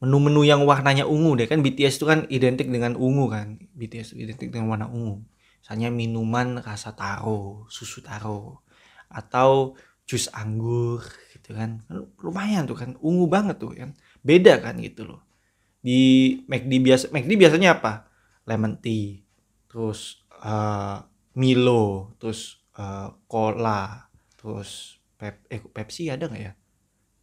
menu-menu 0.00 0.44
yang 0.44 0.64
warnanya 0.64 1.04
ungu 1.04 1.36
deh. 1.36 1.48
Kan 1.48 1.60
BTS 1.60 2.00
itu 2.00 2.06
kan 2.08 2.24
identik 2.32 2.72
dengan 2.72 2.96
ungu 2.96 3.28
kan. 3.28 3.60
BTS 3.76 4.16
identik 4.16 4.48
dengan 4.48 4.72
warna 4.72 4.88
ungu. 4.88 5.20
Misalnya 5.60 5.92
minuman 5.92 6.62
rasa 6.62 6.94
taro 6.96 7.68
susu 7.68 8.00
taro 8.00 8.64
atau 9.10 9.74
jus 10.06 10.30
anggur 10.30 11.02
gitu 11.46 11.54
kan. 11.54 11.78
Lumayan 12.18 12.66
tuh 12.66 12.74
kan 12.74 12.98
ungu 12.98 13.30
banget 13.30 13.62
tuh 13.62 13.70
kan. 13.70 13.94
Beda 14.26 14.58
kan 14.58 14.74
gitu 14.82 15.06
loh. 15.06 15.22
Di 15.78 16.34
McD 16.50 16.82
biasa 16.82 17.04
McD 17.14 17.38
biasanya 17.38 17.78
apa? 17.78 18.10
Lemon 18.50 18.82
tea 18.82 19.22
terus 19.70 20.26
uh, 20.42 21.06
Milo 21.38 22.18
terus 22.18 22.58
uh, 22.74 23.14
cola 23.30 24.10
terus 24.34 24.98
pep 25.14 25.46
eh, 25.46 25.62
Pepsi 25.62 26.10
ada 26.10 26.26
nggak 26.26 26.42
ya? 26.42 26.52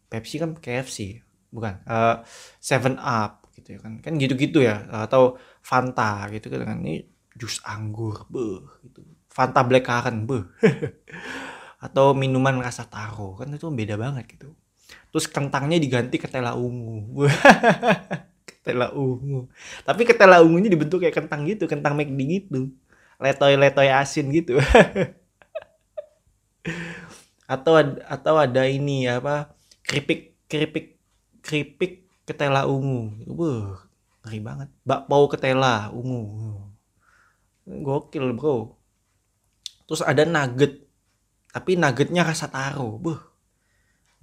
Pepsi 0.07 0.39
kan 0.39 0.55
KFC 0.55 1.19
bukan 1.51 1.83
uh, 1.83 2.23
Seven 2.63 2.95
Up 3.03 3.51
gitu 3.59 3.75
ya 3.75 3.79
kan. 3.83 3.99
Kan 3.99 4.15
gitu-gitu 4.15 4.63
ya 4.63 4.88
atau 5.03 5.36
Fanta 5.59 6.31
gitu 6.31 6.47
kan. 6.47 6.79
Ini 6.79 7.03
jus 7.36 7.59
anggur 7.67 8.23
beh 8.31 8.88
gitu. 8.88 9.03
Fanta 9.27 9.67
black 9.67 9.83
currant 9.83 10.23
beh 10.23 10.43
atau 11.84 12.15
minuman 12.15 12.63
rasa 12.63 12.88
taro 12.88 13.36
kan 13.36 13.52
itu 13.52 13.67
beda 13.67 14.00
banget 14.00 14.39
gitu. 14.39 14.56
Terus 15.12 15.28
kentangnya 15.28 15.76
diganti 15.76 16.15
ketela 16.15 16.56
ungu. 16.56 17.28
Ketela 18.48 18.96
ungu. 18.96 19.52
Tapi 19.84 20.08
ketela 20.08 20.39
ungunya 20.39 20.72
dibentuk 20.72 21.04
kayak 21.04 21.19
kentang 21.19 21.43
gitu 21.43 21.67
kentang 21.67 22.00
McD 22.00 22.19
gitu. 22.24 22.72
Letoy 23.19 23.60
letoy 23.60 23.91
asin 23.91 24.32
gitu. 24.32 24.56
Atau 27.54 27.76
atau 28.08 28.36
ada 28.39 28.63
ini 28.65 29.06
apa 29.06 29.52
keripik 29.84 30.39
keripik 30.48 30.96
keripik 31.43 32.08
ketela 32.24 32.65
ungu. 32.65 33.12
Wah, 33.36 33.84
ngeri 34.24 34.39
banget. 34.39 34.69
Bakpao 34.88 35.28
ketela 35.28 35.91
ungu. 35.91 36.63
Gokil 37.67 38.32
bro. 38.32 38.80
Terus 39.86 40.02
ada 40.02 40.24
nugget 40.24 40.88
tapi 41.53 41.77
nuggetnya 41.77 42.25
rasa 42.25 42.49
taro. 42.49 42.97
Buh 42.97 43.21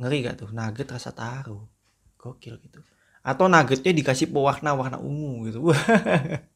ngeri 0.03 0.27
gak 0.27 0.43
tuh? 0.43 0.51
Nugget 0.51 0.91
rasa 0.91 1.15
taro. 1.15 1.71
Gokil 2.19 2.59
gitu. 2.59 2.83
Atau 3.23 3.47
nuggetnya 3.47 3.95
dikasih 3.95 4.35
pewarna 4.35 4.75
warna 4.75 4.99
ungu 4.99 5.47
gitu. 5.47 5.71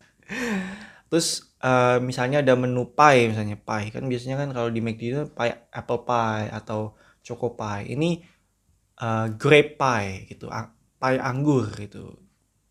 Terus 1.09 1.55
uh, 1.63 2.03
misalnya 2.03 2.43
ada 2.43 2.59
menu 2.59 2.91
pie 2.91 3.31
misalnya 3.31 3.55
pie. 3.55 3.95
Kan 3.95 4.11
biasanya 4.11 4.35
kan 4.43 4.51
kalau 4.51 4.69
di 4.73 4.83
McD 4.83 5.03
itu 5.15 5.23
pie 5.31 5.55
apple 5.71 6.03
pie 6.03 6.51
atau 6.51 6.99
choco 7.23 7.55
pie. 7.55 7.95
Ini 7.95 8.19
uh, 8.99 9.31
grape 9.31 9.79
pie 9.79 10.27
gitu 10.27 10.51
pie 10.99 11.21
anggur 11.23 11.71
gitu. 11.79 12.19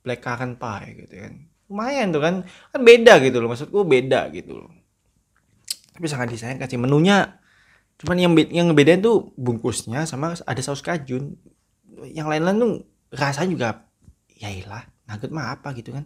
Blackcurrant 0.04 0.60
pie 0.60 1.08
gitu 1.08 1.16
kan. 1.24 1.34
Lumayan 1.72 2.12
tuh 2.12 2.20
kan. 2.20 2.36
Kan 2.44 2.82
beda 2.84 3.24
gitu 3.24 3.40
loh. 3.40 3.48
Maksudku 3.48 3.88
beda 3.88 4.28
gitu 4.36 4.60
loh. 4.60 4.74
Tapi 5.94 6.06
sangat 6.10 6.34
disayangkan 6.34 6.68
sih. 6.68 6.82
Menunya 6.82 7.40
cuman 8.04 8.18
yang 8.20 8.34
yang 8.52 8.66
ngebedain 8.70 9.00
tuh 9.00 9.32
bungkusnya 9.40 10.04
sama 10.04 10.36
ada 10.36 10.62
saus 10.62 10.84
kajun. 10.84 11.40
Yang 12.04 12.28
lain-lain 12.28 12.58
tuh 12.60 12.74
rasanya 13.16 13.50
juga 13.50 13.70
ya 14.28 14.52
ilah 14.52 14.84
nugget 15.08 15.32
mah 15.32 15.56
apa? 15.56 15.72
gitu 15.72 15.96
kan. 15.96 16.06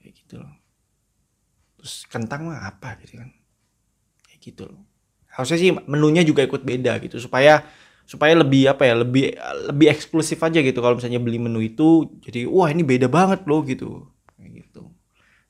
Kayak 0.00 0.12
gitu 0.24 0.34
loh. 0.40 0.52
Terus 1.78 2.08
kentang 2.08 2.48
mah 2.48 2.64
apa 2.64 2.96
gitu 3.04 3.20
kan. 3.20 3.28
Kayak 4.24 4.40
gitu 4.40 4.62
loh. 4.64 4.80
Harusnya 5.28 5.58
sih 5.60 5.70
menunya 5.84 6.24
juga 6.24 6.40
ikut 6.40 6.64
beda 6.64 6.96
gitu 7.04 7.20
supaya 7.20 7.62
supaya 8.04 8.36
lebih 8.36 8.68
apa 8.68 8.84
ya 8.84 8.94
lebih 9.00 9.36
lebih 9.68 9.86
eksklusif 9.92 10.40
aja 10.40 10.64
gitu. 10.64 10.80
Kalau 10.80 10.96
misalnya 10.96 11.20
beli 11.20 11.36
menu 11.36 11.60
itu 11.60 12.08
jadi 12.24 12.48
wah 12.48 12.72
ini 12.72 12.80
beda 12.80 13.12
banget 13.12 13.44
loh 13.44 13.60
gitu. 13.62 14.14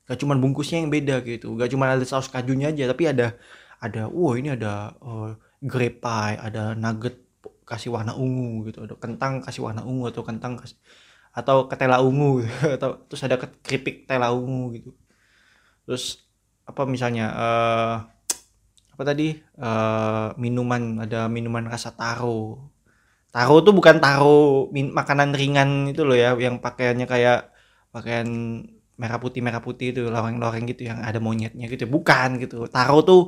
Gak 0.05 0.21
cuma 0.21 0.37
bungkusnya 0.37 0.85
yang 0.85 0.93
beda 0.93 1.25
gitu. 1.25 1.57
Gak 1.57 1.73
cuma 1.73 1.89
ada 1.89 2.05
saus 2.05 2.29
kajunya 2.29 2.73
aja 2.73 2.85
tapi 2.93 3.09
ada 3.09 3.37
ada 3.81 4.09
wah 4.09 4.37
ini 4.37 4.53
ada 4.53 4.93
uh, 5.01 5.33
grape 5.65 5.99
pie 6.05 6.37
ada 6.37 6.77
nugget 6.77 7.25
kasih 7.65 7.97
warna 7.97 8.13
ungu 8.13 8.69
gitu 8.69 8.85
ada 8.85 8.95
kentang 9.01 9.41
kasih 9.41 9.65
warna 9.65 9.81
ungu 9.89 10.13
atau 10.13 10.21
kentang 10.21 10.61
kasih 10.61 10.77
atau 11.35 11.67
ketela 11.67 11.99
ungu 11.99 12.47
gitu. 12.47 12.55
atau 12.79 12.91
terus 13.11 13.23
ada 13.27 13.37
keripik 13.41 14.07
tela 14.07 14.31
ungu 14.31 14.79
gitu. 14.79 14.91
Terus 15.85 16.23
apa 16.65 16.87
misalnya 16.89 17.27
uh, 17.35 17.95
apa 18.95 19.03
tadi 19.03 19.35
uh, 19.59 20.33
minuman 20.39 21.03
ada 21.03 21.27
minuman 21.27 21.67
rasa 21.67 21.91
taro. 21.93 22.71
Taro 23.35 23.59
tuh 23.67 23.75
bukan 23.75 23.99
taro 23.99 24.71
min 24.71 24.95
makanan 24.95 25.35
ringan 25.35 25.91
itu 25.91 26.07
loh 26.07 26.15
ya 26.15 26.39
yang 26.39 26.63
pakaiannya 26.63 27.07
kayak 27.11 27.51
pakaian 27.91 28.29
merah 28.95 29.19
putih 29.19 29.43
merah 29.43 29.59
putih 29.59 29.91
itu 29.91 30.07
loreng-loreng 30.07 30.71
gitu 30.71 30.87
yang 30.87 31.03
ada 31.03 31.19
monyetnya 31.19 31.67
gitu. 31.67 31.91
Bukan 31.91 32.39
gitu. 32.39 32.71
Taro 32.71 33.03
tuh 33.03 33.27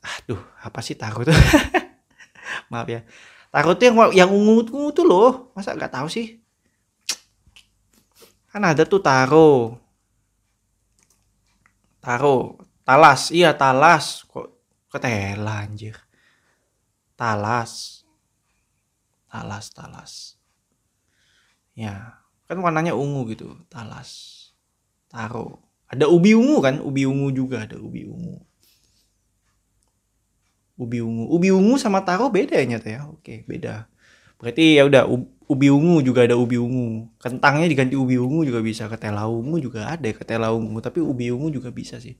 aduh 0.00 0.40
apa 0.64 0.80
sih 0.80 0.96
taro 0.96 1.24
tuh 1.24 1.36
maaf 2.70 2.88
ya. 2.88 3.02
Taro 3.50 3.74
tuh 3.74 3.84
yang 3.90 3.96
yang 4.14 4.30
ungu 4.30 4.62
ungu 4.70 4.90
tuh 4.94 5.04
loh. 5.04 5.50
Masa 5.52 5.74
nggak 5.74 5.90
tahu 5.90 6.06
sih? 6.06 6.38
Kan 8.50 8.62
ada 8.62 8.86
tuh 8.86 9.02
taro. 9.02 9.78
Taro. 11.98 12.58
Talas. 12.86 13.34
Iya 13.34 13.54
talas. 13.58 14.22
Kok 14.30 14.46
ketela 14.90 15.66
anjir. 15.66 15.98
Talas. 17.18 18.02
Talas 19.26 19.66
talas. 19.74 20.12
Ya 21.74 22.22
kan 22.46 22.58
warnanya 22.62 22.94
ungu 22.94 23.30
gitu. 23.34 23.58
Talas. 23.66 24.38
Taro. 25.10 25.66
Ada 25.90 26.06
ubi 26.06 26.38
ungu 26.38 26.62
kan? 26.62 26.78
Ubi 26.78 27.02
ungu 27.02 27.34
juga 27.34 27.66
ada 27.66 27.74
ubi 27.78 28.06
ungu 28.06 28.49
ubi 30.80 31.04
ungu. 31.04 31.28
Ubi 31.28 31.52
ungu 31.52 31.76
sama 31.76 32.00
taro 32.00 32.32
beda 32.32 32.56
ya 32.56 32.64
nyata 32.64 32.88
ya 32.88 33.00
oke 33.04 33.44
beda. 33.44 33.84
Berarti 34.40 34.80
ya 34.80 34.88
udah 34.88 35.04
ubi 35.44 35.68
ungu 35.68 36.00
juga 36.00 36.24
ada 36.24 36.40
ubi 36.40 36.56
ungu. 36.56 37.12
Kentangnya 37.20 37.68
diganti 37.68 38.00
ubi 38.00 38.16
ungu 38.16 38.48
juga 38.48 38.64
bisa 38.64 38.88
ketela 38.88 39.28
ungu 39.28 39.60
juga 39.60 39.92
ada 39.92 40.08
ketela 40.08 40.48
ungu. 40.56 40.80
Tapi 40.80 41.04
ubi 41.04 41.28
ungu 41.28 41.52
juga 41.52 41.68
bisa 41.68 42.00
sih. 42.00 42.16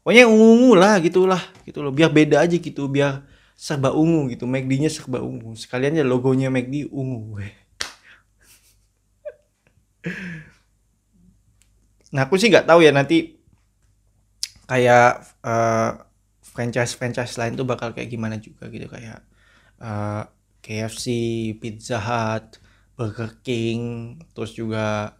Pokoknya 0.00 0.24
ungu 0.24 0.46
ungu 0.56 0.70
lah 0.80 0.96
gitulah 1.04 1.42
gitu 1.68 1.84
loh. 1.84 1.92
Biar 1.92 2.08
beda 2.08 2.40
aja 2.40 2.56
gitu 2.56 2.88
biar 2.88 3.28
serba 3.52 3.92
ungu 3.92 4.32
gitu. 4.32 4.48
McD-nya 4.48 4.88
serba 4.88 5.20
ungu. 5.20 5.52
Sekalian 5.52 6.00
ya 6.00 6.04
logonya 6.08 6.48
McD 6.48 6.88
ungu. 6.88 7.36
Nah 12.12 12.28
aku 12.28 12.36
sih 12.36 12.52
nggak 12.52 12.68
tahu 12.68 12.84
ya 12.84 12.92
nanti 12.92 13.40
kayak 14.68 15.24
uh, 15.40 16.11
franchise 16.52 16.92
franchise 16.94 17.34
lain 17.40 17.56
tuh 17.56 17.64
bakal 17.64 17.96
kayak 17.96 18.12
gimana 18.12 18.36
juga 18.38 18.68
gitu. 18.68 18.86
Kayak 18.86 19.24
uh, 19.80 19.88
eh, 19.88 20.24
KFC, 20.62 21.06
Pizza 21.58 21.98
Hut, 21.98 22.60
Burger 22.94 23.40
King, 23.42 24.14
terus 24.36 24.54
juga 24.54 25.16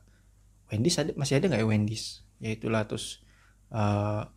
Wendy's 0.70 0.96
ada 1.00 1.10
masih 1.18 1.40
ada 1.40 1.50
nggak 1.50 1.62
ya 1.64 1.68
Wendy's? 1.68 2.22
Ya 2.38 2.54
itulah 2.54 2.84
terus 2.84 3.24
uh, 3.72 4.28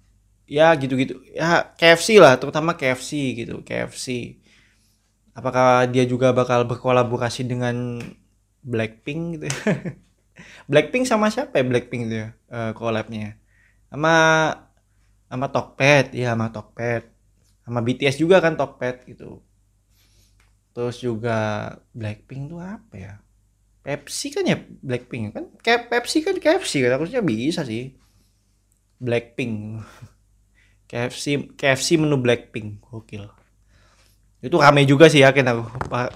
ya 0.47 0.73
gitu-gitu. 0.79 1.21
Ya 1.35 1.69
KFC 1.75 2.17
lah 2.17 2.39
terutama 2.39 2.73
KFC 2.79 3.35
gitu 3.35 3.61
KFC 3.61 4.39
apakah 5.35 5.85
dia 5.91 6.07
juga 6.07 6.31
bakal 6.31 6.63
berkolaborasi 6.65 7.45
dengan 7.45 7.99
Blackpink 8.63 9.21
gitu? 9.37 9.47
Blackpink 10.71 11.05
sama 11.05 11.29
siapa 11.29 11.59
ya 11.61 11.65
Blackpink 11.67 12.09
itu 12.09 12.15
ya 12.25 12.27
uh, 12.49 12.71
collabnya? 12.73 13.37
Sama 13.91 14.15
sama 15.27 15.47
Tokped 15.49 16.15
ya 16.15 16.33
sama 16.33 16.47
Tokped. 16.53 17.03
Sama 17.65 17.79
BTS 17.81 18.21
juga 18.21 18.37
kan 18.39 18.53
Tokped 18.53 19.09
gitu. 19.09 19.41
Terus 20.75 20.97
juga 20.99 21.37
Blackpink 21.95 22.51
tuh 22.51 22.61
apa 22.61 22.95
ya? 22.95 23.13
Pepsi 23.85 24.33
kan 24.33 24.43
ya 24.45 24.57
Blackpink 24.59 25.33
kan? 25.33 25.45
Kayak 25.61 25.89
Pepsi 25.89 26.25
kan 26.25 26.35
KFC 26.37 26.83
kan 26.85 26.97
harusnya 26.99 27.21
bisa 27.25 27.61
sih. 27.65 27.95
Blackpink. 29.01 29.81
KFC 30.89 31.55
KFC 31.57 31.97
menu 31.97 32.21
Blackpink 32.21 32.85
gokil. 32.85 33.25
Itu 34.43 34.61
rame 34.61 34.85
juga 34.85 35.09
sih 35.09 35.25
yakin 35.25 35.45
aku. 35.49 35.63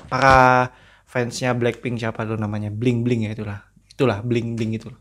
Para 0.10 0.70
fansnya 1.10 1.58
Blackpink 1.58 1.98
siapa 1.98 2.26
tuh 2.30 2.38
namanya? 2.38 2.70
Bling 2.70 3.02
Bling 3.02 3.26
ya 3.26 3.34
itulah. 3.34 3.66
Itulah 3.90 4.22
bling 4.22 4.56
bling 4.56 4.78
itu 4.78 4.94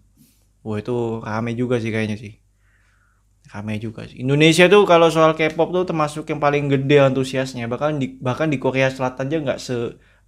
wah 0.69 0.77
itu 0.77 1.25
rame 1.25 1.57
juga 1.57 1.81
sih 1.81 1.89
kayaknya 1.89 2.21
sih 2.21 2.37
rame 3.49 3.81
juga 3.81 4.05
sih. 4.05 4.21
Indonesia 4.21 4.69
tuh 4.69 4.85
kalau 4.85 5.09
soal 5.09 5.33
K-pop 5.33 5.73
tuh 5.73 5.85
termasuk 5.89 6.29
yang 6.29 6.41
paling 6.41 6.69
gede 6.69 7.01
antusiasnya. 7.01 7.65
Bahkan 7.65 7.97
di 7.97 8.07
bahkan 8.21 8.53
di 8.53 8.61
Korea 8.61 8.93
Selatan 8.93 9.29
aja 9.33 9.37
nggak 9.41 9.61
se 9.61 9.77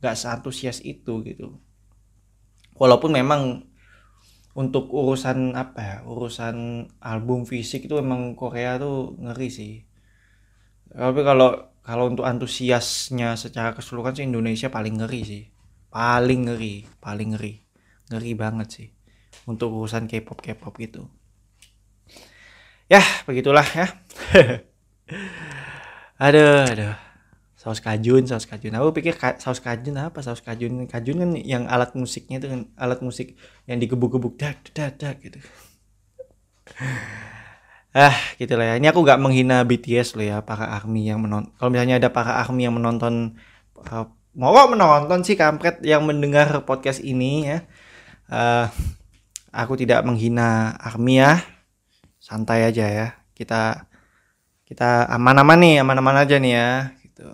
nggak 0.00 0.16
seantusias 0.16 0.80
itu 0.80 1.20
gitu. 1.28 1.61
Walaupun 2.80 3.12
memang 3.12 3.68
untuk 4.56 4.88
urusan 4.90 5.54
apa 5.54 5.80
ya 5.80 5.96
urusan 6.09 6.88
album 7.04 7.44
fisik 7.44 7.87
itu 7.87 8.00
emang 8.00 8.33
Korea 8.35 8.80
tuh 8.80 9.14
ngeri 9.20 9.48
sih. 9.52 9.85
Tapi 10.90 11.20
kalau 11.20 11.76
kalau 11.85 12.09
untuk 12.09 12.24
antusiasnya 12.24 13.37
secara 13.37 13.76
keseluruhan 13.76 14.16
sih 14.16 14.24
Indonesia 14.24 14.72
paling 14.72 14.96
ngeri 14.96 15.20
sih. 15.22 15.44
Paling 15.92 16.48
ngeri 16.48 16.88
paling 17.04 17.37
ngeri. 17.37 17.54
Ngeri 18.11 18.33
banget 18.33 18.68
sih 18.72 18.88
untuk 19.46 19.76
urusan 19.76 20.09
K-pop 20.09 20.40
K-pop 20.40 20.74
gitu 20.80 21.19
ya 22.90 23.03
begitulah 23.24 23.64
ya. 23.64 23.87
Aduh 26.20 26.68
aduh. 26.68 26.94
Saus 27.57 27.81
kajun 27.81 28.29
saus 28.29 28.44
kajun. 28.44 28.76
Aku 28.76 28.92
pikir 28.92 29.16
ka, 29.16 29.37
saus 29.40 29.61
kajun 29.61 29.96
apa? 29.96 30.20
Saus 30.20 30.44
kajun 30.44 30.85
kajun 30.85 31.16
kan 31.16 31.31
yang 31.40 31.64
alat 31.64 31.96
musiknya 31.96 32.37
itu 32.40 32.48
kan 32.48 32.61
alat 32.76 33.00
musik 33.00 33.37
yang 33.64 33.81
digebuk-gebuk 33.81 34.37
dak 34.37 34.61
dak 34.76 35.00
dak 35.00 35.16
gitu. 35.24 35.40
Ah 37.90 38.14
gitu 38.38 38.55
lah 38.55 38.70
ya. 38.70 38.74
Ini 38.79 38.94
aku 38.94 39.03
nggak 39.03 39.18
menghina 39.18 39.66
BTS 39.66 40.14
loh 40.14 40.22
ya 40.22 40.38
para 40.46 40.62
army 40.79 41.11
yang 41.11 41.26
menonton 41.26 41.50
kalau 41.59 41.74
misalnya 41.74 41.98
ada 41.98 42.07
para 42.14 42.38
army 42.38 42.62
yang 42.62 42.79
menonton 42.79 43.35
uh, 43.83 44.07
mau 44.38 44.55
menonton 44.70 45.26
sih 45.26 45.35
kampret 45.35 45.83
yang 45.83 46.07
mendengar 46.07 46.62
podcast 46.62 47.03
ini 47.03 47.50
ya. 47.50 47.59
Uh, 48.31 48.70
aku 49.50 49.74
tidak 49.74 50.07
menghina 50.07 50.79
Armi 50.79 51.18
ya 51.18 51.42
santai 52.31 52.71
aja 52.71 52.87
ya. 52.87 53.07
Kita 53.35 53.90
kita 54.71 55.11
aman-aman 55.11 55.59
nih 55.59 55.75
aman-aman 55.83 56.23
aja 56.23 56.38
nih 56.38 56.53
ya 56.55 56.71
gitu. 57.03 57.27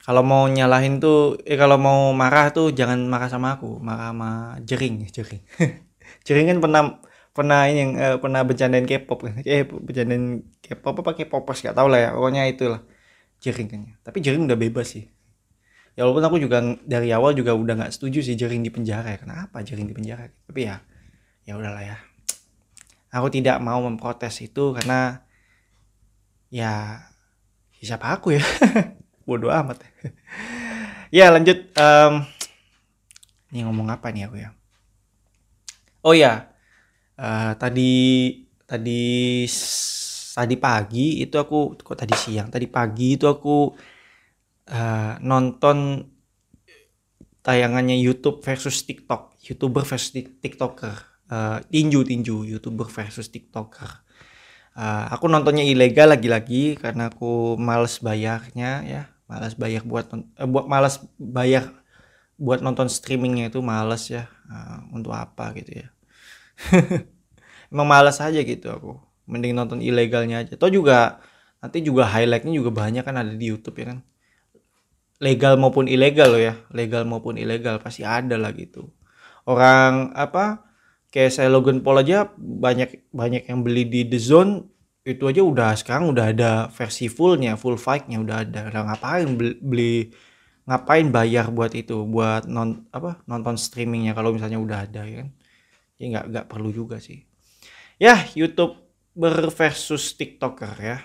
Kalau 0.00 0.24
mau 0.24 0.48
nyalahin 0.48 0.96
tuh 1.04 1.36
eh 1.44 1.60
kalau 1.60 1.76
mau 1.76 2.16
marah 2.16 2.48
tuh 2.56 2.72
jangan 2.72 2.96
marah 3.04 3.28
sama 3.28 3.60
aku 3.60 3.76
marah 3.84 4.16
sama 4.16 4.56
jering 4.64 5.04
jering. 5.12 5.44
Jering 6.26 6.48
kan 6.48 6.58
pernah 6.64 6.82
pernah 7.36 7.68
ini 7.68 7.78
yang 7.84 7.92
eh, 8.00 8.16
pernah 8.16 8.40
bercandain 8.48 8.88
K-pop. 8.88 9.18
Kan 9.28 9.44
eh 9.44 9.68
bercandain 9.68 10.40
K-pop 10.64 11.04
apa 11.04 11.12
K-popers 11.12 11.60
gak 11.68 11.76
tau 11.76 11.88
lah 11.92 12.00
ya 12.00 12.10
pokoknya 12.16 12.48
itulah 12.48 12.80
jering 13.44 13.68
kan 13.70 13.80
tapi 14.02 14.18
jering 14.24 14.48
udah 14.48 14.56
bebas 14.56 14.96
sih. 14.96 15.04
Ya 15.92 16.08
walaupun 16.08 16.24
aku 16.24 16.36
juga 16.40 16.64
dari 16.88 17.12
awal 17.12 17.36
juga 17.36 17.52
udah 17.52 17.74
nggak 17.76 17.92
setuju 17.92 18.24
sih 18.24 18.40
jaring 18.40 18.64
di 18.64 18.72
penjara 18.72 19.12
ya. 19.12 19.18
Kenapa 19.20 19.60
jaring 19.60 19.84
di 19.84 19.92
penjara? 19.92 20.24
Tapi 20.48 20.60
ya 20.64 20.80
ya 21.44 21.60
udahlah 21.60 21.84
ya 21.84 22.07
aku 23.08 23.28
tidak 23.32 23.56
mau 23.60 23.80
memprotes 23.80 24.40
itu 24.44 24.76
karena 24.76 25.24
ya 26.52 27.04
siapa 27.80 28.12
aku 28.16 28.36
ya. 28.36 28.44
Bodoh 29.28 29.52
amat. 29.52 29.84
Ya 31.08 31.32
lanjut 31.32 31.72
um, 31.76 32.24
ini 33.52 33.64
ngomong 33.64 33.88
apa 33.88 34.12
nih 34.12 34.28
aku 34.28 34.36
ya? 34.40 34.50
Oh 36.04 36.12
ya 36.12 36.52
uh, 37.16 37.52
tadi 37.56 37.96
tadi 38.68 39.44
tadi 40.36 40.56
pagi 40.60 41.24
itu 41.24 41.36
aku 41.40 41.80
kok 41.80 41.96
tadi 41.96 42.12
siang? 42.12 42.52
Tadi 42.52 42.68
pagi 42.68 43.16
itu 43.16 43.24
aku 43.24 43.72
uh, 44.68 45.12
nonton 45.24 46.04
tayangannya 47.40 47.96
YouTube 47.96 48.44
versus 48.44 48.84
TikTok 48.84 49.40
youtuber 49.40 49.80
versus 49.88 50.12
TikToker 50.12 51.07
uh, 51.32 51.58
tinju 51.68 52.04
tinju 52.04 52.44
youtuber 52.44 52.88
versus 52.88 53.28
TikToker. 53.28 54.04
Uh, 54.78 55.10
aku 55.10 55.26
nontonnya 55.26 55.66
ilegal 55.66 56.14
lagi-lagi 56.14 56.78
karena 56.78 57.10
aku 57.10 57.58
males 57.58 57.98
bayarnya 57.98 58.84
ya. 58.86 59.02
Males 59.28 59.58
bayar 59.58 59.84
buat 59.84 60.08
uh, 60.14 60.48
buat 60.48 60.66
males 60.70 61.02
bayar 61.18 61.68
buat 62.38 62.62
nonton 62.62 62.86
streamingnya 62.86 63.50
itu 63.52 63.60
males 63.60 64.08
ya. 64.08 64.30
Uh, 64.48 64.86
untuk 64.94 65.12
apa 65.12 65.52
gitu 65.58 65.84
ya. 65.84 65.88
Emang 67.72 67.88
males 67.90 68.16
aja 68.22 68.40
gitu 68.40 68.70
aku. 68.70 68.96
Mending 69.28 69.52
nonton 69.52 69.84
ilegalnya 69.84 70.46
aja. 70.46 70.56
Toh 70.56 70.72
juga 70.72 71.20
nanti 71.58 71.82
juga 71.82 72.06
highlightnya 72.06 72.54
juga 72.54 72.70
banyak 72.70 73.02
kan 73.02 73.18
ada 73.18 73.34
di 73.34 73.46
YouTube 73.50 73.76
ya 73.82 73.86
kan. 73.92 73.98
Legal 75.18 75.58
maupun 75.58 75.90
ilegal 75.90 76.32
loh 76.32 76.40
ya. 76.40 76.54
Legal 76.70 77.02
maupun 77.02 77.34
ilegal 77.36 77.82
pasti 77.82 78.06
ada 78.06 78.38
lah 78.38 78.54
gitu. 78.54 78.88
Orang 79.42 80.14
apa 80.14 80.67
kayak 81.08 81.32
saya 81.32 81.48
Logan 81.52 81.80
Paul 81.84 82.04
aja 82.04 82.28
banyak 82.36 83.12
banyak 83.12 83.48
yang 83.48 83.60
beli 83.64 83.88
di 83.88 84.06
The 84.08 84.20
Zone. 84.20 84.52
Itu 85.04 85.24
aja 85.30 85.40
udah 85.40 85.72
sekarang 85.78 86.12
udah 86.12 86.26
ada 86.36 86.50
versi 86.68 87.08
fullnya 87.08 87.56
full 87.56 87.80
fightnya 87.80 88.20
udah 88.20 88.36
ada. 88.44 88.60
Udah 88.68 88.82
ngapain 88.92 89.28
beli, 89.38 90.12
ngapain 90.68 91.08
bayar 91.08 91.48
buat 91.48 91.72
itu 91.72 92.04
buat 92.04 92.44
non 92.44 92.88
apa 92.92 93.24
nonton 93.24 93.56
streamingnya 93.56 94.12
kalau 94.12 94.36
misalnya 94.36 94.60
udah 94.60 94.78
ada 94.84 95.02
ya 95.08 95.24
kan? 95.24 95.28
Ya 95.96 96.04
nggak 96.12 96.24
nggak 96.32 96.46
perlu 96.52 96.70
juga 96.70 97.00
sih. 97.00 97.24
Ya 97.96 98.28
YouTube 98.36 98.76
versus 99.16 100.14
TikToker 100.14 100.76
ya. 100.78 100.98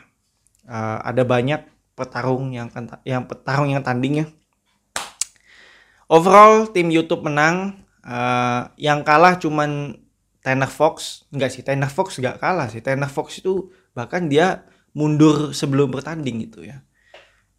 Uh, 0.64 1.00
ada 1.04 1.24
banyak 1.28 1.64
petarung 1.96 2.52
yang 2.56 2.72
yang 3.04 3.28
petarung 3.28 3.70
yang 3.70 3.84
tandingnya 3.84 4.32
overall 6.14 6.70
tim 6.70 6.94
YouTube 6.94 7.24
menang 7.26 7.83
uh, 8.04 8.70
yang 8.80 9.02
kalah 9.02 9.40
cuman 9.40 10.00
Tanner 10.44 10.70
Fox 10.70 11.28
enggak 11.32 11.52
sih 11.56 11.64
Tanner 11.64 11.90
Fox 11.90 12.20
nggak 12.20 12.40
kalah 12.40 12.68
sih 12.68 12.84
Tanner 12.84 13.10
Fox 13.10 13.40
itu 13.40 13.72
bahkan 13.96 14.28
dia 14.28 14.68
mundur 14.94 15.56
sebelum 15.56 15.90
bertanding 15.90 16.44
gitu 16.46 16.68
ya 16.68 16.84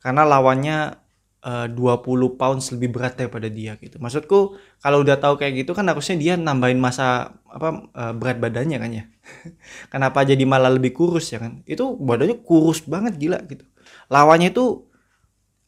karena 0.05 0.23
lawannya 0.29 1.05
uh, 1.45 1.67
20 1.69 2.41
pounds 2.41 2.73
lebih 2.73 2.97
berat 2.97 3.15
daripada 3.21 3.47
dia 3.53 3.77
gitu. 3.79 4.01
Maksudku 4.01 4.57
kalau 4.81 5.05
udah 5.05 5.21
tahu 5.21 5.37
kayak 5.37 5.65
gitu 5.65 5.77
kan 5.77 5.85
harusnya 5.89 6.17
dia 6.17 6.35
nambahin 6.41 6.81
masa 6.81 7.37
apa 7.49 7.89
uh, 7.93 8.13
berat 8.17 8.41
badannya 8.41 8.79
kan 8.81 8.91
ya. 8.91 9.05
Kenapa 9.93 10.25
jadi 10.25 10.43
malah 10.49 10.73
lebih 10.73 10.97
kurus 10.97 11.31
ya 11.31 11.39
kan? 11.39 11.61
Itu 11.69 12.01
badannya 12.01 12.41
kurus 12.41 12.83
banget 12.89 13.21
gila 13.21 13.39
gitu. 13.45 13.69
Lawannya 14.09 14.51
itu 14.51 14.89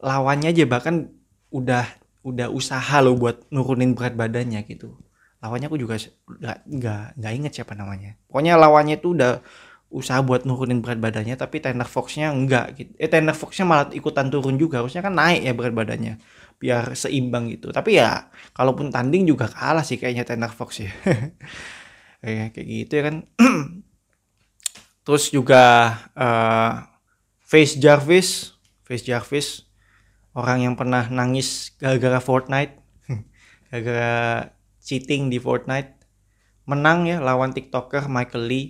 lawannya 0.01 0.53
aja 0.53 0.65
bahkan 0.69 1.13
udah 1.53 1.85
udah 2.27 2.51
usaha 2.51 2.99
lo 2.99 3.15
buat 3.15 3.47
nurunin 3.55 3.95
berat 3.95 4.19
badannya 4.19 4.67
gitu. 4.67 4.99
Lawannya 5.39 5.71
aku 5.71 5.79
juga 5.79 5.95
nggak 5.95 6.59
nggak 6.67 7.05
nggak 7.23 7.33
inget 7.39 7.53
siapa 7.63 7.79
namanya. 7.79 8.19
Pokoknya 8.27 8.59
lawannya 8.59 8.99
itu 8.99 9.15
udah 9.15 9.39
usaha 9.95 10.19
buat 10.27 10.43
nurunin 10.43 10.83
berat 10.83 10.99
badannya 10.99 11.39
tapi 11.39 11.63
Tanner 11.63 11.87
Foxnya 11.87 12.35
enggak 12.35 12.75
gitu. 12.75 12.91
Eh 12.99 13.07
Tanner 13.07 13.37
Foxnya 13.39 13.63
malah 13.63 13.87
ikutan 13.95 14.27
turun 14.27 14.59
juga. 14.59 14.83
Harusnya 14.83 15.07
kan 15.07 15.15
naik 15.15 15.47
ya 15.47 15.55
berat 15.55 15.75
badannya 15.79 16.19
biar 16.59 16.99
seimbang 16.99 17.47
gitu. 17.55 17.71
Tapi 17.71 18.03
ya 18.03 18.27
kalaupun 18.51 18.91
tanding 18.91 19.23
juga 19.23 19.47
kalah 19.47 19.87
sih 19.87 19.95
kayaknya 19.95 20.27
Tanner 20.27 20.51
Fox 20.51 20.83
ya. 20.83 20.91
Kayak 22.19 22.51
kayak 22.59 22.67
gitu 22.67 22.93
ya 22.99 23.03
kan. 23.07 23.17
Terus 25.07 25.31
juga 25.31 25.95
uh, 26.19 26.83
Face 27.39 27.79
Jarvis. 27.79 28.59
Face 28.83 29.07
Jarvis 29.07 29.66
orang 30.37 30.69
yang 30.69 30.75
pernah 30.77 31.09
nangis 31.09 31.73
gara-gara 31.81 32.21
Fortnite 32.21 32.77
gara-gara 33.73 34.53
cheating 34.85 35.33
di 35.33 35.41
Fortnite 35.41 35.97
menang 36.69 37.09
ya 37.09 37.19
lawan 37.25 37.57
TikToker 37.57 38.07
Michael 38.07 38.45
Lee. 38.47 38.67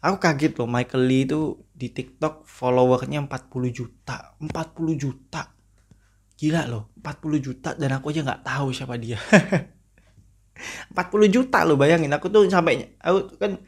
Aku 0.00 0.22
kaget 0.22 0.56
loh 0.56 0.70
Michael 0.70 1.04
Lee 1.04 1.26
itu 1.26 1.58
di 1.74 1.92
TikTok 1.92 2.48
followernya 2.48 3.26
40 3.28 3.74
juta 3.74 4.38
40 4.40 4.96
juta. 4.96 5.52
Gila 6.36 6.62
loh 6.70 6.94
40 6.96 7.44
juta 7.44 7.70
dan 7.76 8.00
aku 8.00 8.14
aja 8.14 8.22
nggak 8.24 8.42
tahu 8.46 8.72
siapa 8.72 8.96
dia. 8.96 9.18
40 10.96 10.96
juta 11.28 11.58
loh 11.66 11.76
bayangin. 11.76 12.14
Aku 12.16 12.32
tuh 12.32 12.48
sampai 12.48 12.96
aku 13.02 13.36
kan 13.36 13.60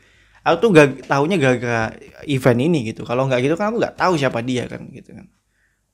aku 0.47 0.57
tuh 0.65 0.71
gak 0.73 0.89
tahunya 1.05 1.37
gara-gara 1.37 1.93
event 2.25 2.61
ini 2.63 2.95
gitu. 2.95 3.03
Kalau 3.03 3.27
nggak 3.27 3.43
gitu 3.45 3.59
kan 3.59 3.75
aku 3.75 3.83
nggak 3.83 3.97
tahu 3.99 4.15
siapa 4.17 4.41
dia 4.41 4.65
kan 4.71 4.87
gitu 4.95 5.13
kan 5.13 5.27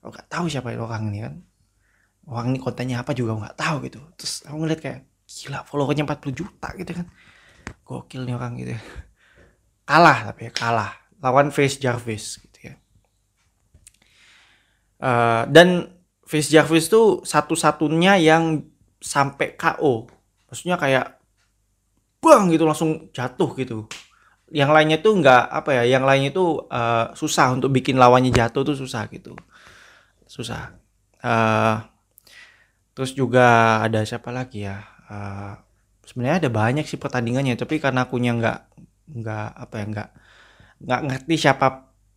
aku 0.04 0.12
nggak 0.12 0.28
tahu 0.28 0.44
siapa 0.52 0.76
orang 0.76 1.08
ini 1.08 1.18
kan. 1.24 1.34
Orang 2.28 2.52
ini 2.52 2.60
kontennya 2.60 3.00
apa 3.00 3.16
juga 3.16 3.40
nggak 3.40 3.56
tahu 3.56 3.76
gitu. 3.88 4.00
Terus 4.20 4.44
aku 4.44 4.56
ngeliat 4.60 4.80
kayak 4.84 5.00
gila 5.24 5.64
followernya 5.64 6.04
40 6.04 6.36
juta 6.36 6.68
gitu 6.76 6.92
kan. 6.92 7.06
Gokil 7.88 8.28
nih 8.28 8.36
orang 8.36 8.52
gitu. 8.60 8.76
Kalah 9.88 10.28
tapi 10.28 10.48
ya 10.48 10.52
kalah. 10.52 10.92
Lawan 11.24 11.48
Face 11.48 11.80
Jarvis 11.80 12.36
gitu 12.36 12.68
ya. 12.68 12.74
Uh, 15.00 15.42
dan 15.48 15.88
Face 16.28 16.52
Jarvis 16.52 16.92
tuh 16.92 17.24
satu-satunya 17.24 18.20
yang 18.20 18.68
sampai 19.00 19.56
KO 19.56 20.08
maksudnya 20.48 20.80
kayak 20.80 21.20
bang 22.20 22.48
gitu 22.52 22.64
langsung 22.68 23.08
jatuh 23.12 23.56
gitu. 23.56 23.88
Yang 24.52 24.70
lainnya 24.76 24.98
tuh 25.00 25.12
nggak 25.16 25.44
apa 25.48 25.70
ya 25.80 25.96
yang 25.96 26.04
lainnya 26.04 26.28
tuh 26.28 26.68
uh, 26.68 27.16
susah 27.16 27.56
untuk 27.56 27.72
bikin 27.72 27.96
lawannya 27.96 28.28
jatuh 28.28 28.64
tuh 28.68 28.76
susah 28.76 29.08
gitu 29.08 29.32
susah. 30.34 30.74
Uh, 31.22 31.78
terus 32.98 33.14
juga 33.14 33.78
ada 33.86 34.02
siapa 34.02 34.34
lagi 34.34 34.66
ya? 34.66 34.82
Uh, 35.06 35.54
sebenarnya 36.02 36.42
ada 36.42 36.50
banyak 36.50 36.82
sih 36.90 36.98
pertandingannya 36.98 37.54
tapi 37.54 37.78
karena 37.78 38.10
akunya 38.10 38.34
nggak 38.34 38.58
nggak 39.14 39.48
apa 39.54 39.74
ya 39.78 39.84
nggak 39.94 40.08
nggak 40.82 41.00
ngerti 41.06 41.34
siapa 41.38 41.66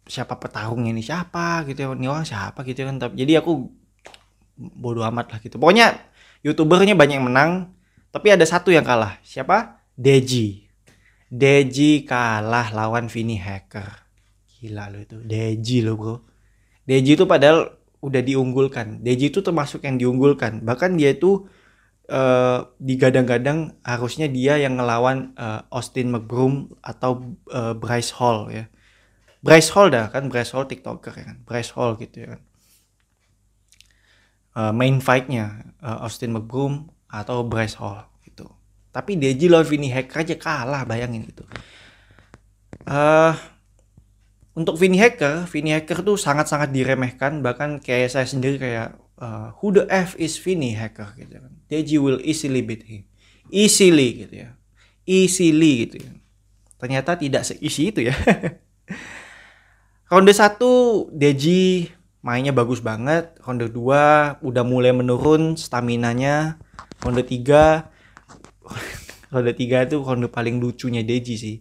siapa 0.09 0.33
petarung 0.41 0.89
ini 0.89 1.05
siapa 1.05 1.61
gitu 1.69 1.77
ya. 1.85 1.87
Ini 1.93 2.07
orang 2.09 2.25
siapa 2.25 2.65
gitu 2.65 2.81
kan. 2.81 2.97
Tapi 2.97 3.13
jadi 3.21 3.45
aku 3.45 3.69
bodoh 4.57 5.05
amat 5.05 5.37
lah 5.37 5.39
gitu. 5.45 5.61
Pokoknya 5.61 5.93
youtubernya 6.41 6.97
banyak 6.97 7.21
yang 7.21 7.29
menang 7.29 7.51
tapi 8.09 8.33
ada 8.33 8.49
satu 8.49 8.73
yang 8.73 8.81
kalah. 8.81 9.21
Siapa? 9.21 9.85
Deji. 9.93 10.65
Deji 11.29 12.01
kalah 12.01 12.73
lawan 12.73 13.13
Vini 13.13 13.37
Hacker. 13.37 14.09
Gila 14.57 14.89
lo 14.89 15.05
itu. 15.05 15.21
Deji 15.21 15.85
lo 15.85 15.93
bro. 15.93 16.15
Deji 16.89 17.13
itu 17.13 17.29
padahal 17.29 17.76
udah 18.03 18.21
diunggulkan 18.21 19.01
Deji 19.01 19.33
itu 19.33 19.41
termasuk 19.41 19.83
yang 19.83 19.97
diunggulkan 19.97 20.61
bahkan 20.61 20.93
dia 20.95 21.13
itu 21.15 21.49
uh, 22.11 22.59
digadang-gadang 22.79 23.75
harusnya 23.83 24.27
dia 24.31 24.59
yang 24.59 24.79
ngelawan 24.79 25.35
uh, 25.35 25.67
Austin 25.71 26.11
McBroom 26.11 26.71
atau 26.81 27.37
uh, 27.51 27.75
Bryce 27.75 28.15
Hall 28.15 28.49
ya. 28.51 28.65
Bryce 29.43 29.69
Hall 29.71 29.93
dah 29.93 30.09
kan 30.09 30.27
Bryce 30.27 30.51
Hall 30.55 30.67
TikToker 30.67 31.13
ya 31.13 31.25
kan. 31.31 31.37
Bryce 31.43 31.71
Hall 31.75 31.95
gitu 31.99 32.25
ya 32.25 32.27
kan. 32.35 32.41
Uh, 34.57 34.73
main 34.73 34.97
fightnya 34.97 35.69
uh, 35.85 36.01
Austin 36.01 36.33
McBroom 36.33 36.89
atau 37.07 37.45
Bryce 37.45 37.77
Hall 37.77 38.01
gitu. 38.25 38.49
Tapi 38.89 39.19
Deji 39.19 39.45
lawan 39.51 39.67
Vinny 39.67 39.93
Hacker 39.93 40.25
aja 40.25 40.35
kalah 40.39 40.81
bayangin 40.87 41.29
gitu. 41.29 41.45
Uh, 42.87 43.35
untuk 44.57 44.73
Vinny 44.73 44.97
Hacker, 44.97 45.45
Vinny 45.45 45.69
Hacker 45.77 46.01
tuh 46.01 46.17
sangat-sangat 46.17 46.73
diremehkan 46.73 47.45
bahkan 47.45 47.77
kayak 47.77 48.09
saya 48.09 48.25
sendiri 48.25 48.57
kayak 48.57 48.97
uh, 49.21 49.53
who 49.61 49.69
the 49.69 49.85
F 49.85 50.17
is 50.17 50.33
Vinny 50.41 50.73
Hacker 50.73 51.13
gitu 51.13 51.37
kan. 51.37 51.53
Deji 51.69 52.01
will 52.01 52.17
easily 52.25 52.65
beat 52.65 52.81
him. 52.89 53.05
Easily 53.53 54.25
gitu 54.25 54.49
ya. 54.49 54.57
Easily 55.05 55.85
gitu 55.85 56.01
ya. 56.01 56.11
Ternyata 56.81 57.13
tidak 57.21 57.45
seisi 57.45 57.93
itu 57.93 58.09
ya. 58.09 58.17
Ronde 60.11 60.33
1 60.33 60.57
Deji 61.13 61.93
mainnya 62.25 62.49
bagus 62.49 62.81
banget. 62.81 63.37
Ronde 63.45 63.69
2 63.69 64.41
udah 64.41 64.63
mulai 64.65 64.89
menurun 64.89 65.53
stamina-nya. 65.53 66.57
Ronde 67.05 67.21
3 67.21 67.93
Ronde 69.37 69.53
3 69.53 69.85
itu 69.85 70.01
ronde 70.01 70.33
paling 70.33 70.57
lucunya 70.57 71.05
Deji 71.05 71.37
sih. 71.37 71.57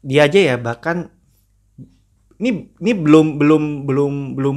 Dia 0.00 0.24
aja 0.24 0.40
ya 0.40 0.56
bahkan 0.56 1.12
ini 2.40 2.70
ini 2.80 2.92
belum 2.94 3.38
belum 3.38 3.62
belum 3.86 4.14
belum 4.34 4.56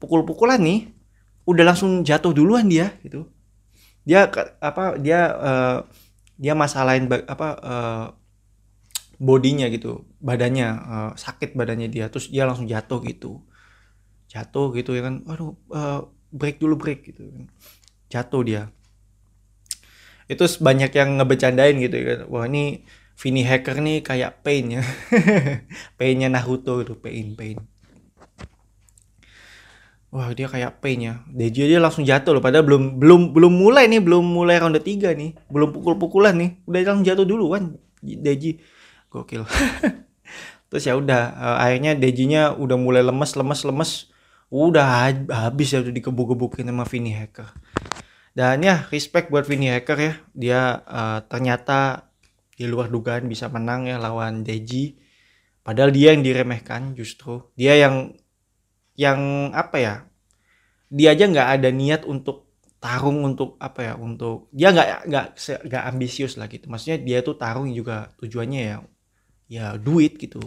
pukul-pukulan 0.00 0.60
nih. 0.62 0.88
Udah 1.48 1.64
langsung 1.64 2.04
jatuh 2.04 2.32
duluan 2.36 2.68
dia 2.68 2.96
gitu. 3.04 3.28
Dia 4.04 4.28
apa 4.60 4.96
dia 4.96 5.20
uh, 5.36 5.78
dia 6.38 6.54
masalahin 6.56 7.08
apa 7.08 7.48
uh, 7.60 8.06
bodinya 9.18 9.66
gitu 9.66 10.06
badannya 10.22 10.68
uh, 10.70 11.10
sakit 11.18 11.58
badannya 11.58 11.90
dia 11.90 12.06
terus 12.06 12.30
dia 12.30 12.44
langsung 12.46 12.68
jatuh 12.68 13.00
gitu. 13.04 13.42
Jatuh 14.28 14.72
gitu 14.76 14.92
ya 14.92 15.08
kan 15.08 15.24
aduh 15.24 15.56
uh, 15.72 16.04
break 16.32 16.60
dulu 16.60 16.76
break 16.76 17.08
gitu 17.08 17.28
kan. 17.28 17.44
Jatuh 18.12 18.42
dia. 18.44 18.62
Itu 20.28 20.44
banyak 20.44 20.92
yang 20.92 21.16
ngebecandain 21.16 21.76
gitu 21.80 21.96
ya 21.96 22.04
kan. 22.04 22.20
Wah 22.28 22.44
ini 22.44 22.84
Vini 23.18 23.42
Hacker 23.42 23.82
nih 23.82 24.06
kayak 24.06 24.46
Pain 24.46 24.78
ya 24.78 24.82
Painnya 25.98 26.30
Naruto 26.30 26.78
itu 26.78 26.94
Pain 26.94 27.34
Pain 27.34 27.58
Wah 30.08 30.32
dia 30.32 30.48
kayak 30.48 30.80
pain 30.80 30.96
ya. 30.96 31.20
Deji 31.28 31.68
dia 31.68 31.76
langsung 31.76 32.00
jatuh 32.00 32.32
loh. 32.32 32.40
Padahal 32.40 32.64
belum 32.64 32.96
belum 32.96 33.36
belum 33.36 33.52
mulai 33.52 33.92
nih, 33.92 34.00
belum 34.00 34.24
mulai 34.24 34.56
ronde 34.56 34.80
3 34.80 35.12
nih. 35.12 35.36
Belum 35.52 35.68
pukul-pukulan 35.68 36.32
nih. 36.32 36.50
Udah 36.64 36.80
langsung 36.80 37.04
jatuh 37.04 37.28
dulu 37.28 37.52
kan 37.52 37.76
Deji. 38.00 38.56
Gokil. 39.12 39.44
Terus 40.72 40.84
ya 40.84 40.96
udah 40.96 41.22
uh, 41.36 41.56
akhirnya 41.60 41.92
Dejinya 41.96 42.56
udah 42.56 42.76
mulai 42.80 43.04
lemes 43.04 43.36
lemes 43.36 43.60
lemes. 43.68 43.90
Udah 44.48 45.12
habis 45.28 45.76
ya 45.76 45.84
udah 45.84 45.92
dikebuk-kebukin 45.92 46.64
sama 46.64 46.88
Vini 46.88 47.12
Hacker. 47.12 47.52
Dan 48.32 48.64
ya 48.64 48.88
respect 48.88 49.28
buat 49.28 49.44
Vini 49.44 49.68
Hacker 49.68 49.98
ya. 50.00 50.12
Dia 50.32 50.60
uh, 50.88 51.20
ternyata 51.28 52.07
di 52.58 52.66
luar 52.66 52.90
dugaan 52.90 53.30
bisa 53.30 53.46
menang 53.46 53.86
ya 53.86 54.02
lawan 54.02 54.42
Deji. 54.42 54.98
Padahal 55.62 55.94
dia 55.94 56.10
yang 56.10 56.26
diremehkan 56.26 56.98
justru. 56.98 57.46
Dia 57.54 57.78
yang 57.78 58.18
yang 58.98 59.54
apa 59.54 59.76
ya 59.78 59.94
dia 60.90 61.14
aja 61.14 61.30
nggak 61.30 61.48
ada 61.54 61.70
niat 61.70 62.02
untuk 62.02 62.50
tarung 62.82 63.22
untuk 63.22 63.54
apa 63.62 63.80
ya 63.86 63.94
untuk 63.94 64.50
dia 64.50 64.74
nggak 64.74 65.06
nggak 65.06 65.26
nggak 65.70 65.84
ambisius 65.86 66.34
lah 66.34 66.50
gitu. 66.50 66.66
Maksudnya 66.66 66.98
dia 66.98 67.22
tuh 67.22 67.38
tarung 67.38 67.70
juga 67.70 68.10
tujuannya 68.18 68.60
ya 68.66 68.76
ya 69.46 69.66
duit 69.78 70.18
gitu. 70.18 70.42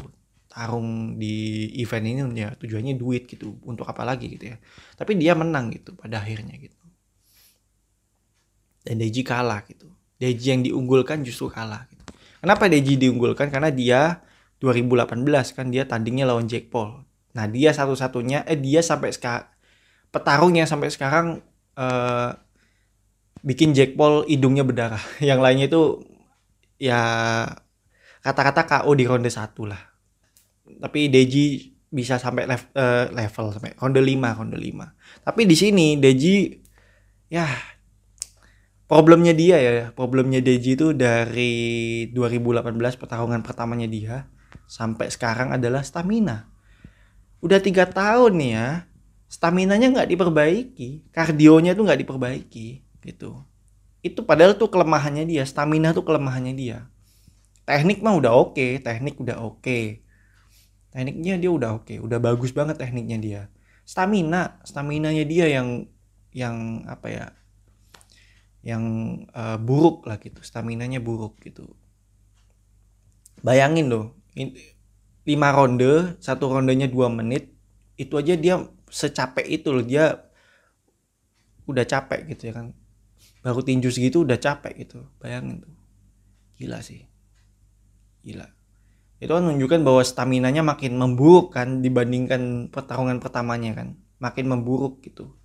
Tarung 0.52 1.16
di 1.16 1.72
event 1.80 2.04
ini 2.04 2.44
ya 2.44 2.52
tujuannya 2.60 3.00
duit 3.00 3.24
gitu 3.32 3.56
untuk 3.64 3.88
apa 3.88 4.04
lagi 4.04 4.28
gitu 4.36 4.52
ya. 4.52 4.60
Tapi 5.00 5.16
dia 5.16 5.32
menang 5.32 5.72
gitu 5.72 5.96
pada 5.96 6.20
akhirnya 6.20 6.60
gitu. 6.60 6.76
Dan 8.84 9.00
Deji 9.00 9.24
kalah 9.24 9.64
gitu. 9.64 9.88
Deji 10.20 10.52
yang 10.52 10.62
diunggulkan 10.66 11.24
justru 11.24 11.48
kalah 11.48 11.88
gitu 11.88 12.01
kenapa 12.42 12.68
Deji 12.68 12.98
diunggulkan 12.98 13.54
karena 13.54 13.70
dia 13.70 14.26
2018 14.60 15.22
kan 15.54 15.70
dia 15.70 15.86
tandingnya 15.86 16.26
lawan 16.26 16.50
Jack 16.50 16.74
Paul 16.74 17.06
Nah 17.32 17.46
dia 17.48 17.72
satu-satunya, 17.72 18.44
eh 18.44 18.60
dia 18.60 18.84
sampai 18.84 19.16
sekarang 19.16 19.48
petarung 20.12 20.54
yang 20.56 20.68
sampai 20.68 20.92
sekarang 20.92 21.40
uh, 21.80 22.30
bikin 23.44 23.72
Jack 23.72 23.96
Paul 23.96 24.28
hidungnya 24.28 24.68
berdarah. 24.68 25.02
Yang 25.24 25.40
lainnya 25.40 25.68
itu 25.72 25.84
ya 26.82 27.02
kata-kata 28.22 28.68
KO 28.68 28.92
di 28.94 29.06
ronde 29.08 29.32
satu 29.32 29.66
lah. 29.66 29.80
Tapi 30.68 31.08
Deji 31.08 31.72
bisa 31.92 32.16
sampai 32.20 32.48
level, 32.48 32.72
uh, 32.76 33.06
level 33.12 33.46
sampai 33.56 33.76
ronde 33.80 34.02
5, 34.04 34.40
ronde 34.40 34.58
5. 34.60 35.28
Tapi 35.28 35.42
di 35.48 35.56
sini 35.56 35.88
Deji 36.00 36.52
ya 37.32 37.48
problemnya 38.92 39.32
dia 39.32 39.56
ya, 39.56 39.72
problemnya 39.96 40.44
Deji 40.44 40.76
itu 40.76 40.92
dari 40.92 41.56
2018 42.12 42.76
pertarungan 43.00 43.40
pertamanya 43.40 43.88
dia 43.88 44.28
sampai 44.68 45.08
sekarang 45.08 45.56
adalah 45.56 45.80
stamina 45.80 46.52
udah 47.40 47.64
tiga 47.64 47.88
tahun 47.88 48.36
nih 48.36 48.52
ya 48.52 48.70
stamina 49.32 49.80
nya 49.80 49.96
nggak 49.96 50.12
diperbaiki 50.12 51.08
kardionya 51.16 51.72
tuh 51.72 51.88
nggak 51.88 52.04
diperbaiki 52.04 52.84
gitu 53.08 53.40
itu 54.04 54.20
padahal 54.28 54.60
tuh 54.60 54.68
kelemahannya 54.68 55.24
dia 55.24 55.48
stamina 55.48 55.96
tuh 55.96 56.04
kelemahannya 56.04 56.52
dia 56.52 56.92
teknik 57.64 58.04
mah 58.04 58.20
udah 58.20 58.36
oke 58.36 58.60
okay. 58.60 58.84
teknik 58.84 59.16
udah 59.24 59.40
oke 59.40 59.64
okay. 59.64 60.04
tekniknya 60.92 61.40
dia 61.40 61.48
udah 61.48 61.80
oke 61.80 61.88
okay. 61.88 61.98
udah 62.04 62.20
bagus 62.20 62.52
banget 62.52 62.76
tekniknya 62.76 63.18
dia 63.24 63.42
stamina 63.88 64.60
stamina 64.68 65.16
nya 65.16 65.24
dia 65.24 65.48
yang 65.48 65.88
yang 66.36 66.84
apa 66.92 67.08
ya 67.08 67.26
yang 68.62 68.84
uh, 69.34 69.58
buruk 69.58 70.06
lah 70.06 70.22
gitu 70.22 70.46
stamina 70.46 70.86
nya 70.86 71.02
buruk 71.02 71.42
gitu. 71.42 71.66
Bayangin 73.42 73.90
loh 73.90 74.14
lima 75.26 75.50
ronde 75.54 76.18
satu 76.22 76.50
rondenya 76.50 76.86
dua 76.86 77.10
menit 77.10 77.54
itu 77.98 78.14
aja 78.18 78.34
dia 78.38 78.56
secapek 78.90 79.46
itu 79.50 79.70
loh 79.74 79.86
dia 79.86 80.30
udah 81.66 81.86
capek 81.86 82.30
gitu 82.38 82.54
ya 82.54 82.54
kan. 82.62 82.78
Baru 83.42 83.66
tinju 83.66 83.90
segitu 83.90 84.22
udah 84.22 84.38
capek 84.38 84.86
gitu 84.86 85.10
bayangin 85.18 85.66
tuh. 85.66 85.74
Gila 86.62 86.86
sih. 86.86 87.10
Gila. 88.22 88.46
Itu 89.18 89.34
kan 89.34 89.46
menunjukkan 89.46 89.82
bahwa 89.82 90.02
stamina 90.06 90.54
nya 90.54 90.62
makin 90.62 90.98
memburuk 90.98 91.54
kan 91.58 91.82
dibandingkan 91.82 92.70
pertarungan 92.70 93.18
pertamanya 93.18 93.74
kan. 93.74 93.98
Makin 94.22 94.46
memburuk 94.46 95.02
gitu 95.02 95.41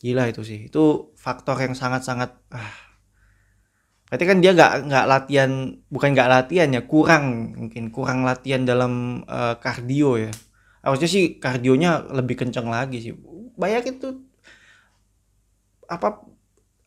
gila 0.00 0.28
itu 0.28 0.42
sih. 0.44 0.68
Itu 0.68 1.12
faktor 1.16 1.56
yang 1.60 1.74
sangat-sangat 1.76 2.30
ah. 2.52 2.74
Berarti 4.06 4.24
kan 4.24 4.38
dia 4.38 4.54
nggak 4.54 4.86
nggak 4.86 5.06
latihan 5.10 5.50
bukan 5.90 6.14
nggak 6.14 6.30
latihan 6.30 6.70
ya 6.70 6.82
kurang 6.86 7.58
mungkin 7.58 7.90
kurang 7.90 8.22
latihan 8.22 8.62
dalam 8.62 9.24
uh, 9.26 9.58
ya. 9.58 10.30
Harusnya 10.86 11.08
sih 11.10 11.42
kardionya 11.42 12.06
lebih 12.14 12.38
kencang 12.38 12.70
lagi 12.70 13.02
sih. 13.02 13.12
Banyak 13.58 13.98
itu 13.98 14.22
apa 15.90 16.22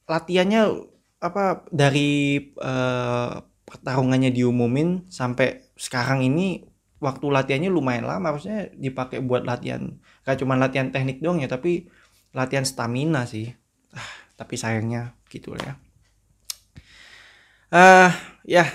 latihannya 0.08 0.88
apa 1.20 1.68
dari 1.76 2.40
uh, 2.56 3.44
pertarungannya 3.68 4.32
diumumin 4.32 5.12
sampai 5.12 5.76
sekarang 5.76 6.24
ini 6.24 6.64
waktu 7.04 7.26
latihannya 7.28 7.68
lumayan 7.68 8.08
lama. 8.08 8.32
Harusnya 8.32 8.72
dipakai 8.80 9.20
buat 9.20 9.44
latihan 9.44 10.00
gak 10.24 10.40
cuma 10.40 10.56
latihan 10.56 10.88
teknik 10.88 11.20
dong 11.20 11.44
ya 11.44 11.52
tapi 11.52 11.92
latihan 12.34 12.66
stamina 12.66 13.26
sih. 13.26 13.54
Ah, 13.94 14.12
tapi 14.38 14.56
sayangnya 14.56 15.18
gitu 15.30 15.54
ya. 15.58 15.78
Uh, 17.70 18.10
ya 18.50 18.66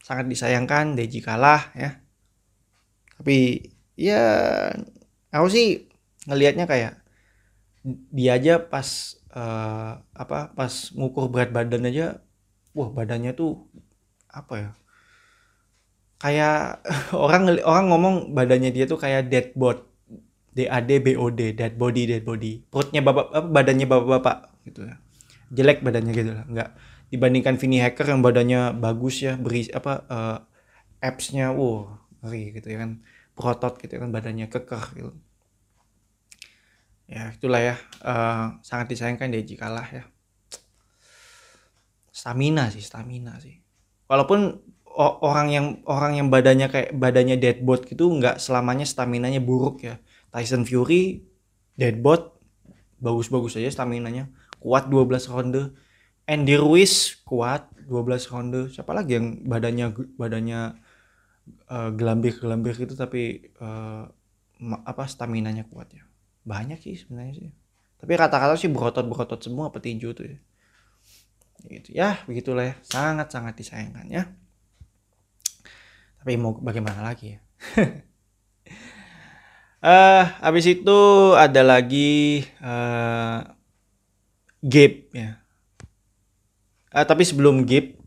sangat 0.00 0.26
disayangkan 0.26 0.96
Deji 0.96 1.20
kalah 1.20 1.70
ya. 1.76 2.00
Tapi 3.20 3.68
ya 4.00 4.24
aku 5.28 5.48
sih 5.52 5.66
ngelihatnya 6.24 6.64
kayak 6.64 7.04
dia 8.12 8.36
aja 8.36 8.60
pas 8.60 9.16
uh, 9.32 10.00
apa 10.12 10.52
pas 10.56 10.72
ngukur 10.96 11.32
berat 11.32 11.52
badan 11.52 11.88
aja 11.88 12.20
wah 12.76 12.88
badannya 12.92 13.32
tuh 13.36 13.68
apa 14.28 14.54
ya? 14.56 14.70
Kayak 16.20 16.84
orang 17.16 17.60
orang 17.64 17.86
ngomong 17.92 18.14
badannya 18.36 18.72
dia 18.72 18.84
tuh 18.88 19.00
kayak 19.00 19.28
dead 19.28 19.52
body 20.50 20.66
D 20.66 20.68
A 20.70 20.78
D 20.82 20.90
B 20.98 21.14
O 21.16 21.30
D 21.30 21.54
dead 21.54 21.78
body 21.78 22.02
dead 22.10 22.24
body. 22.26 22.66
Perutnya 22.66 23.00
bapak 23.00 23.26
apa 23.30 23.48
badannya 23.48 23.86
bapak-bapak 23.86 24.36
gitu 24.66 24.80
ya. 24.86 24.96
Jelek 25.50 25.82
badannya 25.82 26.12
gitu 26.14 26.30
lah 26.34 26.46
nggak 26.46 26.70
dibandingkan 27.10 27.58
Vini 27.58 27.82
Hacker 27.82 28.06
yang 28.06 28.22
badannya 28.22 28.74
bagus 28.78 29.22
ya 29.22 29.34
beri 29.34 29.66
apa 29.74 29.92
uh, 30.06 30.38
apps-nya 31.02 31.50
wow 31.54 31.98
ngeri 32.22 32.58
gitu 32.58 32.70
ya 32.70 32.78
kan. 32.86 33.02
Protot 33.34 33.78
gitu 33.80 33.96
ya 33.96 34.00
kan 34.02 34.10
badannya 34.12 34.46
kekeh 34.50 34.84
gitu. 34.98 35.12
Ya 37.10 37.34
itulah 37.34 37.58
ya 37.58 37.74
uh, 38.06 38.58
sangat 38.62 38.94
disayangkan 38.94 39.34
Deji 39.34 39.58
kalah 39.58 39.86
ya. 39.90 40.04
Stamina 42.14 42.68
sih 42.70 42.84
stamina 42.84 43.40
sih. 43.40 43.58
Walaupun 44.10 44.60
orang 44.98 45.48
yang 45.54 45.66
orang 45.86 46.18
yang 46.18 46.28
badannya 46.28 46.66
kayak 46.66 46.90
badannya 46.98 47.38
deadbot 47.38 47.86
gitu 47.86 48.10
nggak 48.10 48.42
selamanya 48.42 48.82
stamina 48.82 49.30
nya 49.30 49.38
buruk 49.38 49.86
ya 49.86 50.02
Tyson 50.30 50.62
Fury 50.62 51.26
deadbot 51.74 52.38
bagus-bagus 53.00 53.56
aja 53.58 53.72
stamina 53.72 54.12
nya 54.12 54.30
kuat 54.60 54.86
12 54.92 55.32
ronde. 55.32 55.62
Andy 56.28 56.54
Ruiz 56.54 57.18
kuat 57.26 57.66
12 57.88 58.30
ronde. 58.30 58.60
Siapa 58.70 58.94
lagi 58.94 59.18
yang 59.18 59.42
badannya 59.48 59.90
badannya 60.14 60.60
uh, 61.66 61.90
gelambir-gelambir 61.96 62.76
gitu 62.78 62.94
tapi 62.94 63.50
uh, 63.58 64.06
apa 64.86 65.04
stamina 65.08 65.50
nya 65.50 65.66
kuat 65.66 65.90
ya? 65.90 66.04
Banyak 66.44 66.78
sih 66.78 66.94
sebenarnya 67.00 67.34
sih. 67.34 67.50
Tapi 68.00 68.12
kata-kata 68.16 68.54
sih 68.56 68.70
berotot-berotot 68.70 69.40
semua 69.40 69.72
petinju 69.72 70.08
tuh 70.14 70.26
ya. 70.28 70.38
Gitu. 71.66 71.88
Ya 71.96 72.20
begitulah 72.28 72.70
ya. 72.70 72.74
Sangat 72.84 73.32
sangat 73.32 73.58
disayangkan 73.58 74.06
ya. 74.06 74.28
Tapi 76.20 76.36
mau 76.36 76.52
bagaimana 76.52 77.00
lagi 77.00 77.32
ya 77.32 77.40
uh, 79.84 80.22
habis 80.40 80.64
itu 80.68 80.98
ada 81.36 81.60
lagi 81.64 82.44
uh, 82.60 83.44
Gabe 84.60 85.08
ya 85.16 85.40
Uh, 86.90 87.06
tapi 87.06 87.22
sebelum 87.22 87.70
Gip, 87.70 88.02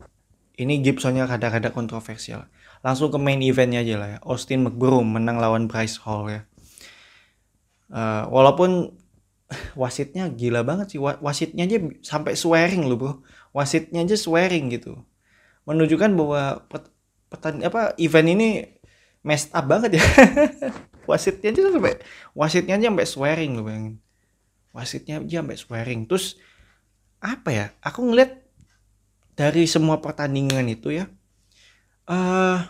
ini 0.60 0.84
Gip 0.84 1.00
soalnya 1.00 1.24
kadang-kadang 1.24 1.72
kontroversial. 1.72 2.44
Langsung 2.84 3.08
ke 3.08 3.16
main 3.16 3.40
eventnya 3.40 3.80
aja 3.80 3.96
lah 3.96 4.08
ya. 4.16 4.18
Austin 4.28 4.68
McBroom 4.68 5.16
menang 5.16 5.40
lawan 5.40 5.64
Bryce 5.72 5.96
Hall 6.04 6.28
ya. 6.28 6.40
Uh, 7.88 8.28
walaupun 8.28 8.92
wasitnya 9.80 10.28
gila 10.28 10.68
banget 10.68 10.96
sih. 10.96 11.00
Wasitnya 11.00 11.64
aja 11.64 11.80
sampai 12.04 12.36
swearing 12.36 12.84
loh 12.84 12.96
bro. 13.00 13.12
Wasitnya 13.56 14.04
aja 14.04 14.20
swearing 14.20 14.68
gitu. 14.68 15.00
Menunjukkan 15.64 16.12
bahwa 16.12 16.68
petan 17.32 17.64
apa 17.64 17.96
event 17.96 18.28
ini 18.36 18.48
messed 19.24 19.48
up 19.56 19.64
banget 19.64 19.96
ya 19.96 20.04
wasitnya 21.06 21.52
aja 21.54 21.70
sampai 21.70 21.94
wasitnya 22.36 22.74
aja 22.80 22.86
sampai 22.90 23.06
swearing 23.08 23.52
loh 23.56 23.64
bayangin. 23.66 23.94
Wasitnya 24.74 25.14
aja 25.22 25.36
sampai 25.40 25.56
swearing. 25.56 26.00
Terus 26.10 26.40
apa 27.22 27.48
ya? 27.54 27.66
Aku 27.80 28.04
ngeliat 28.04 28.44
dari 29.34 29.66
semua 29.66 29.98
pertandingan 29.98 30.66
itu 30.70 30.94
ya 30.94 31.10
eh 32.04 32.14
uh, 32.14 32.60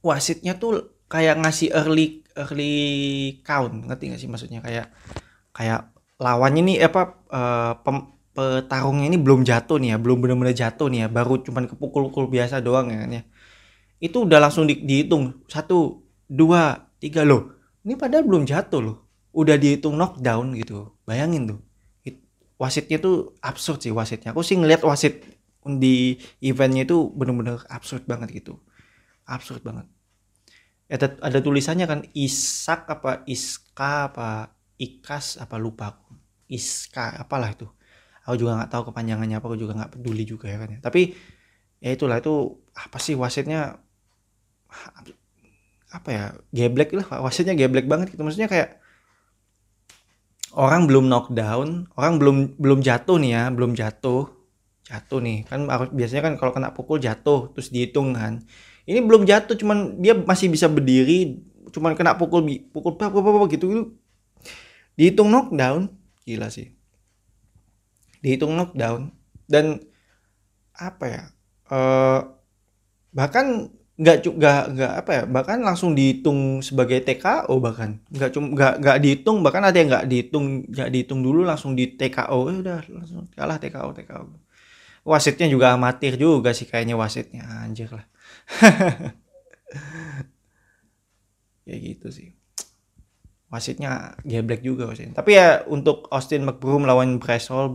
wasitnya 0.00 0.56
tuh 0.56 0.96
kayak 1.08 1.40
ngasih 1.44 1.72
early 1.72 2.24
early 2.36 2.74
count. 3.44 3.84
Ngerti 3.86 4.12
gak 4.12 4.20
sih 4.20 4.28
maksudnya? 4.28 4.60
Kayak 4.64 4.90
kayak 5.54 5.92
lawannya 6.18 6.62
nih 6.64 6.76
apa 6.88 7.02
uh, 7.30 7.72
pem, 7.84 7.96
petarungnya 8.34 9.06
ini 9.12 9.18
belum 9.20 9.46
jatuh 9.46 9.78
nih 9.78 9.94
ya 9.94 9.96
belum 10.00 10.18
benar-benar 10.24 10.56
jatuh 10.56 10.88
nih 10.90 11.06
ya. 11.06 11.08
Baru 11.12 11.40
cuman 11.44 11.68
kepukul-pukul 11.70 12.28
biasa 12.32 12.64
doang 12.64 12.90
ya 12.92 12.98
kan 13.04 13.10
ya. 13.12 13.22
Itu 14.00 14.24
udah 14.28 14.38
langsung 14.40 14.64
di, 14.68 14.80
dihitung. 14.80 15.44
Satu 15.48 16.03
dua 16.28 16.90
tiga 17.00 17.22
loh. 17.22 17.52
Ini 17.84 18.00
padahal 18.00 18.24
belum 18.24 18.48
jatuh 18.48 18.80
loh. 18.80 18.96
Udah 19.34 19.58
dihitung 19.60 19.98
knockdown 19.98 20.56
gitu. 20.56 20.96
Bayangin 21.04 21.50
tuh. 21.50 21.60
Wasitnya 22.54 23.02
tuh 23.02 23.34
absurd 23.42 23.82
sih 23.82 23.90
wasitnya. 23.90 24.30
Aku 24.30 24.46
sih 24.46 24.54
ngeliat 24.54 24.80
wasit 24.86 25.26
di 25.64 26.20
eventnya 26.38 26.86
itu 26.86 27.10
bener-bener 27.12 27.60
absurd 27.66 28.06
banget 28.06 28.30
gitu. 28.30 28.62
Absurd 29.26 29.60
banget. 29.66 29.90
Ada 30.86 31.18
ada 31.18 31.38
tulisannya 31.40 31.88
kan 31.88 32.00
Isak 32.12 32.86
apa 32.86 33.24
Iska 33.24 34.12
apa 34.12 34.54
Ikas 34.76 35.40
apa 35.40 35.56
lupa 35.56 35.96
aku. 35.96 36.14
Iska 36.46 37.18
apalah 37.18 37.50
itu. 37.52 37.66
Aku 38.24 38.40
juga 38.40 38.56
nggak 38.56 38.70
tahu 38.70 38.82
kepanjangannya 38.92 39.36
apa 39.40 39.46
aku 39.50 39.58
juga 39.58 39.72
nggak 39.76 39.98
peduli 39.98 40.24
juga 40.24 40.46
ya 40.48 40.56
kan 40.60 40.68
ya. 40.72 40.78
Tapi 40.80 41.12
ya 41.82 41.90
itulah 41.92 42.22
itu 42.22 42.64
apa 42.76 42.96
sih 43.02 43.18
wasitnya 43.18 43.80
apa 45.94 46.08
ya 46.10 46.24
geblek 46.50 46.90
lah 46.90 47.06
wasitnya 47.22 47.54
geblek 47.54 47.86
banget 47.86 48.10
gitu. 48.10 48.26
Maksudnya 48.26 48.50
kayak 48.50 48.82
orang 50.58 50.90
belum 50.90 51.06
knockdown 51.06 51.90
orang 51.94 52.14
belum 52.18 52.36
belum 52.58 52.82
jatuh 52.82 53.18
nih 53.22 53.30
ya 53.30 53.42
belum 53.54 53.78
jatuh 53.78 54.26
jatuh 54.90 55.20
nih. 55.22 55.46
Kan 55.46 55.70
biasanya 55.94 56.22
kan 56.26 56.34
kalau 56.34 56.50
kena 56.50 56.74
pukul 56.74 56.98
jatuh 56.98 57.54
terus 57.54 57.70
dihitung 57.70 58.18
kan. 58.18 58.42
Ini 58.84 59.00
belum 59.06 59.22
jatuh 59.24 59.54
cuman 59.54 60.02
dia 60.02 60.18
masih 60.18 60.50
bisa 60.50 60.66
berdiri 60.66 61.40
cuman 61.70 61.94
kena 61.94 62.18
pukul 62.18 62.44
pukul 62.74 62.98
apa 62.98 63.14
apa, 63.14 63.28
apa 63.30 63.46
gitu 63.54 63.66
gitu. 63.70 63.84
Dihitung 64.98 65.30
knockdown 65.30 65.94
gila 66.26 66.50
sih. 66.50 66.74
Dihitung 68.18 68.58
knockdown. 68.58 69.14
Dan 69.44 69.78
apa 70.74 71.04
ya 71.06 71.22
uh, 71.70 72.20
bahkan 73.14 73.70
nggak 73.94 74.18
juga 74.26 74.66
nggak 74.74 74.92
apa 75.06 75.10
ya 75.14 75.22
bahkan 75.30 75.62
langsung 75.62 75.94
dihitung 75.94 76.60
sebagai 76.66 76.98
TKO 77.02 77.54
bahkan. 77.62 78.02
Nggak 78.10 78.30
cuma 78.34 78.46
nggak 78.50 78.74
nggak 78.82 78.98
dihitung 78.98 79.38
bahkan 79.46 79.62
ada 79.62 79.76
yang 79.78 79.88
nggak 79.92 80.06
dihitung 80.10 80.44
nggak 80.66 80.90
dihitung 80.90 81.20
dulu 81.22 81.46
langsung 81.46 81.78
di 81.78 81.94
TKO 81.94 82.38
eh, 82.50 82.56
udah 82.62 82.78
langsung 82.90 83.30
kalah 83.38 83.58
TKO 83.62 83.90
TKO 83.94 84.44
wasitnya 85.04 85.46
juga 85.52 85.76
amatir 85.76 86.16
juga 86.16 86.56
sih 86.56 86.64
kayaknya 86.66 86.96
wasitnya 86.98 87.44
anjir 87.62 87.92
lah. 87.92 88.06
Ya 91.64 91.80
gitu 91.80 92.12
sih. 92.12 92.36
Wasitnya 93.48 94.20
geblek 94.20 94.60
juga 94.60 94.84
wasitnya. 94.84 95.16
Tapi 95.16 95.32
ya 95.32 95.64
untuk 95.64 96.12
Austin 96.12 96.44
McBroom 96.44 96.84
lawan 96.84 97.16
Bryce 97.16 97.48
Hall 97.48 97.72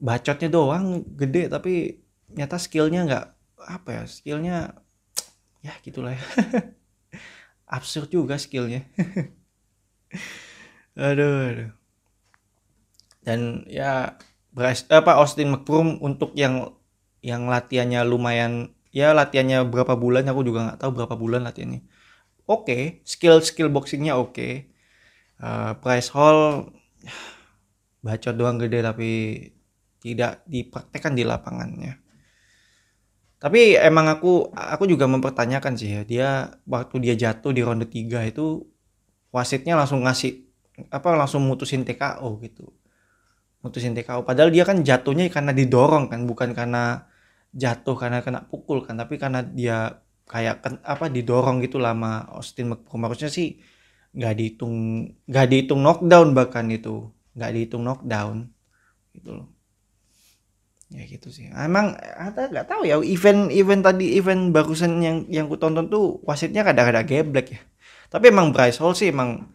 bacotnya 0.00 0.48
doang 0.52 1.04
gede 1.16 1.48
tapi 1.48 2.04
nyata 2.36 2.56
skillnya 2.60 3.08
nggak 3.08 3.26
apa 3.66 4.00
ya 4.00 4.02
skillnya 4.08 4.80
ya 5.60 5.72
gitulah 5.84 6.16
ya. 6.16 6.22
Absurd 7.76 8.10
juga 8.10 8.40
skillnya. 8.40 8.88
Aduh, 10.98 11.34
aduh. 11.48 11.70
Dan 13.22 13.62
ya 13.70 14.18
Bryce 14.50 14.90
apa 14.90 15.22
Austin 15.22 15.54
McBroom 15.54 16.02
untuk 16.02 16.34
yang 16.34 16.74
yang 17.22 17.46
latihannya 17.46 18.02
lumayan 18.02 18.74
ya 18.90 19.14
latihannya 19.14 19.70
berapa 19.70 19.94
bulan 19.94 20.26
aku 20.26 20.42
juga 20.42 20.66
nggak 20.66 20.80
tahu 20.82 20.90
berapa 20.98 21.14
bulan 21.14 21.46
latihannya. 21.46 21.86
Oke 22.50 22.66
okay, 22.66 22.82
skill 23.06 23.38
skill 23.40 23.70
boxingnya 23.70 24.18
oke. 24.18 24.34
Okay. 24.34 24.52
uh, 25.38 25.78
price 25.78 26.10
hall 26.10 26.74
bacot 28.04 28.34
doang 28.34 28.58
gede 28.58 28.82
tapi 28.82 29.10
tidak 30.02 30.42
dipraktekkan 30.50 31.14
di 31.14 31.22
lapangannya 31.22 32.02
tapi 33.40 33.72
emang 33.80 34.06
aku 34.12 34.52
aku 34.52 34.84
juga 34.84 35.08
mempertanyakan 35.08 35.72
sih 35.80 35.88
ya 35.96 36.02
dia 36.04 36.28
waktu 36.68 36.96
dia 37.00 37.14
jatuh 37.16 37.56
di 37.56 37.64
ronde 37.64 37.88
3 37.88 38.28
itu 38.30 38.68
wasitnya 39.32 39.80
langsung 39.80 40.04
ngasih 40.04 40.44
apa 40.92 41.08
langsung 41.16 41.44
mutusin 41.48 41.84
TKO 41.88 42.40
gitu. 42.44 42.68
Mutusin 43.64 43.96
TKO 43.96 44.24
padahal 44.28 44.52
dia 44.52 44.64
kan 44.68 44.84
jatuhnya 44.84 45.28
karena 45.32 45.52
didorong 45.56 46.12
kan 46.12 46.24
bukan 46.28 46.52
karena 46.52 47.08
jatuh 47.56 47.96
karena 47.98 48.20
kena 48.20 48.44
pukul 48.46 48.84
kan 48.86 48.94
tapi 49.00 49.16
karena 49.16 49.42
dia 49.42 50.04
kayak 50.30 50.56
kan, 50.62 50.74
apa 50.86 51.10
didorong 51.10 51.58
gitu 51.64 51.82
lama 51.82 52.28
Austin 52.30 52.70
McBroom 52.70 53.10
harusnya 53.10 53.32
sih 53.32 53.58
nggak 54.14 54.34
dihitung 54.38 54.74
nggak 55.26 55.46
dihitung 55.50 55.80
knockdown 55.82 56.28
bahkan 56.36 56.66
itu 56.70 57.10
nggak 57.34 57.50
dihitung 57.56 57.82
knockdown 57.82 58.46
gitu 59.16 59.30
loh 59.42 59.49
ya 60.90 61.04
gitu 61.06 61.30
sih. 61.30 61.46
Emang 61.54 61.94
ada 61.98 62.50
nggak 62.50 62.66
tahu 62.66 62.82
ya 62.86 62.98
event 62.98 63.50
event 63.54 63.82
tadi 63.86 64.18
event 64.18 64.50
barusan 64.50 64.98
yang 65.00 65.16
yang 65.30 65.46
ku 65.46 65.56
tonton 65.56 65.86
tuh 65.86 66.18
wasitnya 66.26 66.66
kadang-kadang 66.66 67.06
geblek 67.06 67.46
ya. 67.54 67.60
Tapi 68.10 68.34
emang 68.34 68.50
Bryce 68.50 68.82
Hall 68.82 68.98
sih 68.98 69.14
emang 69.14 69.46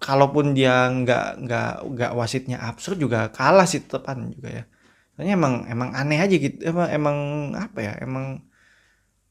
kalaupun 0.00 0.56
dia 0.56 0.88
nggak 0.88 1.44
nggak 1.44 1.70
nggak 1.92 2.12
wasitnya 2.16 2.56
absurd 2.64 2.96
juga 2.96 3.28
kalah 3.28 3.68
sih 3.68 3.84
tepan 3.84 4.32
juga 4.32 4.48
ya. 4.48 4.64
Soalnya 5.14 5.34
emang 5.36 5.54
emang 5.68 5.90
aneh 5.92 6.18
aja 6.24 6.34
gitu 6.38 6.56
emang 6.64 6.88
emang 6.88 7.16
apa 7.58 7.78
ya 7.84 7.92
emang 8.00 8.40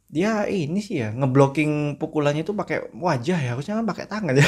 dia 0.07 0.47
ini 0.47 0.79
sih 0.79 1.03
ya 1.03 1.11
ngeblocking 1.11 1.99
pukulannya 1.99 2.45
itu 2.45 2.55
pakai 2.55 2.93
wajah 2.95 3.37
ya 3.41 3.49
harusnya 3.57 3.81
kan 3.81 3.87
pakai 3.89 4.05
tangan 4.05 4.35
ya. 4.37 4.47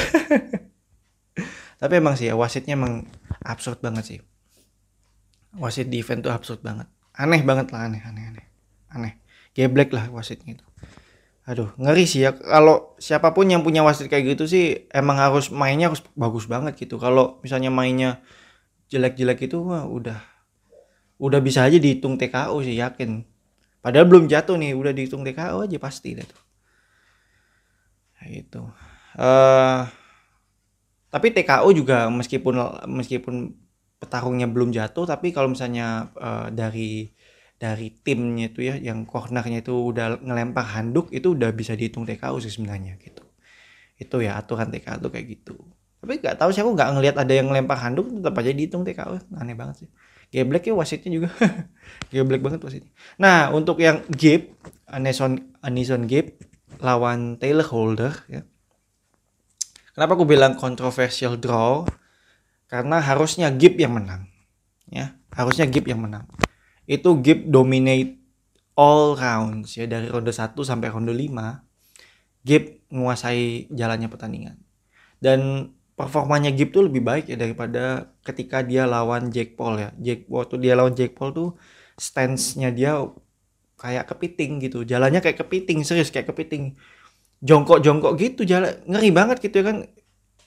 Tapi 1.80 1.94
emang 1.98 2.14
sih 2.14 2.30
ya 2.30 2.34
wasitnya 2.38 2.78
emang 2.78 3.08
absurd 3.42 3.80
banget 3.82 4.04
sih 4.06 4.18
wasit 5.58 5.90
di 5.90 6.02
event 6.02 6.22
tuh 6.22 6.32
absurd 6.34 6.62
banget. 6.62 6.86
Aneh 7.16 7.42
banget 7.42 7.74
lah 7.74 7.90
aneh 7.90 8.02
aneh 8.04 8.24
aneh. 8.30 8.46
Aneh. 8.90 9.12
Geblek 9.50 9.90
lah 9.90 10.06
wasitnya 10.14 10.58
itu. 10.58 10.66
Aduh 11.48 11.74
ngeri 11.74 12.06
sih 12.06 12.22
ya. 12.22 12.36
Kalau 12.36 12.94
siapa 13.02 13.34
pun 13.34 13.50
yang 13.50 13.66
punya 13.66 13.82
wasit 13.82 14.06
kayak 14.06 14.38
gitu 14.38 14.46
sih 14.46 14.86
emang 14.94 15.18
harus 15.18 15.50
mainnya 15.50 15.90
harus 15.90 16.04
bagus 16.14 16.46
banget 16.46 16.78
gitu. 16.78 17.00
Kalau 17.00 17.42
misalnya 17.42 17.74
mainnya 17.74 18.22
jelek-jelek 18.90 19.50
itu 19.50 19.58
wah 19.58 19.86
udah 19.86 20.18
udah 21.18 21.40
bisa 21.42 21.66
aja 21.66 21.76
dihitung 21.76 22.14
TKO 22.14 22.62
sih 22.62 22.78
yakin. 22.78 23.26
Padahal 23.80 24.06
belum 24.06 24.28
jatuh 24.28 24.54
nih 24.60 24.76
udah 24.76 24.92
dihitung 24.94 25.26
TKO 25.26 25.66
aja 25.66 25.78
pasti 25.80 26.14
deh 26.14 26.26
tuh. 26.26 26.42
Nah, 28.20 28.26
itu 28.28 28.62
uh, 29.16 29.88
tapi 31.10 31.26
TKO 31.34 31.68
juga 31.74 32.06
meskipun 32.12 32.54
meskipun 32.86 33.56
petarungnya 34.00 34.48
belum 34.48 34.72
jatuh 34.72 35.04
tapi 35.04 35.30
kalau 35.30 35.52
misalnya 35.52 36.08
uh, 36.16 36.48
dari 36.48 37.12
dari 37.60 37.92
timnya 38.00 38.48
itu 38.48 38.64
ya 38.64 38.80
yang 38.80 39.04
cornernya 39.04 39.60
itu 39.60 39.76
udah 39.76 40.24
ngelempar 40.24 40.64
handuk 40.72 41.12
itu 41.12 41.36
udah 41.36 41.52
bisa 41.52 41.76
dihitung 41.76 42.08
TKO 42.08 42.40
sih 42.40 42.48
sebenarnya 42.48 42.96
gitu. 42.96 43.20
Itu 44.00 44.24
ya 44.24 44.40
aturan 44.40 44.72
TKO 44.72 44.96
tuh 44.96 45.12
kayak 45.12 45.26
gitu. 45.28 45.60
Tapi 46.00 46.24
nggak 46.24 46.40
tahu 46.40 46.56
sih 46.56 46.64
aku 46.64 46.72
nggak 46.72 46.90
ngelihat 46.96 47.16
ada 47.20 47.32
yang 47.36 47.52
ngelempar 47.52 47.76
handuk 47.84 48.08
tetap 48.08 48.32
aja 48.40 48.50
dihitung 48.56 48.82
TKO 48.88 49.20
aneh 49.36 49.52
banget 49.52 49.84
sih. 49.84 49.88
Geblek 50.32 50.72
ya 50.72 50.74
wasitnya 50.74 51.10
juga. 51.12 51.28
Geblek 52.16 52.40
banget 52.40 52.64
wasitnya. 52.64 52.88
Nah 53.20 53.52
untuk 53.52 53.76
yang 53.76 54.08
Gabe 54.08 54.56
Anison 54.88 55.52
Anison 55.60 56.08
Gabe 56.08 56.40
lawan 56.80 57.36
Taylor 57.36 57.68
Holder 57.68 58.16
ya. 58.32 58.40
Kenapa 59.92 60.16
aku 60.16 60.24
bilang 60.24 60.56
kontroversial 60.56 61.36
draw 61.36 61.84
karena 62.70 63.02
harusnya 63.02 63.50
Gabe 63.50 63.82
yang 63.82 63.98
menang 63.98 64.30
ya 64.88 65.18
harusnya 65.34 65.66
Gabe 65.66 65.90
yang 65.90 66.02
menang 66.06 66.24
itu 66.86 67.10
Gabe 67.18 67.50
dominate 67.50 68.16
all 68.78 69.18
rounds 69.18 69.74
ya 69.76 69.90
dari 69.90 70.06
ronde 70.06 70.30
1 70.30 70.54
sampai 70.54 70.88
ronde 70.88 71.12
5 71.12 72.46
Gabe 72.46 72.86
menguasai 72.88 73.68
jalannya 73.74 74.08
pertandingan 74.08 74.56
dan 75.20 75.70
performanya 76.00 76.48
Gip 76.48 76.72
tuh 76.72 76.88
lebih 76.88 77.04
baik 77.04 77.28
ya 77.28 77.36
daripada 77.36 78.08
ketika 78.24 78.64
dia 78.64 78.88
lawan 78.88 79.28
Jack 79.28 79.60
Paul 79.60 79.76
ya. 79.76 79.92
Jack 80.00 80.24
waktu 80.32 80.56
dia 80.56 80.72
lawan 80.72 80.96
Jack 80.96 81.12
Paul 81.12 81.36
tuh 81.36 81.48
stance-nya 82.00 82.72
dia 82.72 83.04
kayak 83.76 84.08
kepiting 84.08 84.64
gitu. 84.64 84.88
Jalannya 84.88 85.20
kayak 85.20 85.44
kepiting, 85.44 85.84
serius 85.84 86.08
kayak 86.08 86.32
kepiting. 86.32 86.80
Jongkok-jongkok 87.44 88.16
gitu 88.16 88.48
jalan 88.48 88.80
ngeri 88.88 89.12
banget 89.12 89.44
gitu 89.44 89.60
ya 89.60 89.64
kan. 89.68 89.76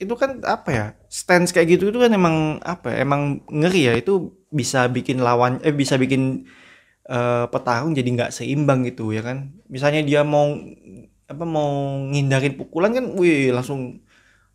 Itu 0.02 0.14
kan 0.18 0.42
apa 0.46 0.70
ya? 0.70 0.86
Stance 1.06 1.54
kayak 1.54 1.78
gitu 1.78 1.90
itu 1.94 1.98
kan 2.02 2.10
emang 2.10 2.58
apa 2.64 2.94
ya? 2.94 2.96
Emang 3.06 3.42
ngeri 3.48 3.82
ya. 3.90 3.94
Itu 3.98 4.34
bisa 4.54 4.86
bikin 4.86 5.18
lawan 5.22 5.58
eh 5.66 5.74
bisa 5.74 5.98
bikin 5.98 6.46
uh, 7.10 7.46
petarung 7.50 7.92
jadi 7.92 8.06
nggak 8.06 8.32
seimbang 8.32 8.86
gitu 8.88 9.10
ya 9.12 9.20
kan 9.24 9.52
misalnya 9.68 10.00
dia 10.06 10.20
mau 10.24 10.56
apa 11.24 11.44
mau 11.48 11.98
ngindarin 12.12 12.54
pukulan 12.54 12.92
kan 12.92 13.04
wih 13.16 13.50
langsung 13.50 14.04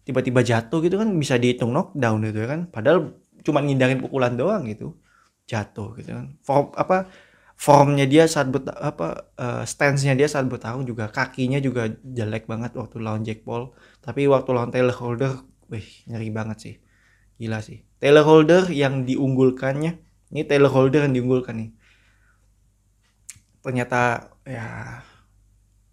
tiba-tiba 0.06 0.42
jatuh 0.42 0.80
gitu 0.86 0.96
kan 1.02 1.10
bisa 1.18 1.38
dihitung 1.38 1.74
knockdown 1.74 2.24
gitu 2.30 2.40
ya 2.46 2.48
kan 2.50 2.62
padahal 2.70 3.14
cuma 3.46 3.60
ngindarin 3.62 4.02
pukulan 4.02 4.34
doang 4.38 4.66
gitu 4.70 4.98
jatuh 5.50 5.98
gitu 5.98 6.14
kan 6.14 6.28
form 6.46 6.70
apa 6.78 7.10
formnya 7.60 8.07
dia 8.07 8.24
saat 8.24 8.47
bet 8.55 8.72
apa 8.72 9.36
uh, 9.36 9.68
stance-nya 9.68 10.16
dia 10.16 10.32
saat 10.32 10.47
bertarung 10.47 10.88
juga 10.88 11.12
kakinya 11.12 11.60
juga 11.60 11.91
jelek 12.07 12.47
banget 12.47 12.80
waktu 12.80 13.03
lawan 13.03 13.28
Jack 13.28 13.43
Paul. 13.43 13.76
Tapi 13.99 14.32
waktu 14.32 14.49
lawan 14.55 14.72
Taylor 14.72 14.95
Holder 14.95 15.43
wih 15.68 15.84
ngeri 16.07 16.32
banget 16.32 16.57
sih. 16.64 16.76
Gila 17.36 17.60
sih. 17.60 17.84
Taylor 17.99 18.24
Holder 18.24 18.72
yang 18.72 19.03
diunggulkannya 19.03 19.99
ini 20.32 20.41
Taylor 20.47 20.72
Holder 20.72 21.03
yang 21.03 21.12
diunggulkan 21.12 21.60
nih. 21.60 21.72
Ternyata 23.60 24.32
ya 24.47 25.03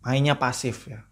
mainnya 0.06 0.38
pasif 0.38 0.86
ya. 0.86 1.02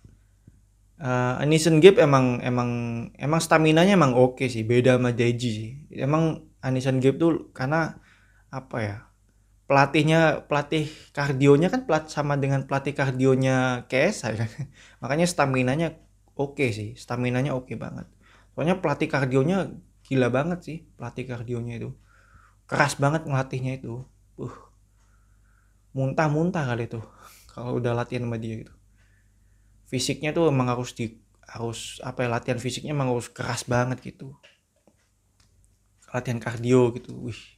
Uh, 1.02 1.42
Anison 1.42 1.82
Gibb 1.82 1.98
emang 1.98 2.38
emang 2.46 2.70
emang 3.18 3.42
stamina 3.42 3.82
nya 3.82 3.98
emang 3.98 4.14
oke 4.14 4.38
okay 4.38 4.46
sih 4.46 4.62
beda 4.62 5.02
sama 5.02 5.10
Deji 5.10 5.50
sih. 5.50 5.70
Emang 5.98 6.46
Anison 6.62 7.02
Gibb 7.02 7.18
tuh 7.18 7.50
karena 7.50 7.98
apa 8.54 8.78
ya 8.78 8.96
pelatihnya 9.74 10.46
pelatih 10.46 10.86
kardionya 11.10 11.66
kan 11.66 11.82
pelat 11.82 12.06
sama 12.06 12.38
dengan 12.38 12.62
pelatih 12.62 12.94
kardionya 12.94 13.90
KS 13.90 14.30
kan? 14.38 14.46
Makanya 15.02 15.26
stamina 15.26 15.74
nya 15.74 15.98
oke 16.38 16.62
okay 16.62 16.70
sih 16.70 16.90
stamina 16.94 17.42
nya 17.42 17.58
oke 17.58 17.66
okay 17.66 17.74
banget. 17.74 18.06
Soalnya 18.54 18.78
pelatih 18.78 19.10
kardionya 19.10 19.74
gila 20.06 20.30
banget 20.30 20.62
sih 20.62 20.78
pelatih 20.94 21.26
kardionya 21.26 21.82
itu. 21.82 21.90
Keras 22.70 22.94
banget 23.02 23.26
ngelatihnya 23.26 23.82
itu. 23.82 24.06
Uh 24.38 24.54
muntah-muntah 25.94 26.66
kali 26.70 26.86
itu 26.86 27.02
kalau 27.54 27.82
udah 27.82 27.98
latihan 27.98 28.30
sama 28.30 28.38
dia 28.38 28.62
gitu. 28.62 28.74
Fisiknya 29.90 30.30
tuh 30.30 30.54
emang 30.54 30.70
harus 30.70 30.94
di 30.94 31.18
harus 31.50 31.98
apa 32.06 32.22
ya 32.22 32.28
latihan 32.30 32.62
fisiknya 32.62 32.94
emang 32.94 33.10
harus 33.10 33.26
keras 33.26 33.66
banget 33.66 33.98
gitu. 34.06 34.38
Latihan 36.14 36.38
kardio 36.38 36.94
gitu 36.94 37.10
wih 37.26 37.53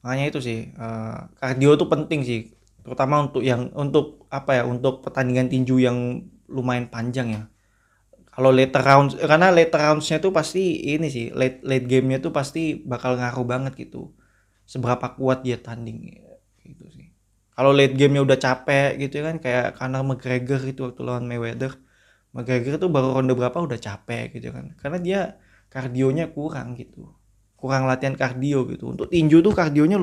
makanya 0.00 0.26
itu 0.32 0.40
sih 0.40 0.58
uh, 0.80 1.28
kardio 1.36 1.76
tuh 1.76 1.88
penting 1.92 2.20
sih 2.24 2.40
terutama 2.80 3.28
untuk 3.28 3.44
yang 3.44 3.68
untuk 3.76 4.24
apa 4.32 4.60
ya 4.60 4.62
untuk 4.64 5.04
pertandingan 5.04 5.52
tinju 5.52 5.76
yang 5.76 6.24
lumayan 6.50 6.88
panjang 6.90 7.28
ya. 7.30 7.42
Kalau 8.30 8.50
later 8.54 8.80
rounds 8.80 9.14
karena 9.18 9.52
later 9.52 9.78
roundsnya 9.78 10.18
tuh 10.22 10.32
pasti 10.32 10.94
ini 10.96 11.12
sih 11.12 11.28
late 11.34 11.60
late 11.60 11.84
gamenya 11.84 12.24
tuh 12.24 12.32
pasti 12.32 12.78
bakal 12.80 13.20
ngaruh 13.20 13.44
banget 13.44 13.76
gitu 13.76 14.14
seberapa 14.64 15.12
kuat 15.18 15.44
dia 15.44 15.60
tanding 15.60 16.18
gitu 16.64 16.84
sih. 16.88 17.12
Kalau 17.52 17.76
late 17.76 17.92
gamenya 17.98 18.24
udah 18.24 18.38
capek 18.40 18.96
gitu 18.96 19.20
ya 19.20 19.24
kan 19.28 19.36
kayak 19.42 19.66
karena 19.76 19.98
McGregor 20.00 20.60
itu 20.64 20.80
waktu 20.88 21.00
lawan 21.04 21.28
Mayweather 21.28 21.76
McGregor 22.32 22.80
tuh 22.80 22.88
baru 22.88 23.18
ronde 23.20 23.34
berapa 23.36 23.58
udah 23.60 23.76
capek 23.76 24.40
gitu 24.40 24.54
kan. 24.54 24.72
Karena 24.80 24.98
dia 25.02 25.20
kardionya 25.68 26.32
kurang 26.32 26.78
gitu 26.78 27.12
kurang 27.60 27.84
latihan 27.84 28.16
kardio 28.16 28.64
gitu. 28.72 28.96
Untuk 28.96 29.12
tinju 29.12 29.44
tuh 29.44 29.52
kardionya 29.52 30.00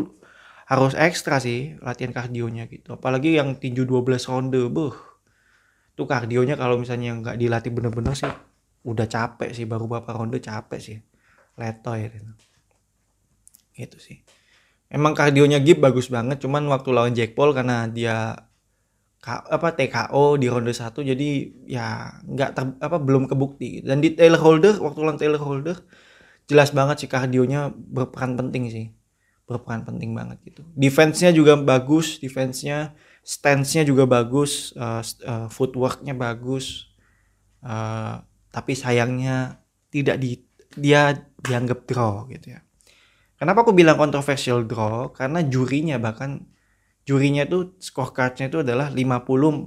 harus 0.67 0.93
ekstra 0.93 1.41
sih 1.41 1.75
latihan 1.81 2.13
kardionya 2.13 2.69
gitu. 2.69 2.95
Apalagi 2.95 3.35
yang 3.35 3.57
tinju 3.57 3.83
12 3.83 4.29
ronde 4.29 4.61
buh 4.69 4.95
tuh 5.97 6.05
kardionya 6.05 6.53
kalau 6.53 6.77
misalnya 6.77 7.17
nggak 7.17 7.35
dilatih 7.41 7.73
bener-bener 7.73 8.13
sih 8.13 8.29
udah 8.85 9.07
capek 9.09 9.51
sih 9.51 9.65
baru 9.65 9.89
beberapa 9.89 10.13
ronde 10.13 10.37
capek 10.37 10.79
sih. 10.79 10.97
Letoy 11.57 12.05
gitu. 12.13 12.31
gitu 13.73 13.97
sih. 13.97 14.21
Emang 14.87 15.17
kardionya 15.17 15.59
Gip 15.59 15.81
bagus 15.81 16.07
banget 16.07 16.39
cuman 16.39 16.69
waktu 16.69 16.89
lawan 16.93 17.11
Jack 17.17 17.33
Paul 17.33 17.51
karena 17.51 17.89
dia 17.89 18.47
apa 19.27 19.75
TKO 19.75 20.39
di 20.39 20.47
ronde 20.47 20.71
satu 20.71 21.03
jadi 21.03 21.51
ya 21.67 22.15
nggak 22.23 22.79
apa 22.79 22.97
belum 22.99 23.27
kebukti. 23.27 23.83
Dan 23.83 23.99
di 23.99 24.15
Taylor 24.15 24.39
Holder 24.39 24.79
waktu 24.79 24.99
lawan 25.03 25.19
Taylor 25.19 25.41
Holder 25.41 25.77
jelas 26.47 26.71
banget 26.71 27.05
sih 27.05 27.09
kardionya 27.11 27.71
berperan 27.75 28.39
penting 28.39 28.71
sih. 28.71 28.87
Berperan 29.47 29.83
penting 29.83 30.11
banget 30.15 30.39
gitu. 30.43 30.63
Defense-nya 30.75 31.31
juga 31.31 31.55
bagus 31.55 32.19
defense-nya 32.19 32.95
stance-nya 33.23 33.83
juga 33.83 34.07
bagus 34.07 34.71
uh, 34.79 35.03
uh, 35.27 35.47
footwork-nya 35.51 36.15
bagus. 36.15 36.91
Uh, 37.59 38.23
tapi 38.51 38.73
sayangnya 38.73 39.59
tidak 39.91 40.17
di 40.23 40.43
dia 40.75 41.15
dianggap 41.43 41.83
draw 41.87 42.27
gitu 42.31 42.55
ya. 42.55 42.63
Kenapa 43.37 43.61
aku 43.61 43.75
bilang 43.75 43.99
kontroversial 43.99 44.65
draw? 44.65 45.13
Karena 45.13 45.45
jurinya 45.45 46.01
bahkan 46.01 46.47
jurinya 47.07 47.47
tuh 47.47 47.79
scorecardnya 47.79 48.51
itu 48.51 48.59
adalah 48.67 48.91
50-46 48.91 49.63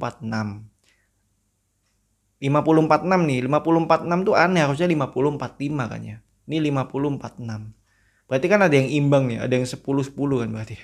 50-46 2.41 3.29
nih 3.29 3.39
50-46 3.49 4.29
tuh 4.29 4.35
aneh 4.37 4.63
harusnya 4.65 4.89
50-45 4.89 5.93
kan 5.93 6.01
ya 6.05 6.19
ini 6.51 6.75
50 6.75 7.23
46. 7.23 8.27
Berarti 8.27 8.47
kan 8.51 8.61
ada 8.67 8.75
yang 8.75 8.91
imbang 8.91 9.31
nih, 9.31 9.39
ada 9.39 9.55
yang 9.55 9.63
10 9.63 9.79
10 9.79 10.11
kan 10.15 10.51
berarti. 10.51 10.77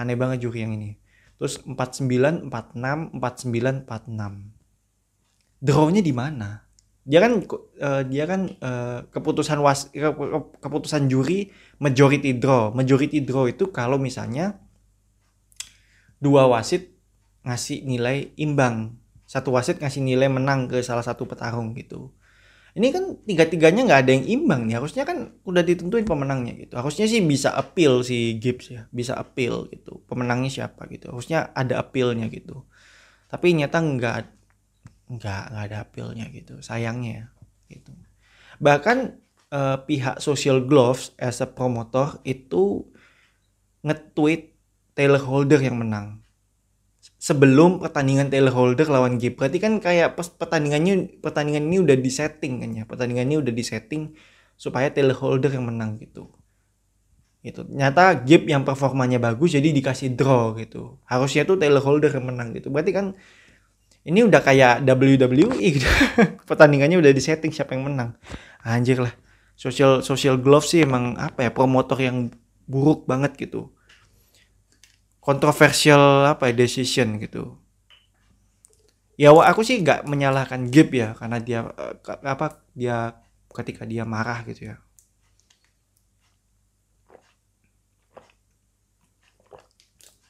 Aneh 0.00 0.16
banget 0.16 0.48
juri 0.48 0.64
yang 0.64 0.72
ini. 0.72 0.96
Terus 1.36 1.60
49 1.60 2.48
46 2.48 3.12
49 3.20 3.84
46. 3.84 5.60
Drawnya 5.60 6.00
di 6.00 6.12
mana? 6.16 6.64
Dia 7.08 7.24
kan 7.24 7.40
uh, 7.40 8.02
dia 8.04 8.24
kan 8.28 8.52
uh, 8.60 9.04
keputusan 9.12 9.60
was 9.64 9.88
ke, 9.92 10.08
keputusan 10.60 11.08
juri 11.08 11.52
majority 11.80 12.36
draw. 12.36 12.72
Majority 12.72 13.20
draw 13.24 13.48
itu 13.48 13.68
kalau 13.72 14.00
misalnya 14.00 14.60
dua 16.20 16.48
wasit 16.48 16.96
ngasih 17.44 17.84
nilai 17.84 18.32
imbang. 18.36 18.96
Satu 19.28 19.52
wasit 19.52 19.80
ngasih 19.80 20.00
nilai 20.04 20.28
menang 20.28 20.68
ke 20.68 20.80
salah 20.80 21.04
satu 21.04 21.28
petarung 21.28 21.76
gitu 21.76 22.12
ini 22.78 22.94
kan 22.94 23.18
tiga-tiganya 23.26 23.82
nggak 23.90 24.00
ada 24.06 24.12
yang 24.14 24.26
imbang 24.30 24.70
nih. 24.70 24.78
Harusnya 24.78 25.02
kan 25.02 25.34
udah 25.42 25.66
ditentuin 25.66 26.06
pemenangnya 26.06 26.54
gitu. 26.54 26.78
Harusnya 26.78 27.10
sih 27.10 27.18
bisa 27.26 27.50
appeal 27.58 28.06
si 28.06 28.38
Gibbs 28.38 28.70
ya. 28.70 28.86
Bisa 28.94 29.18
appeal 29.18 29.66
gitu. 29.74 29.98
Pemenangnya 30.06 30.46
siapa 30.46 30.86
gitu. 30.86 31.10
Harusnya 31.10 31.50
ada 31.58 31.82
appealnya 31.82 32.30
gitu. 32.30 32.62
Tapi 33.26 33.58
nyata 33.58 33.82
nggak 33.82 34.16
nggak 35.10 35.42
nggak 35.50 35.64
ada 35.66 35.76
appealnya 35.82 36.30
gitu. 36.30 36.62
Sayangnya 36.62 37.34
gitu. 37.66 37.90
Bahkan 38.62 39.18
uh, 39.50 39.82
pihak 39.82 40.22
Social 40.22 40.62
Gloves 40.62 41.10
as 41.18 41.42
a 41.42 41.50
promotor 41.50 42.22
itu 42.22 42.86
nge-tweet 43.82 44.54
Taylor 44.94 45.22
Holder 45.22 45.58
yang 45.58 45.82
menang 45.82 46.22
sebelum 47.28 47.84
pertandingan 47.84 48.32
Taylor 48.32 48.56
Holder 48.56 48.88
lawan 48.88 49.20
Gibb. 49.20 49.36
Berarti 49.36 49.60
kan 49.60 49.76
kayak 49.84 50.16
pas 50.16 50.32
pertandingannya 50.32 51.20
pertandingan 51.20 51.68
ini 51.68 51.76
udah 51.84 51.96
disetting 52.00 52.64
kan 52.64 52.70
ya. 52.72 52.82
Pertandingan 52.88 53.28
ini 53.28 53.36
udah 53.44 53.52
disetting 53.52 54.16
supaya 54.56 54.88
Taylor 54.88 55.12
Holder 55.12 55.52
yang 55.52 55.68
menang 55.68 56.00
gitu. 56.00 56.32
Gitu. 57.44 57.68
Nyata 57.68 58.24
Gibb 58.24 58.48
yang 58.48 58.64
performanya 58.64 59.20
bagus 59.20 59.52
jadi 59.52 59.68
dikasih 59.68 60.16
draw 60.16 60.56
gitu. 60.56 60.96
Harusnya 61.04 61.44
tuh 61.44 61.60
Taylor 61.60 61.84
Holder 61.84 62.08
yang 62.08 62.32
menang 62.32 62.56
gitu. 62.56 62.72
Berarti 62.72 62.96
kan 62.96 63.12
ini 64.08 64.24
udah 64.24 64.40
kayak 64.40 64.88
WWE 64.88 65.52
gitu. 65.76 65.84
pertandingannya 66.48 66.96
udah 66.96 67.12
disetting 67.12 67.52
siapa 67.52 67.76
yang 67.76 67.92
menang. 67.92 68.16
Anjir 68.64 69.04
lah. 69.04 69.12
Social 69.52 70.00
social 70.00 70.40
glove 70.40 70.64
sih 70.64 70.80
emang 70.80 71.20
apa 71.20 71.44
ya 71.44 71.50
promotor 71.52 72.00
yang 72.00 72.32
buruk 72.64 73.04
banget 73.04 73.36
gitu 73.36 73.68
kontroversial 75.28 76.24
apa 76.24 76.48
ya 76.48 76.56
decision 76.56 77.20
gitu. 77.20 77.60
Ya 79.20 79.28
aku 79.36 79.60
sih 79.60 79.76
nggak 79.84 80.08
menyalahkan 80.08 80.72
Gip 80.72 80.88
ya 80.96 81.12
karena 81.12 81.36
dia 81.36 81.68
uh, 81.68 82.00
apa 82.24 82.64
dia 82.72 83.12
ketika 83.52 83.84
dia 83.84 84.08
marah 84.08 84.40
gitu 84.48 84.72
ya. 84.72 84.80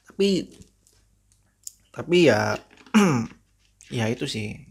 Tapi 0.03 0.51
tapi 1.95 2.17
ya 2.27 2.59
ya 4.03 4.11
itu 4.11 4.27
sih. 4.27 4.67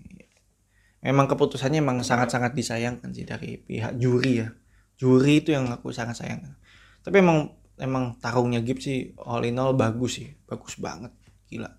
Memang 1.00 1.24
keputusannya 1.24 1.80
memang 1.80 2.04
sangat-sangat 2.04 2.52
disayangkan 2.52 3.16
sih 3.16 3.24
dari 3.24 3.56
pihak 3.56 3.96
juri 3.96 4.44
ya. 4.44 4.52
Juri 5.00 5.40
itu 5.40 5.56
yang 5.56 5.72
aku 5.72 5.88
sangat 5.88 6.20
sayangkan. 6.20 6.52
Tapi 7.00 7.16
emang 7.16 7.57
emang 7.78 8.18
tarungnya 8.18 8.60
Gibbs 8.62 8.84
sih 8.86 9.14
all 9.22 9.46
in 9.46 9.58
all 9.58 9.74
bagus 9.74 10.22
sih. 10.22 10.28
Bagus 10.46 10.76
banget 10.78 11.14
gila. 11.48 11.70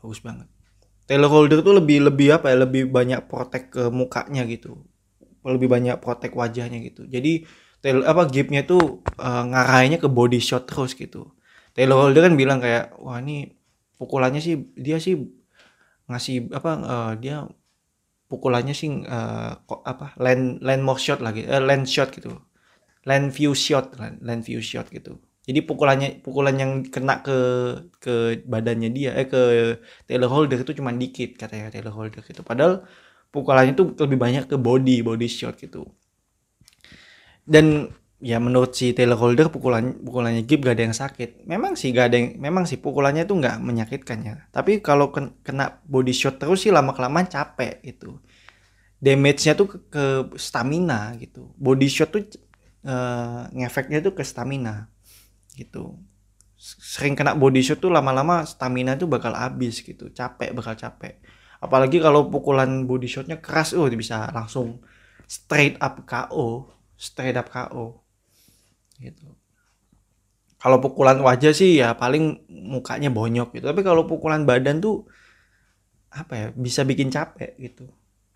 Bagus 0.00 0.20
banget. 0.20 0.48
Taylor 1.06 1.30
Holder 1.30 1.60
tuh 1.62 1.74
lebih 1.74 2.06
lebih 2.06 2.38
apa 2.38 2.54
ya 2.54 2.62
lebih 2.62 2.86
banyak 2.90 3.26
protek 3.26 3.74
ke 3.74 3.82
mukanya 3.90 4.46
gitu. 4.46 4.78
Lebih 5.42 5.66
banyak 5.66 5.96
protek 5.98 6.36
wajahnya 6.36 6.78
gitu. 6.86 7.06
Jadi 7.08 7.44
Taylor 7.80 8.04
apa 8.04 8.28
Gibbsnya 8.28 8.68
tuh 8.68 9.00
uh, 9.18 9.44
ngarahinnya 9.48 9.98
ke 9.98 10.08
body 10.08 10.38
shot 10.38 10.68
terus 10.68 10.92
gitu. 10.94 11.32
Taylor 11.72 11.96
Holder 11.96 12.28
kan 12.28 12.34
bilang 12.36 12.58
kayak 12.60 12.94
wah 13.00 13.18
ini 13.18 13.56
pukulannya 13.96 14.40
sih 14.40 14.58
dia 14.76 14.96
sih 14.96 15.18
ngasih 16.10 16.50
apa 16.50 16.72
uh, 16.82 17.12
dia 17.14 17.46
pukulannya 18.26 18.74
sih 18.74 19.06
uh, 19.06 19.58
kok 19.66 19.82
apa 19.86 20.14
land 20.18 20.62
land 20.62 20.82
more 20.82 20.98
shot 20.98 21.22
lagi 21.22 21.46
uh, 21.46 21.62
land 21.62 21.86
shot 21.86 22.10
gitu 22.14 22.34
land 23.08 23.32
view 23.32 23.52
shot 23.56 23.96
land 23.98 24.42
view 24.44 24.60
shot 24.60 24.88
gitu. 24.92 25.16
Jadi 25.48 25.60
pukulannya 25.64 26.08
pukulan 26.20 26.54
yang 26.54 26.72
kena 26.86 27.24
ke 27.26 27.38
ke 27.98 28.44
badannya 28.44 28.90
dia 28.92 29.10
eh 29.16 29.26
ke 29.26 29.40
Taylor 30.06 30.30
Holder 30.30 30.60
itu 30.62 30.72
cuma 30.78 30.92
dikit 30.92 31.40
katanya 31.40 31.72
Taylor 31.72 31.90
Holder 31.96 32.22
gitu. 32.22 32.44
Padahal 32.44 32.84
pukulannya 33.32 33.72
itu 33.72 33.84
lebih 33.96 34.18
banyak 34.20 34.44
ke 34.46 34.56
body 34.60 35.00
body 35.02 35.26
shot 35.26 35.56
gitu. 35.58 35.88
Dan 37.48 37.88
ya 38.20 38.36
menurut 38.36 38.76
si 38.76 38.92
Taylor 38.92 39.16
Holder 39.16 39.48
pukulan 39.48 39.96
pukulannya 40.04 40.44
Gib 40.44 40.60
gak 40.62 40.76
ada 40.76 40.84
yang 40.86 40.96
sakit. 40.96 41.48
Memang 41.48 41.72
sih 41.74 41.90
gak 41.90 42.12
ada 42.12 42.16
yang 42.20 42.28
memang 42.36 42.68
sih 42.68 42.76
pukulannya 42.76 43.24
itu 43.24 43.34
nggak 43.34 43.56
menyakitkan 43.64 44.18
ya. 44.22 44.34
Tapi 44.52 44.84
kalau 44.84 45.10
kena 45.42 45.80
body 45.88 46.12
shot 46.12 46.36
terus 46.36 46.62
sih 46.62 46.70
lama 46.70 46.92
kelamaan 46.92 47.26
capek 47.26 47.80
gitu. 47.82 48.20
Damage-nya 49.00 49.56
tuh 49.56 49.66
ke, 49.66 49.78
ke 49.88 50.04
stamina 50.36 51.16
gitu. 51.16 51.48
Body 51.56 51.88
shot 51.88 52.12
tuh 52.12 52.28
uh, 52.84 53.48
ngefeknya 53.52 54.00
tuh 54.00 54.14
ke 54.16 54.22
stamina 54.24 54.88
gitu. 55.56 55.98
Sering 56.60 57.16
kena 57.16 57.32
body 57.32 57.64
shot 57.64 57.80
tuh 57.80 57.88
lama-lama 57.88 58.44
stamina 58.44 58.92
tuh 58.96 59.08
bakal 59.08 59.32
habis 59.32 59.80
gitu 59.80 60.12
capek 60.12 60.52
bakal 60.52 60.76
capek. 60.76 61.20
Apalagi 61.60 62.00
kalau 62.00 62.28
pukulan 62.28 62.84
body 62.84 63.08
shotnya 63.08 63.40
keras 63.40 63.72
oh 63.76 63.88
bisa 63.92 64.28
langsung 64.32 64.80
straight 65.24 65.80
up 65.80 66.04
KO 66.04 66.68
straight 67.00 67.36
up 67.36 67.48
KO 67.48 68.04
gitu. 69.00 69.32
Kalau 70.60 70.76
pukulan 70.76 71.16
wajah 71.24 71.56
sih 71.56 71.80
ya 71.80 71.96
paling 71.96 72.44
mukanya 72.52 73.08
bonyok 73.08 73.56
gitu. 73.56 73.64
Tapi 73.64 73.80
kalau 73.80 74.04
pukulan 74.04 74.44
badan 74.44 74.84
tuh 74.84 75.08
apa 76.12 76.32
ya 76.36 76.46
bisa 76.52 76.84
bikin 76.84 77.08
capek 77.08 77.56
gitu. 77.56 77.88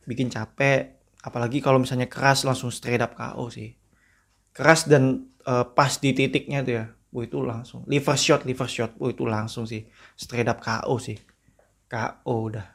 Bikin 0.08 0.32
capek 0.32 0.96
apalagi 1.20 1.60
kalau 1.60 1.76
misalnya 1.76 2.08
keras 2.08 2.48
langsung 2.48 2.72
straight 2.72 3.04
up 3.04 3.12
KO 3.12 3.52
sih 3.52 3.83
keras 4.54 4.86
dan 4.86 5.26
uh, 5.44 5.66
pas 5.66 5.98
di 5.98 6.14
titiknya 6.14 6.62
tuh 6.62 6.74
ya. 6.78 6.86
Bu 7.10 7.26
itu 7.26 7.42
langsung. 7.42 7.86
Liver 7.86 8.18
shot 8.18 8.46
liver 8.46 8.70
shot. 8.70 8.94
Bu 8.94 9.10
itu 9.10 9.26
langsung 9.26 9.66
sih. 9.66 9.86
Straight 10.14 10.46
up 10.46 10.62
KO 10.62 10.98
sih. 11.02 11.18
KO 11.90 12.34
udah. 12.50 12.66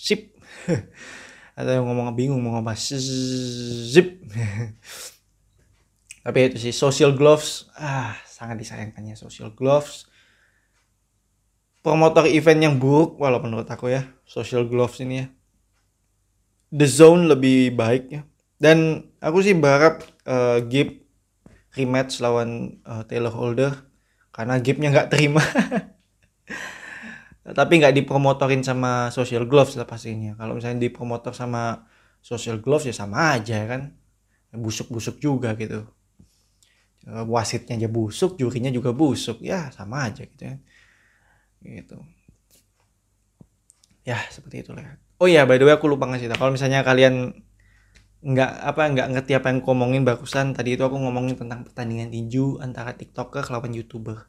Sip. 0.00 0.36
Atau 1.56 1.72
yang 1.76 1.84
ngomong 1.84 2.16
bingung 2.16 2.40
mau 2.40 2.56
ngomong 2.56 2.76
zip. 2.76 4.24
Tapi 6.24 6.38
itu 6.52 6.56
sih 6.60 6.72
social 6.72 7.16
gloves. 7.16 7.68
Ah 7.76 8.16
sangat 8.24 8.60
disayangkannya 8.60 9.16
social 9.16 9.52
gloves. 9.52 10.08
Promotor 11.80 12.28
event 12.28 12.60
yang 12.60 12.76
buruk 12.76 13.16
walau 13.16 13.40
menurut 13.40 13.68
aku 13.68 13.88
ya. 13.88 14.04
Social 14.28 14.68
gloves 14.68 15.00
ini 15.00 15.24
ya. 15.24 15.26
The 16.76 16.84
zone 16.84 17.24
lebih 17.24 17.72
baik 17.72 18.04
ya 18.12 18.29
dan 18.60 19.08
aku 19.24 19.40
sih 19.40 19.56
berharap 19.56 20.04
uh, 20.28 20.60
Gip 20.68 21.08
rematch 21.72 22.20
lawan 22.20 22.76
uh, 22.84 23.08
Taylor 23.08 23.32
Holder 23.32 23.72
karena 24.36 24.60
Gipnya 24.60 24.92
nggak 24.92 25.08
terima. 25.08 25.40
Tapi 27.58 27.72
nggak 27.80 27.96
dipromotorin 27.96 28.60
sama 28.60 29.08
social 29.10 29.48
gloves 29.48 29.74
lah 29.80 29.88
pastinya. 29.88 30.36
Kalau 30.36 30.60
misalnya 30.60 30.86
dipromotor 30.86 31.32
sama 31.32 31.88
social 32.20 32.60
gloves 32.60 32.84
ya 32.84 32.94
sama 32.94 33.32
aja 33.32 33.64
kan. 33.64 33.96
Busuk-busuk 34.52 35.18
juga 35.18 35.56
gitu. 35.56 35.88
Eh, 37.08 37.24
wasitnya 37.26 37.80
aja 37.80 37.88
busuk 37.88 38.36
jurinya 38.36 38.68
juga 38.68 38.92
busuk. 38.92 39.40
Ya 39.40 39.72
sama 39.72 40.12
aja 40.12 40.28
gitu 40.28 40.44
ya 40.44 40.60
gitu. 41.64 41.96
Ya 44.04 44.20
seperti 44.28 44.62
itu 44.62 44.76
lah 44.76 45.00
oh 45.20 45.28
ya 45.28 45.44
by 45.44 45.60
the 45.60 45.68
way 45.68 45.76
aku 45.76 45.86
lupa 45.86 46.08
ngasih 46.08 46.32
tau 46.32 46.40
kalau 46.40 46.52
misalnya 46.56 46.80
kalian 46.80 47.44
nggak 48.20 48.52
apa 48.68 48.82
nggak 48.92 49.08
ngerti 49.16 49.32
apa 49.32 49.46
yang 49.48 49.60
ngomongin 49.64 50.02
barusan. 50.04 50.52
Tadi 50.52 50.76
itu 50.76 50.82
aku 50.84 50.96
ngomongin 51.00 51.40
tentang 51.40 51.64
pertandingan 51.64 52.12
tinju 52.12 52.60
antara 52.60 52.92
tiktoker 52.92 53.48
lawan 53.48 53.72
youtuber. 53.72 54.28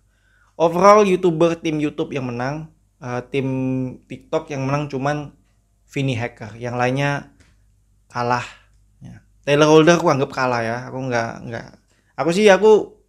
Overall 0.55 1.03
youtuber 1.03 1.59
tim 1.59 1.79
YouTube 1.81 2.15
yang 2.15 2.27
menang 2.27 2.71
uh, 3.03 3.21
tim 3.27 3.47
TikTok 4.07 4.53
yang 4.53 4.63
menang 4.63 4.87
cuman 4.87 5.35
Vini 5.91 6.15
Hacker. 6.15 6.55
Yang 6.55 6.75
lainnya 6.79 7.11
kalah. 8.07 8.45
Ya. 9.03 9.25
Taylor 9.43 9.67
Holder 9.67 9.99
aku 9.99 10.07
anggap 10.07 10.31
kalah 10.31 10.61
ya. 10.63 10.77
Aku 10.87 11.03
nggak 11.11 11.31
nggak. 11.51 11.67
Aku 12.15 12.29
sih 12.31 12.47
aku 12.47 13.01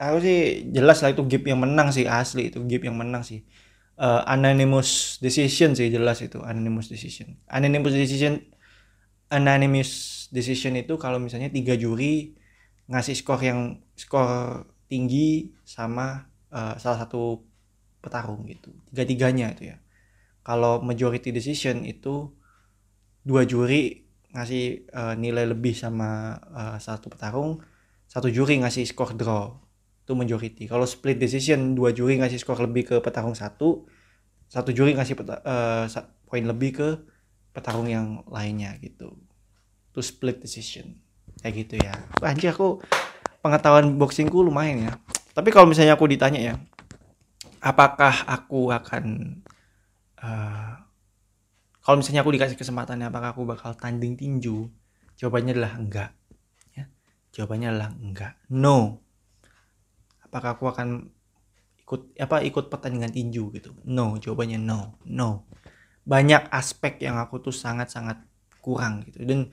aku 0.00 0.16
sih 0.24 0.64
jelas 0.72 1.04
lah 1.04 1.12
itu 1.12 1.20
Gip 1.28 1.44
yang 1.44 1.60
menang 1.60 1.92
sih 1.92 2.08
asli 2.08 2.48
itu 2.48 2.64
Gip 2.64 2.88
yang 2.88 2.96
menang 2.96 3.20
sih. 3.20 3.44
Uh, 4.00 4.24
anonymous 4.24 5.20
decision 5.20 5.76
sih 5.76 5.92
jelas 5.92 6.24
itu 6.24 6.40
anonymous 6.40 6.88
decision. 6.88 7.36
Anonymous 7.52 7.92
decision 7.92 8.40
anonymous 9.30 10.26
decision 10.34 10.74
itu 10.74 10.98
kalau 10.98 11.22
misalnya 11.22 11.48
tiga 11.48 11.78
juri 11.78 12.34
ngasih 12.90 13.14
skor 13.14 13.40
yang 13.40 13.78
skor 13.94 14.66
tinggi 14.90 15.54
sama 15.62 16.26
uh, 16.50 16.74
salah 16.76 17.06
satu 17.06 17.46
petarung 18.02 18.42
gitu. 18.50 18.74
Tiga 18.90 19.06
tiganya 19.06 19.54
itu 19.54 19.70
ya. 19.70 19.78
Kalau 20.42 20.82
majority 20.82 21.30
decision 21.30 21.86
itu 21.86 22.34
dua 23.22 23.46
juri 23.46 24.10
ngasih 24.34 24.90
uh, 24.90 25.14
nilai 25.14 25.46
lebih 25.46 25.74
sama 25.74 26.38
uh, 26.50 26.78
satu 26.82 27.10
petarung 27.10 27.62
satu 28.10 28.26
juri 28.26 28.58
ngasih 28.58 28.82
skor 28.90 29.14
draw. 29.14 29.54
Itu 30.02 30.18
majority. 30.18 30.66
Kalau 30.66 30.82
split 30.82 31.22
decision 31.22 31.78
dua 31.78 31.94
juri 31.94 32.18
ngasih 32.18 32.42
skor 32.42 32.58
lebih 32.58 32.90
ke 32.90 32.96
petarung 32.98 33.38
satu 33.38 33.86
satu 34.50 34.74
juri 34.74 34.98
ngasih 34.98 35.14
uh, 35.46 35.86
poin 36.26 36.42
lebih 36.42 36.70
ke 36.74 36.88
petarung 37.50 37.88
yang 37.90 38.22
lainnya 38.30 38.76
gitu 38.78 39.14
itu 39.90 40.00
split 40.00 40.42
decision 40.42 40.94
kayak 41.42 41.66
gitu 41.66 41.74
ya 41.80 41.94
anjir 42.22 42.54
aku 42.54 42.78
pengetahuan 43.42 43.96
boxingku 43.98 44.42
lumayan 44.44 44.90
ya 44.90 44.92
tapi 45.34 45.50
kalau 45.50 45.66
misalnya 45.66 45.98
aku 45.98 46.06
ditanya 46.06 46.40
ya 46.40 46.54
apakah 47.60 48.26
aku 48.26 48.70
akan 48.70 49.04
uh, 50.22 50.74
kalau 51.80 51.96
misalnya 51.98 52.22
aku 52.22 52.32
dikasih 52.36 52.56
kesempatan 52.56 53.02
apakah 53.06 53.34
aku 53.34 53.42
bakal 53.48 53.74
tanding 53.74 54.14
tinju 54.14 54.70
jawabannya 55.18 55.52
adalah 55.56 55.74
enggak 55.76 56.10
Jawabannya 57.30 57.68
adalah 57.70 57.90
enggak. 57.94 58.32
No. 58.50 58.98
Apakah 60.26 60.58
aku 60.58 60.66
akan 60.70 61.10
ikut 61.86 62.14
apa 62.22 62.42
ikut 62.42 62.70
pertandingan 62.70 63.14
tinju 63.14 63.54
gitu? 63.54 63.70
No, 63.86 64.18
jawabannya 64.18 64.58
no. 64.58 64.98
No. 65.06 65.46
Banyak 66.04 66.48
aspek 66.50 67.00
yang 67.04 67.20
aku 67.20 67.40
tuh 67.40 67.54
sangat-sangat 67.54 68.20
kurang 68.60 69.04
gitu. 69.08 69.24
Dan 69.24 69.50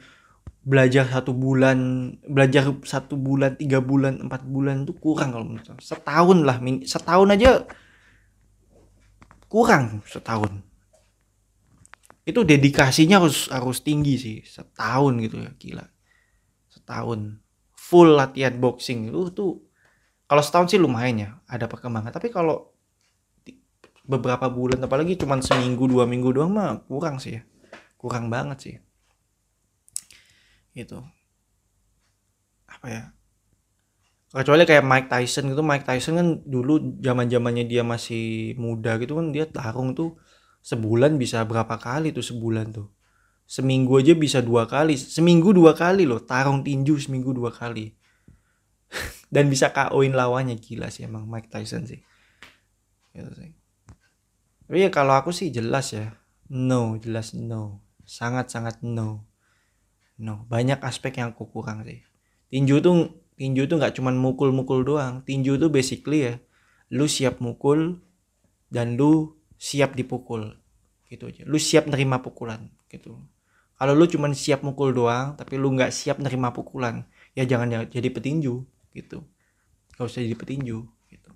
belajar 0.68 1.08
satu 1.08 1.32
bulan, 1.32 1.78
belajar 2.28 2.68
satu 2.84 3.16
bulan, 3.16 3.56
tiga 3.56 3.80
bulan, 3.80 4.20
empat 4.28 4.44
bulan 4.44 4.84
tuh 4.84 4.96
kurang 5.00 5.32
kalau 5.32 5.46
menurut 5.48 5.64
saya. 5.64 5.80
Setahun 5.80 6.44
lah, 6.44 6.58
setahun 6.84 7.30
aja 7.32 7.52
kurang 9.48 10.04
setahun. 10.04 10.60
Itu 12.28 12.44
dedikasinya 12.44 13.24
harus 13.24 13.48
harus 13.48 13.80
tinggi 13.80 14.20
sih, 14.20 14.38
setahun 14.44 15.16
gitu 15.24 15.40
ya, 15.40 15.52
gila. 15.56 15.86
Setahun 16.68 17.40
full 17.88 18.20
latihan 18.20 18.52
boxing 18.60 19.08
itu 19.08 19.32
tuh 19.32 19.52
kalau 20.28 20.44
setahun 20.44 20.76
sih 20.76 20.80
lumayan 20.82 21.24
ya 21.24 21.30
ada 21.48 21.72
perkembangan 21.72 22.12
tapi 22.12 22.28
kalau 22.28 22.76
beberapa 24.08 24.48
bulan 24.48 24.80
apalagi 24.80 25.20
cuma 25.20 25.36
seminggu 25.44 25.84
dua 25.86 26.08
minggu 26.08 26.32
doang 26.32 26.56
mah 26.56 26.82
kurang 26.88 27.20
sih 27.20 27.38
ya. 27.38 27.42
Kurang 28.00 28.32
banget 28.32 28.58
sih. 28.64 28.76
Itu 30.72 31.04
apa 32.68 32.88
ya? 32.88 33.04
Kecuali 34.32 34.64
kayak 34.64 34.84
Mike 34.84 35.10
Tyson 35.12 35.52
gitu 35.52 35.64
Mike 35.64 35.88
Tyson 35.88 36.16
kan 36.20 36.28
dulu 36.44 37.00
zaman 37.04 37.28
zamannya 37.28 37.68
dia 37.68 37.84
masih 37.84 38.56
muda 38.56 38.96
gitu 39.00 39.20
kan 39.20 39.32
dia 39.32 39.48
tarung 39.48 39.96
tuh 39.96 40.20
sebulan 40.64 41.16
bisa 41.16 41.44
berapa 41.44 41.76
kali 41.76 42.16
tuh 42.16 42.24
sebulan 42.24 42.72
tuh? 42.72 42.88
Seminggu 43.48 44.00
aja 44.00 44.12
bisa 44.16 44.40
dua 44.44 44.68
kali 44.68 45.00
seminggu 45.00 45.56
dua 45.56 45.72
kali 45.76 46.04
loh 46.04 46.24
tarung 46.24 46.64
tinju 46.64 46.96
seminggu 46.96 47.36
dua 47.36 47.52
kali. 47.52 47.92
Dan 49.34 49.52
bisa 49.52 49.76
koin 49.76 50.16
lawannya 50.16 50.56
gila 50.60 50.88
sih 50.88 51.08
emang 51.08 51.28
Mike 51.28 51.52
Tyson 51.52 51.84
sih. 51.88 52.00
Gitu 53.16 53.32
sih 53.36 53.67
tapi 54.68 54.84
ya 54.84 54.92
kalau 54.92 55.16
aku 55.16 55.32
sih 55.32 55.48
jelas 55.48 55.96
ya 55.96 56.14
no 56.52 57.00
jelas 57.00 57.36
no. 57.36 57.84
Sangat 58.08 58.52
sangat 58.52 58.84
no. 58.84 59.28
No 60.20 60.44
banyak 60.48 60.80
aspek 60.84 61.20
yang 61.20 61.36
aku 61.36 61.48
kurang 61.48 61.84
sih. 61.88 62.04
Tinju 62.52 62.80
tuh 62.84 63.12
tinju 63.36 63.68
tuh 63.68 63.80
nggak 63.80 63.96
cuman 63.96 64.16
mukul-mukul 64.20 64.84
doang. 64.84 65.24
Tinju 65.24 65.60
tuh 65.60 65.72
basically 65.72 66.28
ya 66.28 66.34
lu 66.92 67.08
siap 67.08 67.44
mukul 67.44 68.00
dan 68.72 68.96
lu 68.96 69.36
siap 69.60 69.96
dipukul 69.96 70.56
gitu 71.08 71.32
aja. 71.32 71.44
Lu 71.48 71.60
siap 71.60 71.88
nerima 71.88 72.20
pukulan 72.24 72.68
gitu. 72.92 73.16
Kalau 73.78 73.94
lu 73.94 74.08
cuman 74.08 74.34
siap 74.34 74.64
mukul 74.64 74.96
doang 74.96 75.36
tapi 75.36 75.60
lu 75.60 75.72
nggak 75.76 75.92
siap 75.92 76.20
nerima 76.20 76.52
pukulan 76.56 77.08
ya 77.38 77.44
jangan 77.44 77.88
jadi 77.88 78.10
petinju 78.10 78.64
gitu. 78.96 79.24
Gak 79.94 80.06
usah 80.06 80.22
jadi 80.24 80.38
petinju 80.38 80.78
gitu. 81.12 81.32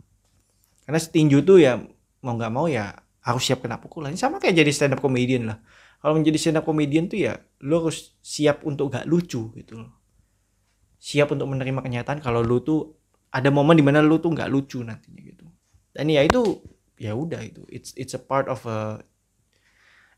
Karena 0.85 0.99
tinju 0.99 1.41
tuh 1.45 1.57
ya 1.61 1.77
mau 2.21 2.37
nggak 2.37 2.53
mau 2.53 2.65
ya 2.69 2.97
harus 3.21 3.43
siap 3.45 3.61
kena 3.61 3.77
pukulan 3.77 4.13
sama 4.17 4.41
kayak 4.41 4.65
jadi 4.65 4.71
stand 4.73 4.93
up 4.97 5.01
comedian 5.01 5.53
lah. 5.53 5.57
Kalau 6.01 6.17
menjadi 6.17 6.37
stand 6.41 6.57
up 6.57 6.65
comedian 6.65 7.05
tuh 7.05 7.21
ya 7.21 7.37
lu 7.61 7.77
harus 7.77 8.17
siap 8.25 8.65
untuk 8.65 8.89
gak 8.89 9.05
lucu 9.05 9.53
gitu 9.53 9.73
loh. 9.77 9.93
Siap 10.97 11.29
untuk 11.33 11.49
menerima 11.49 11.85
kenyataan 11.85 12.17
kalau 12.21 12.41
lu 12.41 12.61
tuh 12.65 12.97
ada 13.29 13.49
momen 13.53 13.77
di 13.77 13.85
mana 13.85 14.01
lu 14.01 14.17
tuh 14.21 14.33
nggak 14.33 14.49
lucu 14.49 14.81
nantinya 14.81 15.21
gitu. 15.21 15.45
Dan 15.93 16.09
ya 16.09 16.21
itu 16.25 16.61
ya 16.97 17.13
udah 17.13 17.41
itu. 17.41 17.65
It's 17.69 17.93
it's 17.97 18.13
a 18.17 18.21
part 18.21 18.45
of 18.49 18.65
a 18.65 19.01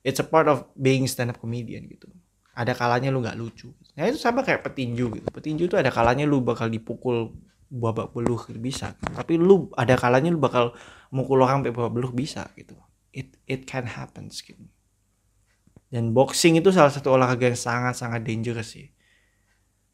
it's 0.03 0.19
a 0.19 0.27
part 0.27 0.47
of 0.47 0.67
being 0.75 1.07
stand 1.07 1.31
up 1.31 1.39
comedian 1.39 1.87
gitu. 1.87 2.07
Ada 2.55 2.75
kalanya 2.75 3.11
lu 3.11 3.23
nggak 3.23 3.35
lucu. 3.39 3.71
Nah 3.95 4.07
itu 4.07 4.19
sama 4.19 4.43
kayak 4.43 4.63
petinju 4.63 5.07
gitu. 5.19 5.27
Petinju 5.31 5.71
itu 5.71 5.75
ada 5.79 5.91
kalanya 5.91 6.27
lu 6.27 6.43
bakal 6.43 6.67
dipukul 6.67 7.35
babak 7.71 8.11
beluh 8.11 8.39
bisa. 8.59 8.95
Tapi 8.99 9.39
lu 9.39 9.71
ada 9.75 9.95
kalanya 9.95 10.31
lu 10.31 10.39
bakal 10.39 10.75
mukul 11.13 11.43
orang 11.43 11.63
sampai 11.63 11.73
babak 11.75 11.91
beluh 11.95 12.11
bisa 12.11 12.47
gitu 12.59 12.75
it 13.13 13.37
it 13.45 13.69
can 13.69 13.85
happen 13.85 14.27
gitu 14.33 14.65
dan 15.93 16.09
boxing 16.09 16.57
itu 16.57 16.73
salah 16.73 16.89
satu 16.89 17.13
olahraga 17.13 17.53
yang 17.53 17.59
sangat 17.61 17.93
sangat 17.93 18.25
dangerous 18.25 18.73
sih. 18.73 18.89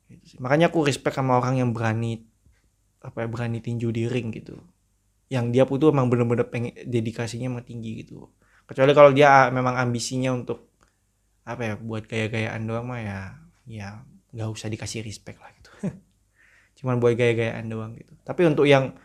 Gitu 0.08 0.40
makanya 0.40 0.72
aku 0.72 0.88
respect 0.88 1.20
sama 1.20 1.36
orang 1.36 1.60
yang 1.60 1.76
berani 1.76 2.24
apa 3.04 3.24
ya 3.24 3.28
berani 3.28 3.60
tinju 3.60 3.92
di 3.92 4.08
ring 4.08 4.32
gitu. 4.32 4.64
Yang 5.28 5.46
dia 5.52 5.64
tuh 5.68 5.92
emang 5.92 6.08
bener-bener 6.08 6.48
pengen 6.48 6.72
dedikasinya 6.88 7.52
emang 7.52 7.68
tinggi 7.68 8.00
gitu. 8.00 8.32
Kecuali 8.64 8.96
kalau 8.96 9.12
dia 9.12 9.52
memang 9.52 9.76
ambisinya 9.76 10.32
untuk 10.32 10.72
apa 11.44 11.68
ya 11.68 11.74
buat 11.76 12.08
gaya-gayaan 12.08 12.64
doang 12.64 12.88
mah 12.88 13.02
ya 13.04 13.20
ya 13.68 14.00
nggak 14.32 14.50
usah 14.56 14.72
dikasih 14.72 15.04
respect 15.04 15.44
lah 15.44 15.52
gitu. 15.60 15.72
Cuman 16.80 17.04
buat 17.04 17.20
gaya-gayaan 17.20 17.68
doang 17.68 17.92
gitu. 18.00 18.16
Tapi 18.24 18.48
untuk 18.48 18.72
yang 18.72 18.96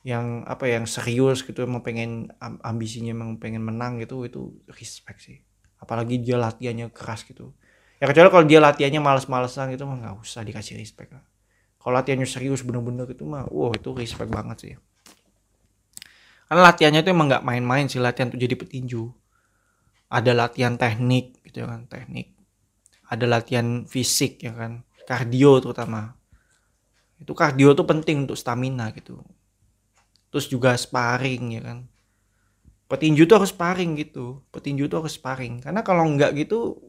yang 0.00 0.48
apa 0.48 0.64
yang 0.64 0.88
serius 0.88 1.44
gitu 1.44 1.60
emang 1.60 1.84
pengen 1.84 2.32
ambisinya 2.40 3.12
emang 3.12 3.36
pengen 3.36 3.60
menang 3.60 4.00
gitu 4.00 4.24
itu 4.24 4.56
respect 4.72 5.20
sih. 5.20 5.44
Apalagi 5.76 6.20
dia 6.20 6.40
latihannya 6.40 6.88
keras 6.88 7.28
gitu. 7.28 7.52
Ya 8.00 8.08
kecuali 8.08 8.32
kalau 8.32 8.44
dia 8.48 8.64
latihannya 8.64 9.00
males-malesan 9.00 9.76
gitu 9.76 9.84
mah 9.84 10.00
nggak 10.00 10.16
usah 10.24 10.40
dikasih 10.40 10.80
respect 10.80 11.12
lah. 11.12 11.24
Kalau 11.76 11.92
latihannya 12.00 12.24
serius 12.24 12.64
bener-bener 12.64 13.04
gitu 13.12 13.28
mah 13.28 13.44
wow 13.52 13.76
itu 13.76 13.92
respect 13.92 14.32
banget 14.32 14.56
sih. 14.56 14.74
Karena 16.48 16.64
latihannya 16.72 17.00
itu 17.04 17.10
emang 17.12 17.28
nggak 17.28 17.44
main-main 17.44 17.84
sih 17.84 18.00
latihan 18.00 18.32
tuh 18.32 18.40
jadi 18.40 18.56
petinju. 18.56 19.04
Ada 20.08 20.32
latihan 20.32 20.80
teknik 20.80 21.44
gitu 21.44 21.68
kan 21.68 21.84
teknik. 21.92 22.32
Ada 23.12 23.28
latihan 23.28 23.84
fisik 23.84 24.40
ya 24.40 24.56
kan 24.56 24.80
kardio 25.04 25.60
terutama. 25.60 26.16
Itu 27.20 27.36
kardio 27.36 27.76
tuh 27.76 27.84
penting 27.84 28.24
untuk 28.24 28.40
stamina 28.40 28.96
gitu 28.96 29.20
terus 30.30 30.46
juga 30.46 30.74
sparring 30.78 31.58
ya 31.58 31.62
kan. 31.62 31.78
Petinju 32.90 33.22
tuh 33.26 33.42
harus 33.42 33.54
sparring 33.54 33.94
gitu. 33.98 34.42
Petinju 34.50 34.90
tuh 34.90 35.06
harus 35.06 35.14
sparring. 35.14 35.62
Karena 35.62 35.82
kalau 35.86 36.06
nggak 36.10 36.34
gitu 36.38 36.82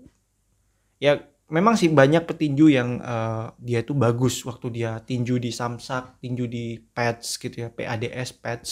ya 1.02 1.22
memang 1.52 1.76
sih 1.78 1.92
banyak 1.92 2.24
petinju 2.26 2.72
yang 2.72 3.02
uh, 3.02 3.54
dia 3.60 3.84
tuh 3.84 3.98
bagus 3.98 4.42
waktu 4.48 4.82
dia 4.82 5.02
tinju 5.04 5.36
di 5.42 5.52
samsak 5.52 6.24
tinju 6.24 6.48
di 6.48 6.80
pads 6.80 7.36
gitu 7.36 7.68
ya 7.68 7.70
PADS 7.70 8.30
pads 8.40 8.70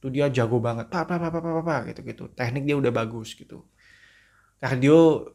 tuh 0.00 0.10
dia 0.10 0.26
jago 0.30 0.58
banget. 0.58 0.90
Pak 0.90 1.04
pak 1.06 1.18
pak 1.18 1.30
pak 1.30 1.42
pak 1.42 1.64
pa, 1.66 1.76
gitu 1.90 2.00
gitu 2.06 2.24
teknik 2.34 2.64
dia 2.66 2.76
udah 2.78 2.90
bagus 2.94 3.34
gitu. 3.36 3.66
Kardio 4.58 5.30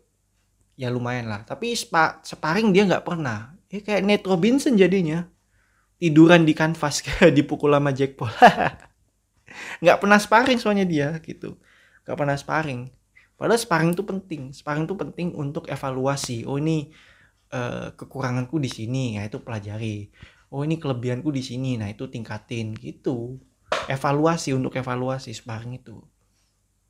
ya 0.76 0.90
lumayan 0.90 1.30
lah. 1.30 1.46
Tapi 1.46 1.78
spa, 1.78 2.20
sparring 2.26 2.74
dia 2.74 2.90
nggak 2.90 3.06
pernah. 3.06 3.54
Ya 3.72 3.80
kayak 3.80 4.04
Nate 4.04 4.28
Robinson 4.28 4.76
jadinya 4.76 5.30
tiduran 6.02 6.42
di 6.50 6.58
kanvas 6.58 7.06
dipukul 7.38 7.78
sama 7.78 7.94
Jack 7.94 8.18
Paul. 8.18 8.34
Nggak 9.86 9.98
pernah 10.02 10.18
sparring 10.18 10.58
soalnya 10.58 10.90
dia 10.90 11.14
gitu. 11.22 11.62
Nggak 12.02 12.18
pernah 12.18 12.34
sparring. 12.34 12.90
Padahal 13.38 13.62
sparring 13.62 13.94
itu 13.94 14.02
penting. 14.02 14.42
Sparring 14.50 14.90
itu 14.90 14.98
penting 14.98 15.38
untuk 15.38 15.70
evaluasi. 15.70 16.50
Oh 16.50 16.58
ini 16.58 16.90
uh, 17.54 17.94
kekuranganku 17.94 18.58
di 18.58 18.70
sini. 18.74 19.22
Ya 19.22 19.30
itu 19.30 19.38
pelajari. 19.38 20.10
Oh 20.50 20.66
ini 20.66 20.82
kelebihanku 20.82 21.30
di 21.30 21.46
sini. 21.46 21.78
Nah 21.78 21.94
itu 21.94 22.10
tingkatin 22.10 22.74
gitu. 22.74 23.38
Evaluasi 23.86 24.58
untuk 24.58 24.74
evaluasi 24.74 25.38
sparring 25.38 25.78
itu. 25.78 26.02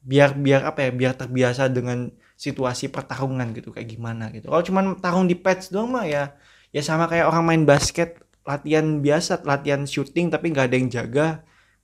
Biar 0.01 0.33
biar 0.33 0.65
apa 0.65 0.87
ya 0.87 0.91
biar 0.95 1.13
terbiasa 1.19 1.67
dengan 1.67 2.09
situasi 2.39 2.89
pertarungan 2.89 3.51
gitu 3.53 3.75
kayak 3.75 3.91
gimana 3.91 4.31
gitu. 4.31 4.47
Kalau 4.47 4.63
cuman 4.63 4.85
tarung 5.03 5.27
di 5.27 5.35
patch 5.35 5.69
doang 5.69 5.93
mah 5.93 6.07
ya 6.07 6.33
ya 6.71 6.81
sama 6.81 7.05
kayak 7.05 7.27
orang 7.27 7.43
main 7.43 7.63
basket 7.67 8.17
latihan 8.41 8.99
biasa 8.99 9.45
latihan 9.45 9.85
shooting 9.85 10.33
tapi 10.33 10.49
nggak 10.49 10.65
ada 10.71 10.75
yang 10.77 10.89
jaga 10.89 11.27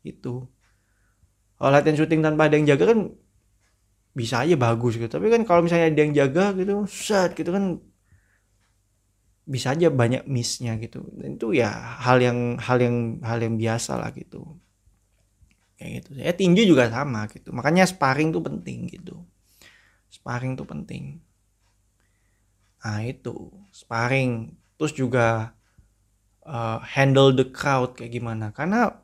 itu 0.01 0.45
kalau 1.57 1.73
latihan 1.73 1.97
shooting 1.97 2.21
tanpa 2.21 2.49
ada 2.49 2.55
yang 2.57 2.69
jaga 2.69 2.93
kan 2.93 3.17
bisa 4.17 4.41
aja 4.41 4.57
bagus 4.57 4.97
gitu. 4.97 5.09
Tapi 5.09 5.29
kan 5.29 5.41
kalau 5.45 5.61
misalnya 5.61 5.93
ada 5.93 6.01
yang 6.01 6.13
jaga 6.17 6.53
gitu 6.57 6.85
set 6.89 7.37
gitu 7.37 7.53
kan 7.53 7.77
bisa 9.45 9.73
aja 9.73 9.89
banyak 9.89 10.25
missnya 10.29 10.77
gitu. 10.77 11.05
Dan 11.17 11.37
itu 11.37 11.57
ya 11.57 11.69
hal 12.01 12.21
yang 12.21 12.61
hal 12.61 12.77
yang 12.77 13.21
hal 13.25 13.41
yang 13.41 13.57
biasa 13.57 13.97
lah 13.97 14.13
gitu. 14.13 14.57
Kayak 15.77 15.91
gitu 16.01 16.09
ya 16.17 16.33
tinju 16.33 16.61
juga 16.65 16.89
sama 16.93 17.25
gitu. 17.29 17.49
Makanya 17.53 17.89
sparring 17.89 18.29
tuh 18.33 18.41
penting 18.45 18.89
gitu. 18.89 19.21
Sparring 20.13 20.53
tuh 20.57 20.65
penting. 20.65 21.17
Nah 22.85 23.01
itu. 23.01 23.49
Sparring. 23.73 24.53
Terus 24.77 24.93
juga 24.93 25.56
uh, 26.47 26.79
handle 26.81 27.35
the 27.35 27.51
crowd 27.51 27.93
kayak 27.99 28.15
gimana. 28.15 28.55
Karena 28.55 28.95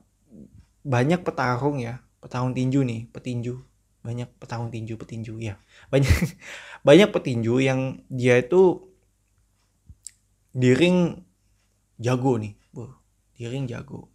banyak 0.84 1.22
petarung 1.22 1.84
ya 1.84 2.00
petarung 2.24 2.56
tinju 2.56 2.82
nih 2.88 3.12
petinju. 3.12 3.60
Banyak 4.04 4.36
petarung 4.36 4.68
tinju 4.68 5.00
petinju 5.00 5.39
ya 5.39 5.56
banyak 5.88 6.12
banyak 6.88 7.10
petinju 7.12 7.56
yang 7.64 8.04
dia 8.12 8.39
itu 8.39 8.91
di 10.56 10.72
ring 10.72 11.24
jago 12.00 12.39
nih 12.39 12.56
bu. 12.72 12.88
Di 13.36 13.48
ring 13.52 13.68
jago. 13.68 14.12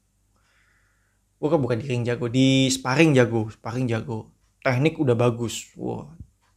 Bukan 1.39 1.59
bukan 1.63 1.79
di 1.79 1.87
ring 1.87 2.03
jago 2.03 2.27
di 2.27 2.69
sparring 2.73 3.13
jago 3.13 3.49
sparring 3.53 3.89
jago. 3.89 4.33
Teknik 4.65 5.01
udah 5.01 5.15
bagus 5.15 5.73
wow 5.77 6.09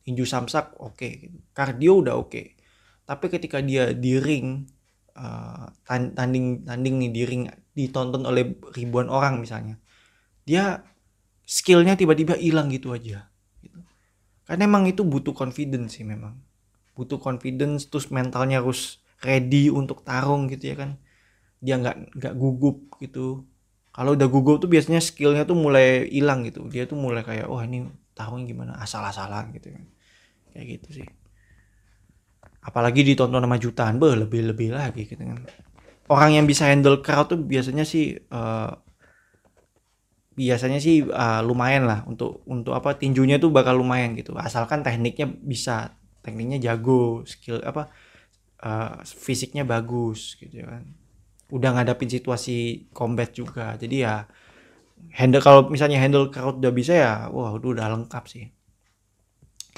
tinju 0.01 0.25
samsak 0.25 0.75
oke. 0.81 0.97
Okay. 0.97 1.29
kardio 1.53 2.01
udah 2.01 2.15
oke. 2.17 2.31
Okay. 2.31 2.47
tapi 3.05 3.27
ketika 3.27 3.59
dia 3.59 3.91
di 3.91 4.15
ring 4.17 4.63
uh, 5.15 5.67
tanding 5.87 6.63
tanding 6.63 6.95
nih 7.01 7.11
di 7.11 7.21
ring 7.27 7.43
ditonton 7.75 8.23
oleh 8.27 8.55
ribuan 8.75 9.07
orang 9.07 9.39
misalnya. 9.39 9.79
Dia 10.43 10.83
skillnya 11.45 11.99
tiba-tiba 11.99 12.39
hilang 12.39 12.71
gitu 12.71 12.95
aja 12.95 13.27
gitu. 13.59 13.79
karena 14.47 14.63
emang 14.63 14.87
itu 14.87 15.03
butuh 15.03 15.35
confidence 15.35 15.99
sih 15.99 16.05
memang. 16.07 16.39
Butuh 16.95 17.19
confidence 17.19 17.87
terus 17.87 18.11
mentalnya 18.11 18.59
harus 18.59 18.99
ready 19.23 19.71
untuk 19.71 20.03
tarung 20.03 20.51
gitu 20.51 20.71
ya 20.71 20.75
kan. 20.79 20.99
Dia 21.61 21.79
nggak 21.79 22.17
nggak 22.17 22.33
gugup 22.35 22.97
gitu. 22.99 23.45
Kalau 23.91 24.15
udah 24.15 24.27
gugup 24.31 24.63
tuh 24.63 24.71
biasanya 24.71 25.03
skillnya 25.03 25.43
tuh 25.43 25.55
mulai 25.55 26.07
hilang 26.07 26.47
gitu. 26.47 26.63
Dia 26.71 26.87
tuh 26.87 26.95
mulai 26.99 27.23
kayak 27.27 27.47
wah 27.51 27.59
oh, 27.59 27.63
ini 27.63 27.87
tahun 28.15 28.47
gimana? 28.47 28.79
Asal-asalan 28.79 29.51
gitu 29.55 29.71
kan. 29.75 29.85
Kayak 30.51 30.65
gitu 30.79 31.03
sih 31.03 31.07
apalagi 32.61 33.01
ditonton 33.01 33.41
sama 33.41 33.57
jutaan 33.57 33.97
beh 33.97 34.25
lebih-lebih 34.25 34.69
lagi 34.73 35.09
gitu 35.09 35.21
kan. 35.21 35.41
Orang 36.11 36.35
yang 36.37 36.45
bisa 36.45 36.69
handle 36.69 37.01
crowd 37.01 37.33
tuh 37.33 37.39
biasanya 37.41 37.87
sih 37.87 38.13
uh, 38.29 38.71
biasanya 40.37 40.77
sih 40.77 41.05
uh, 41.05 41.41
lumayan 41.41 41.89
lah 41.89 41.99
untuk 42.05 42.45
untuk 42.45 42.77
apa 42.77 42.95
tinjunya 42.95 43.41
tuh 43.41 43.49
bakal 43.49 43.81
lumayan 43.81 44.13
gitu. 44.13 44.37
Asalkan 44.37 44.85
tekniknya 44.85 45.25
bisa 45.25 45.97
tekniknya 46.21 46.61
jago 46.61 47.25
skill 47.25 47.65
apa 47.65 47.89
uh, 48.61 49.01
fisiknya 49.01 49.65
bagus 49.65 50.37
gitu 50.37 50.61
kan. 50.61 50.85
Udah 51.49 51.75
ngadapin 51.75 52.07
situasi 52.07 52.87
combat 52.93 53.33
juga 53.33 53.75
jadi 53.75 53.97
ya 53.97 54.15
handle 55.17 55.41
kalau 55.41 55.65
misalnya 55.65 55.97
handle 55.97 56.29
crowd 56.29 56.61
udah 56.61 56.73
bisa 56.75 56.93
ya 56.93 57.13
wah 57.33 57.57
udah 57.57 57.89
lengkap 57.97 58.23
sih. 58.29 58.45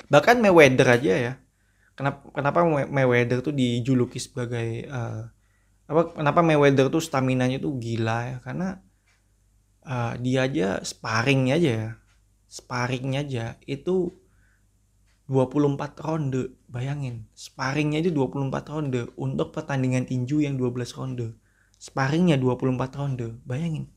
Bahkan 0.09 0.41
Mayweather 0.41 0.89
aja 0.89 1.13
ya 1.15 1.33
kenapa 1.93 2.29
kenapa 2.33 2.59
Mayweather 2.65 3.45
tuh 3.45 3.53
dijuluki 3.53 4.17
sebagai 4.17 4.89
uh, 4.89 5.29
apa 5.85 6.01
kenapa 6.17 6.39
Mayweather 6.41 6.89
tuh 6.89 7.03
stamina 7.03 7.45
nya 7.45 7.61
tuh 7.61 7.77
gila 7.77 8.19
ya? 8.33 8.37
Karena 8.41 8.81
uh, 9.85 10.13
dia 10.17 10.45
aja 10.45 10.81
sparringnya 10.81 11.55
aja 11.57 11.71
ya. 11.71 11.91
Sparringnya 12.49 13.19
aja 13.25 13.45
itu 13.65 14.13
24 15.29 15.79
ronde 16.05 16.53
bayangin. 16.69 17.29
Sparringnya 17.33 18.01
aja 18.01 18.11
24 18.13 18.73
ronde 18.73 19.01
untuk 19.17 19.53
pertandingan 19.53 20.05
tinju 20.05 20.45
yang 20.45 20.57
12 20.57 20.97
ronde. 20.97 21.37
Sparringnya 21.77 22.37
24 22.37 22.99
ronde 22.99 23.27
bayangin. 23.45 23.89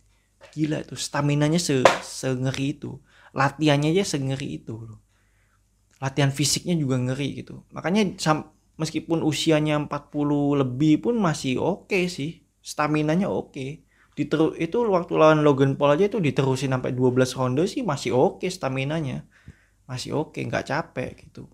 Gila 0.53 0.85
tuh 0.85 0.97
stamina-nya 1.01 1.61
se 1.61 1.83
sengeri 2.05 2.77
itu. 2.77 2.97
Latihannya 3.37 3.93
aja 3.93 4.17
sengeri 4.17 4.57
itu 4.63 4.73
loh 4.81 5.06
latihan 5.97 6.29
fisiknya 6.29 6.77
juga 6.77 7.01
ngeri 7.01 7.45
gitu. 7.45 7.65
Makanya 7.73 8.17
meskipun 8.77 9.25
usianya 9.25 9.81
40 9.89 10.61
lebih 10.61 11.09
pun 11.09 11.15
masih 11.17 11.57
oke 11.61 11.89
okay 11.89 12.05
sih. 12.09 12.45
Stamina-nya 12.61 13.31
oke. 13.31 13.55
Okay. 13.55 13.71
Itu 14.61 14.79
waktu 14.89 15.13
lawan 15.17 15.45
Logan 15.45 15.77
Paul 15.77 15.97
aja 15.97 16.09
itu 16.09 16.21
diterusin 16.21 16.73
sampai 16.73 16.97
12 16.97 17.37
ronde 17.37 17.65
sih 17.69 17.85
masih 17.85 18.17
oke 18.17 18.45
okay 18.45 18.51
stamina-nya. 18.53 19.29
Masih 19.87 20.17
oke 20.17 20.37
okay, 20.37 20.43
nggak 20.49 20.67
capek 20.69 21.11
gitu. 21.29 21.49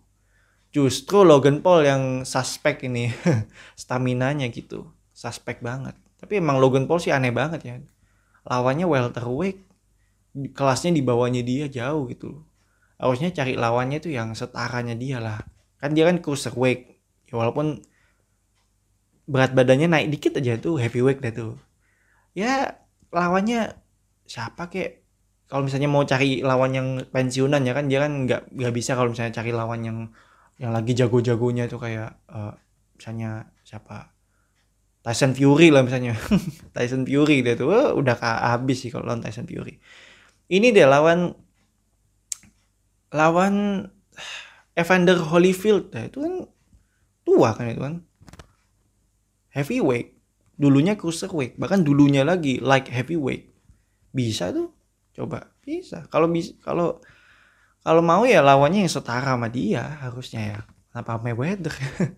Justru 0.72 1.20
Logan 1.22 1.61
Paul 1.61 1.84
yang 1.84 2.03
suspek 2.24 2.88
ini 2.88 3.12
stamina-nya 3.82 4.49
gitu. 4.49 4.88
Suspek 5.12 5.61
banget. 5.61 5.95
Tapi 6.16 6.38
emang 6.40 6.62
Logan 6.62 6.88
Paul 6.88 7.03
sih 7.03 7.12
aneh 7.12 7.34
banget 7.34 7.61
ya. 7.66 7.74
Lawannya 8.49 8.88
welterweight. 8.88 9.59
Kelasnya 10.57 10.97
di 10.97 11.05
bawahnya 11.05 11.45
dia 11.45 11.68
jauh 11.68 12.09
gitu 12.09 12.32
loh 12.32 12.51
harusnya 13.03 13.34
cari 13.34 13.59
lawannya 13.59 13.98
tuh 13.98 14.14
yang 14.14 14.30
setaranya 14.38 14.94
dia 14.94 15.18
lah. 15.18 15.42
Kan 15.82 15.98
dia 15.98 16.07
kan 16.07 16.22
cruiserweight. 16.22 16.80
Ya 17.26 17.34
walaupun 17.34 17.82
berat 19.26 19.50
badannya 19.59 19.90
naik 19.90 20.09
dikit 20.14 20.38
aja 20.38 20.55
tuh 20.62 20.78
heavyweight 20.78 21.18
deh 21.18 21.34
tuh. 21.34 21.53
Ya 22.38 22.78
lawannya 23.11 23.74
siapa 24.24 24.70
kek? 24.70 25.03
Kalau 25.50 25.68
misalnya 25.68 25.90
mau 25.90 26.07
cari 26.07 26.40
lawan 26.40 26.72
yang 26.72 26.88
pensiunan 27.12 27.61
ya 27.66 27.76
kan 27.76 27.90
dia 27.90 28.00
kan 28.00 28.24
nggak 28.24 28.57
nggak 28.57 28.72
bisa 28.72 28.96
kalau 28.96 29.12
misalnya 29.12 29.36
cari 29.36 29.53
lawan 29.53 29.84
yang 29.84 29.98
yang 30.57 30.72
lagi 30.72 30.96
jago-jagonya 30.96 31.68
tuh 31.68 31.82
kayak 31.82 32.22
uh, 32.30 32.55
misalnya 32.96 33.50
siapa? 33.66 34.14
Tyson 35.03 35.34
Fury 35.34 35.74
lah 35.74 35.82
misalnya. 35.82 36.14
Tyson 36.74 37.03
Fury 37.03 37.42
dia 37.42 37.59
tuh. 37.59 37.74
Uh, 37.74 37.90
udah 37.98 38.14
habis 38.55 38.86
sih 38.86 38.94
kalau 38.94 39.11
lawan 39.11 39.20
Tyson 39.20 39.50
Fury. 39.50 39.82
Ini 40.46 40.70
dia 40.70 40.86
lawan 40.86 41.34
lawan 43.12 43.86
Evander 44.72 45.20
Holyfield. 45.20 45.92
Nah, 45.92 46.08
itu 46.08 46.18
kan 46.24 46.34
tua 47.22 47.52
kan 47.52 47.68
itu 47.68 47.80
kan. 47.80 47.94
Heavyweight. 49.52 50.16
Dulunya 50.56 50.96
cruiserweight. 50.96 51.60
Bahkan 51.60 51.84
dulunya 51.84 52.24
lagi 52.24 52.58
like 52.58 52.88
heavyweight. 52.88 53.52
Bisa 54.10 54.48
tuh. 54.50 54.72
Coba. 55.12 55.52
Bisa. 55.60 56.08
Kalau 56.08 56.26
bisa 56.32 56.56
kalau 56.64 57.04
kalau 57.84 58.00
mau 58.00 58.24
ya 58.24 58.40
lawannya 58.40 58.88
yang 58.88 58.92
setara 58.92 59.36
sama 59.36 59.52
dia 59.52 60.00
harusnya 60.00 60.40
ya. 60.40 60.60
Kenapa 60.92 61.20
Mayweather? 61.20 61.72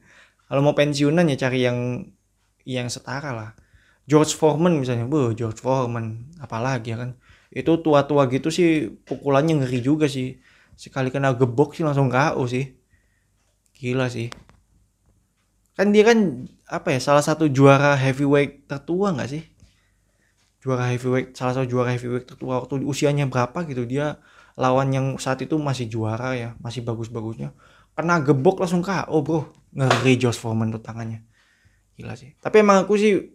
Kalau 0.51 0.61
mau 0.61 0.76
pensiunan 0.76 1.24
ya 1.30 1.38
cari 1.40 1.64
yang 1.64 2.11
yang 2.68 2.90
setara 2.90 3.32
lah. 3.32 3.51
George 4.05 4.36
Foreman 4.36 4.76
misalnya. 4.76 5.09
Bu 5.09 5.32
George 5.32 5.62
Foreman. 5.62 6.36
Apalagi 6.42 6.92
ya 6.92 7.01
kan. 7.01 7.16
Itu 7.49 7.80
tua-tua 7.80 8.28
gitu 8.28 8.53
sih 8.53 8.92
pukulannya 9.09 9.62
ngeri 9.62 9.80
juga 9.80 10.05
sih 10.11 10.36
sekali 10.75 11.09
kena 11.11 11.35
gebok 11.35 11.75
sih 11.75 11.87
langsung 11.87 12.11
KO 12.11 12.45
sih. 12.47 12.75
Gila 13.75 14.07
sih. 14.11 14.31
Kan 15.75 15.91
dia 15.91 16.07
kan 16.07 16.47
apa 16.70 16.95
ya 16.95 17.01
salah 17.03 17.22
satu 17.22 17.51
juara 17.51 17.99
heavyweight 17.99 18.70
tertua 18.70 19.11
nggak 19.14 19.31
sih? 19.31 19.43
Juara 20.62 20.89
heavyweight 20.95 21.35
salah 21.35 21.59
satu 21.59 21.66
juara 21.66 21.91
heavyweight 21.93 22.31
tertua 22.31 22.62
waktu 22.62 22.81
usianya 22.87 23.27
berapa 23.27 23.66
gitu 23.66 23.83
dia 23.85 24.22
lawan 24.55 24.95
yang 24.95 25.07
saat 25.18 25.43
itu 25.43 25.59
masih 25.59 25.91
juara 25.91 26.39
ya 26.39 26.55
masih 26.62 26.87
bagus-bagusnya. 26.87 27.51
Kena 27.95 28.22
gebok 28.22 28.62
langsung 28.62 28.83
KO 28.83 29.18
bro. 29.22 29.51
Ngeri 29.75 30.14
Josh 30.14 30.39
Foreman 30.39 30.70
tuh 30.70 30.83
tangannya. 30.83 31.27
Gila 31.99 32.14
sih. 32.14 32.39
Tapi 32.39 32.62
emang 32.62 32.87
aku 32.87 32.95
sih 32.95 33.35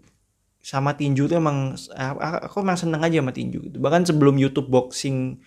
sama 0.60 0.96
tinju 0.96 1.32
tuh 1.32 1.40
emang 1.40 1.76
aku 2.20 2.60
emang 2.60 2.76
seneng 2.76 3.04
aja 3.04 3.20
sama 3.20 3.32
tinju 3.32 3.60
gitu. 3.68 3.78
Bahkan 3.80 4.08
sebelum 4.08 4.36
YouTube 4.36 4.68
boxing 4.68 5.40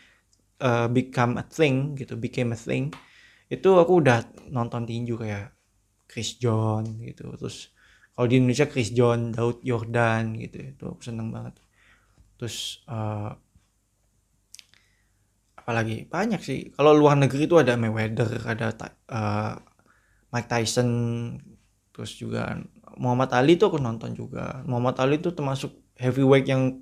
uh, 0.62 0.86
become 0.86 1.34
a 1.36 1.44
thing 1.44 1.98
gitu 1.98 2.14
became 2.14 2.54
a 2.54 2.58
thing. 2.58 2.94
Itu 3.50 3.76
aku 3.82 4.00
udah 4.00 4.48
nonton 4.48 4.86
tinju 4.86 5.18
kayak 5.18 5.52
Chris 6.06 6.38
John 6.38 7.02
gitu. 7.02 7.34
Terus 7.36 7.74
kalau 8.14 8.30
di 8.30 8.38
Indonesia 8.38 8.70
Chris 8.70 8.94
John 8.94 9.34
Daud 9.34 9.60
Yordan 9.66 10.38
gitu 10.38 10.62
itu 10.62 10.84
aku 10.86 11.02
seneng 11.02 11.34
banget. 11.34 11.58
Terus 12.38 12.80
uh, 12.86 13.34
apalagi? 15.58 16.06
Banyak 16.06 16.40
sih. 16.40 16.70
Kalau 16.72 16.94
luar 16.94 17.18
negeri 17.18 17.50
itu 17.50 17.58
ada 17.58 17.74
Mayweather 17.74 18.30
ada 18.46 18.70
uh, 19.10 19.58
Mike 20.32 20.48
Tyson 20.48 20.88
terus 21.92 22.16
juga 22.16 22.56
Muhammad 22.96 23.36
Ali 23.36 23.60
tuh 23.60 23.74
aku 23.74 23.78
nonton 23.82 24.16
juga. 24.16 24.64
Muhammad 24.64 24.96
Ali 25.02 25.20
itu 25.20 25.34
termasuk 25.34 25.76
heavyweight 26.00 26.48
yang 26.48 26.80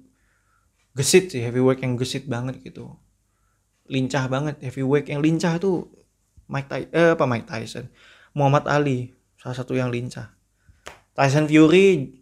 gesit 0.95 1.31
sih 1.31 1.43
heavyweight 1.43 1.83
yang 1.83 1.95
gesit 1.95 2.27
banget 2.27 2.59
gitu 2.67 2.99
lincah 3.91 4.31
banget 4.31 4.63
heavyweight 4.63 5.11
yang 5.11 5.19
lincah 5.19 5.59
tuh 5.59 5.91
Mike 6.47 6.71
Tyson 6.71 6.91
eh, 6.95 7.11
apa 7.19 7.25
Mike 7.27 7.47
Tyson. 7.51 7.87
Muhammad 8.35 8.71
Ali 8.71 9.15
salah 9.35 9.59
satu 9.59 9.75
yang 9.75 9.91
lincah. 9.91 10.31
Tyson 11.15 11.51
Fury 11.51 12.19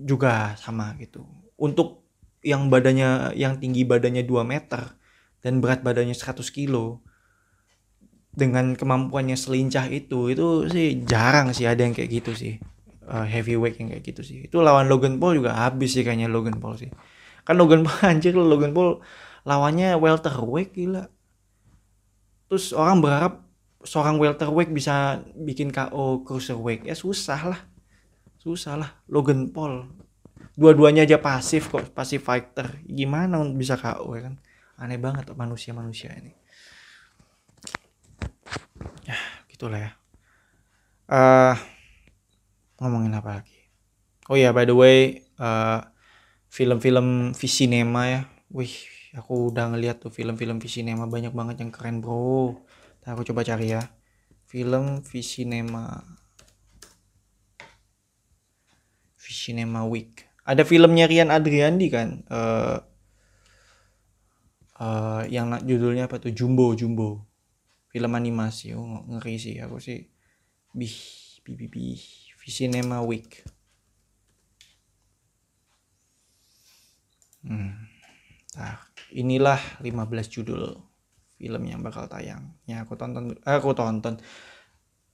juga 0.00 0.56
sama 0.56 0.96
gitu. 0.96 1.24
Untuk 1.60 2.04
yang 2.44 2.68
badannya 2.68 3.36
yang 3.36 3.56
tinggi 3.60 3.88
badannya 3.88 4.24
2 4.24 4.44
meter 4.44 4.96
dan 5.40 5.64
berat 5.64 5.80
badannya 5.80 6.12
100 6.12 6.40
kilo 6.52 7.00
dengan 8.34 8.74
kemampuannya 8.74 9.38
selincah 9.38 9.86
itu 9.88 10.34
itu 10.34 10.66
sih 10.66 11.06
jarang 11.06 11.54
sih 11.54 11.64
ada 11.64 11.84
yang 11.84 11.96
kayak 11.96 12.10
gitu 12.10 12.32
sih. 12.36 12.60
Uh, 13.04 13.28
heavyweight 13.28 13.76
yang 13.76 13.92
kayak 13.92 14.04
gitu 14.04 14.24
sih. 14.24 14.48
Itu 14.48 14.64
lawan 14.64 14.88
Logan 14.88 15.20
Paul 15.20 15.36
juga 15.44 15.52
habis 15.60 15.92
sih 15.92 16.00
kayaknya 16.00 16.28
Logan 16.28 16.56
Paul 16.56 16.80
sih. 16.80 16.88
Kan 17.44 17.60
Logan 17.60 17.84
Paul 17.84 18.00
anjir 18.12 18.32
Logan 18.32 18.72
Paul 18.72 19.04
lawannya 19.44 19.94
welterweight 20.00 20.72
gila. 20.72 21.12
Terus 22.48 22.72
orang 22.72 23.04
berharap 23.04 23.44
seorang 23.84 24.16
welterweight 24.16 24.72
bisa 24.72 25.20
bikin 25.36 25.68
KO 25.68 26.24
cruiserweight 26.24 26.88
ya 26.88 26.96
susah 26.96 27.40
lah. 27.52 27.60
Susah 28.40 28.80
lah. 28.80 28.90
Logan 29.08 29.52
Paul. 29.52 29.88
Dua-duanya 30.56 31.04
aja 31.04 31.20
pasif 31.20 31.68
kok. 31.68 31.92
Pasif 31.92 32.24
fighter. 32.24 32.80
Gimana 32.84 33.40
bisa 33.52 33.76
KO 33.76 34.16
ya 34.16 34.32
kan? 34.32 34.34
Aneh 34.80 34.98
banget 34.98 35.28
manusia-manusia 35.36 36.12
ini. 36.16 36.32
Ya 39.04 39.16
gitulah 39.52 39.80
ya. 39.80 39.92
Uh, 41.04 41.56
ngomongin 42.80 43.12
apa 43.12 43.40
lagi? 43.40 43.56
Oh 44.32 44.40
ya 44.40 44.56
by 44.56 44.64
the 44.64 44.72
way 44.72 45.20
uh, 45.36 45.84
film-film 46.48 47.36
Visinema 47.36 48.08
ya. 48.08 48.20
Wih 48.48 48.93
aku 49.14 49.54
udah 49.54 49.70
ngeliat 49.70 50.02
tuh 50.02 50.10
film-film 50.10 50.58
Visinema 50.58 51.06
banyak 51.06 51.30
banget 51.30 51.62
yang 51.62 51.70
keren 51.70 52.02
bro. 52.02 52.58
Nah, 53.06 53.08
aku 53.14 53.22
coba 53.30 53.46
cari 53.46 53.70
ya. 53.70 53.82
Film 54.50 55.00
Visinema 55.06 56.02
Visinema 59.16 59.86
Week. 59.86 60.26
Ada 60.44 60.66
filmnya 60.66 61.08
Rian 61.08 61.32
Adriandi 61.32 61.86
kan? 61.88 62.08
Uh, 62.28 62.76
uh, 64.82 65.22
yang 65.30 65.54
judulnya 65.64 66.10
apa 66.10 66.20
tuh? 66.20 66.34
Jumbo 66.34 66.74
Jumbo. 66.76 67.24
Film 67.88 68.12
animasi. 68.12 68.74
Oh 68.74 69.06
ngeri 69.06 69.38
sih. 69.38 69.56
Aku 69.62 69.78
sih 69.78 70.10
bih 70.74 70.96
bih 71.46 71.54
bih, 71.54 71.70
bih. 71.70 72.02
Visinema 72.42 73.00
Week. 73.00 73.46
Hmm. 77.44 77.76
nah 78.56 78.93
inilah 79.14 79.62
15 79.80 80.34
judul 80.34 80.74
film 81.38 81.62
yang 81.70 81.80
bakal 81.80 82.10
tayang. 82.10 82.58
Ya 82.66 82.82
aku 82.82 82.98
tonton 82.98 83.38
eh, 83.38 83.54
aku 83.54 83.70
tonton. 83.72 84.18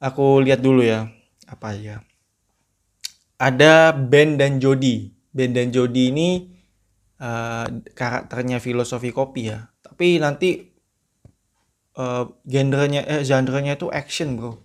Aku 0.00 0.40
lihat 0.40 0.64
dulu 0.64 0.80
ya 0.80 1.12
apa 1.44 1.76
ya. 1.76 2.00
Ada 3.36 3.92
Ben 3.92 4.40
dan 4.40 4.56
Jody. 4.56 5.12
Ben 5.30 5.52
dan 5.52 5.68
Jody 5.68 6.12
ini 6.12 6.28
uh, 7.20 7.68
karakternya 7.92 8.60
filosofi 8.60 9.12
kopi 9.12 9.52
ya. 9.52 9.68
Tapi 9.84 10.16
nanti 10.16 10.64
uh, 12.00 12.24
genrenya 12.48 13.04
eh 13.04 13.20
genrenya 13.20 13.76
itu 13.76 13.92
action 13.92 14.40
bro. 14.40 14.64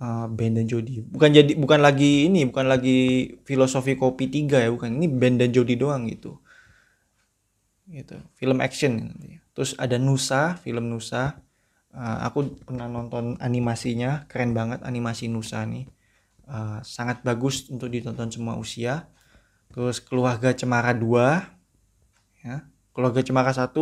Uh, 0.00 0.28
Ben 0.32 0.56
dan 0.56 0.68
Jody. 0.68 1.00
Bukan 1.04 1.32
jadi 1.32 1.52
bukan 1.56 1.80
lagi 1.80 2.28
ini 2.28 2.48
bukan 2.48 2.68
lagi 2.68 3.36
filosofi 3.48 3.96
kopi 3.96 4.28
tiga 4.28 4.60
ya 4.60 4.68
bukan. 4.68 5.00
Ini 5.00 5.08
Ben 5.08 5.40
dan 5.40 5.52
Jody 5.52 5.80
doang 5.80 6.08
gitu 6.08 6.39
gitu. 7.90 8.16
Film 8.38 8.62
action 8.62 9.10
terus 9.50 9.74
ada 9.76 9.98
Nusa 9.98 10.56
film 10.62 10.88
Nusa. 10.88 11.42
Uh, 11.90 12.22
aku 12.22 12.54
pernah 12.62 12.86
nonton 12.86 13.34
animasinya 13.42 14.30
keren 14.30 14.54
banget 14.54 14.86
animasi 14.86 15.26
Nusa 15.26 15.66
nih. 15.66 15.90
Uh, 16.46 16.78
sangat 16.86 17.22
bagus 17.26 17.66
untuk 17.70 17.90
ditonton 17.90 18.30
semua 18.30 18.54
usia. 18.54 19.10
Terus 19.70 19.98
keluarga 20.02 20.54
Cemara 20.54 20.94
2 20.94 22.46
ya. 22.46 22.66
Keluarga 22.94 23.20
Cemara 23.22 23.50
1 23.50 23.74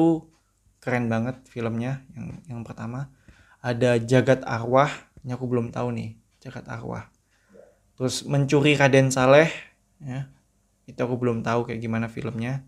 keren 0.80 1.06
banget 1.12 1.36
filmnya 1.52 2.04
yang 2.16 2.28
yang 2.48 2.60
pertama. 2.64 3.12
Ada 3.60 4.00
Jagat 4.00 4.40
Arwah 4.48 4.88
ini 5.24 5.36
aku 5.36 5.44
belum 5.44 5.68
tahu 5.68 5.92
nih 5.92 6.16
Jagat 6.40 6.64
Arwah. 6.64 7.12
Terus 8.00 8.24
mencuri 8.24 8.72
Raden 8.72 9.12
Saleh 9.12 9.52
ya. 10.00 10.32
Itu 10.88 11.04
aku 11.04 11.20
belum 11.20 11.44
tahu 11.44 11.68
kayak 11.68 11.84
gimana 11.84 12.08
filmnya 12.08 12.64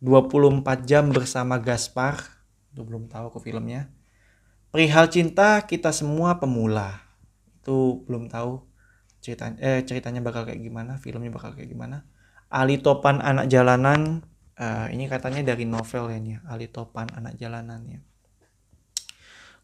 24 0.00 0.88
jam 0.88 1.12
bersama 1.12 1.60
Gaspar. 1.60 2.20
Itu 2.72 2.82
belum 2.88 3.06
tahu 3.12 3.36
ke 3.36 3.38
filmnya. 3.44 3.92
Perihal 4.72 5.12
cinta 5.12 5.60
kita 5.68 5.92
semua 5.92 6.40
pemula. 6.40 7.04
Itu 7.60 8.04
belum 8.08 8.32
tahu 8.32 8.64
ceritanya 9.20 9.60
eh 9.60 9.80
ceritanya 9.84 10.24
bakal 10.24 10.48
kayak 10.48 10.64
gimana 10.64 10.96
filmnya 10.96 11.28
bakal 11.28 11.52
kayak 11.52 11.68
gimana. 11.68 12.08
Ali 12.50 12.80
Topan 12.80 13.20
anak 13.22 13.46
jalanan 13.46 14.26
uh, 14.58 14.88
ini 14.90 15.06
katanya 15.06 15.54
dari 15.54 15.68
novel 15.68 16.10
ya 16.10 16.18
nih 16.18 16.36
Ali 16.48 16.66
Topan 16.66 17.12
anak 17.12 17.36
jalanan 17.36 17.80
ya. 17.86 18.00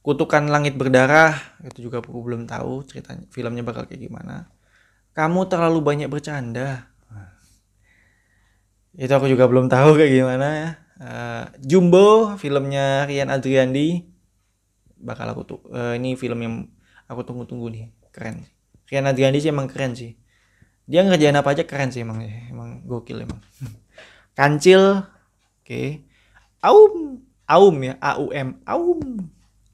Kutukan 0.06 0.46
Langit 0.46 0.78
Berdarah 0.78 1.34
itu 1.66 1.90
juga 1.90 1.98
aku 1.98 2.22
belum 2.22 2.46
tahu 2.46 2.86
ceritanya 2.86 3.26
filmnya 3.34 3.66
bakal 3.66 3.90
kayak 3.90 4.06
gimana. 4.06 4.54
Kamu 5.16 5.50
terlalu 5.50 5.82
banyak 5.82 6.06
bercanda 6.06 6.94
itu 8.96 9.12
aku 9.12 9.28
juga 9.28 9.44
belum 9.44 9.68
tahu 9.68 10.00
kayak 10.00 10.12
gimana 10.12 10.48
ya. 10.56 10.70
Uh, 10.96 11.44
Jumbo 11.60 12.32
filmnya 12.40 13.04
Rian 13.04 13.28
Adriandi. 13.28 14.08
Bakal 14.96 15.36
aku 15.36 15.42
tuh 15.44 15.60
uh, 15.68 15.92
ini 15.92 16.16
film 16.16 16.40
yang 16.40 16.54
aku 17.04 17.20
tunggu-tunggu 17.28 17.68
nih. 17.68 17.92
Keren 18.08 18.48
Rian 18.88 19.04
Adriandi 19.04 19.44
sih 19.44 19.52
emang 19.52 19.68
keren 19.68 19.92
sih. 19.92 20.16
Dia 20.88 21.04
ngerjain 21.04 21.36
apa 21.36 21.52
aja 21.52 21.68
keren 21.68 21.92
sih 21.92 22.00
emang 22.00 22.24
emang 22.24 22.80
gokil 22.88 23.20
emang. 23.20 23.44
Kancil 24.38 25.04
oke. 25.04 25.68
Okay. 25.68 25.88
aum 26.64 27.20
aum 27.46 27.76
ya 27.84 27.94
a 28.00 28.16
u 28.16 28.32
m 28.32 28.56
aum 28.64 29.00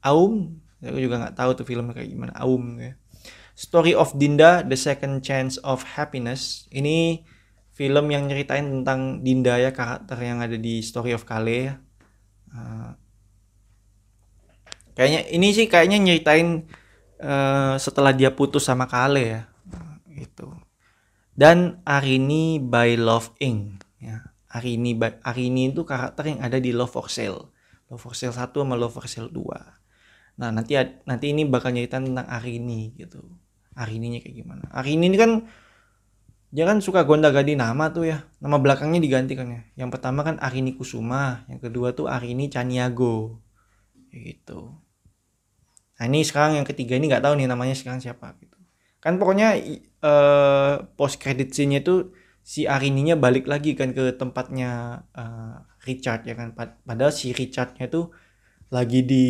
aum. 0.03 0.59
Aku 0.83 0.99
juga 0.99 1.15
nggak 1.23 1.39
tahu 1.39 1.51
tuh 1.55 1.63
filmnya 1.63 1.95
kayak 1.95 2.11
gimana 2.11 2.35
aum 2.35 2.75
ya. 2.75 2.99
Story 3.55 3.95
of 3.95 4.11
Dinda 4.19 4.65
The 4.67 4.75
Second 4.75 5.23
Chance 5.23 5.63
of 5.63 5.95
Happiness. 5.95 6.67
Ini 6.73 7.23
film 7.73 8.05
yang 8.13 8.29
nyeritain 8.29 8.81
tentang 8.81 9.25
Dinda 9.25 9.57
ya 9.57 9.73
karakter 9.73 10.15
yang 10.21 10.39
ada 10.45 10.53
di 10.55 10.85
Story 10.85 11.17
of 11.17 11.25
Kale 11.25 11.57
ya. 11.57 11.75
Uh, 12.53 12.93
kayaknya 14.93 15.25
ini 15.33 15.47
sih 15.57 15.65
kayaknya 15.65 15.97
nyeritain 15.97 16.69
uh, 17.17 17.75
setelah 17.81 18.13
dia 18.13 18.29
putus 18.29 18.69
sama 18.69 18.85
Kale 18.85 19.23
ya 19.25 19.41
uh, 19.73 19.97
itu 20.13 20.53
dan 21.33 21.81
Arini 21.81 22.61
by 22.61 22.93
Love 22.93 23.33
Inc. 23.41 23.81
Ya 23.97 24.21
Arini 24.53 24.93
by 24.93 25.17
Arini 25.25 25.73
itu 25.73 25.81
karakter 25.81 26.29
yang 26.29 26.45
ada 26.45 26.61
di 26.61 26.69
Love 26.69 26.93
for 26.93 27.09
Sale. 27.09 27.49
Love 27.89 28.01
for 28.01 28.13
Sale 28.13 28.37
1 28.37 28.53
sama 28.53 28.77
Love 28.77 28.93
for 28.93 29.05
Sale 29.09 29.33
2 29.33 29.83
nah 30.33 30.49
nanti 30.49 30.73
nanti 31.05 31.29
ini 31.29 31.45
bakal 31.45 31.69
nyeritain 31.77 32.09
tentang 32.09 32.25
Arini 32.25 32.93
gitu. 32.97 33.21
Arininya 33.73 34.21
kayak 34.21 34.33
gimana? 34.37 34.65
Arini 34.73 35.09
ini 35.09 35.17
kan 35.17 35.45
dia 36.53 36.69
kan 36.69 36.77
suka 36.77 37.01
gonta 37.01 37.33
ganti 37.33 37.57
nama 37.57 37.89
tuh 37.89 38.05
ya. 38.05 38.29
Nama 38.37 38.61
belakangnya 38.61 39.01
diganti 39.01 39.33
kan 39.33 39.49
ya. 39.49 39.61
Yang 39.73 39.89
pertama 39.97 40.21
kan 40.21 40.37
Arini 40.37 40.77
Kusuma 40.77 41.49
yang 41.49 41.57
kedua 41.57 41.97
tuh 41.97 42.05
Arini 42.05 42.45
Caniago 42.45 43.41
gitu. 44.13 44.77
Nah 45.97 46.05
ini 46.05 46.21
sekarang 46.21 46.61
yang 46.61 46.67
ketiga 46.69 46.93
ini 46.93 47.09
nggak 47.09 47.25
tahu 47.25 47.41
nih 47.41 47.49
namanya 47.49 47.73
sekarang 47.73 47.97
siapa 47.97 48.37
gitu. 48.37 48.53
Kan 49.01 49.17
pokoknya 49.17 49.57
uh, 50.05 50.85
post 50.93 51.17
credit 51.17 51.49
scene-nya 51.57 51.81
tuh 51.81 52.13
si 52.45 52.69
Arininya 52.69 53.17
balik 53.17 53.49
lagi 53.49 53.73
kan 53.73 53.89
ke 53.89 54.13
tempatnya 54.13 55.01
uh, 55.17 55.57
Richard 55.89 56.21
ya 56.29 56.37
kan. 56.37 56.53
Padahal 56.53 57.09
si 57.09 57.33
Richardnya 57.33 57.89
tuh 57.89 58.13
lagi 58.69 59.01
di 59.01 59.25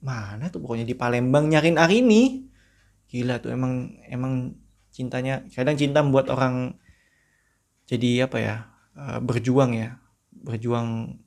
mana 0.00 0.48
tuh? 0.48 0.64
Pokoknya 0.64 0.88
di 0.88 0.96
Palembang 0.96 1.44
nyariin 1.44 1.76
Arini. 1.76 2.48
Gila 3.04 3.36
tuh 3.44 3.52
emang 3.52 4.00
emang 4.08 4.63
cintanya 4.94 5.42
kadang 5.50 5.74
cinta 5.74 6.06
membuat 6.06 6.30
orang 6.30 6.78
jadi 7.90 8.30
apa 8.30 8.38
ya 8.38 8.54
uh, 8.94 9.18
berjuang 9.18 9.74
ya 9.74 9.98
berjuang 10.30 11.18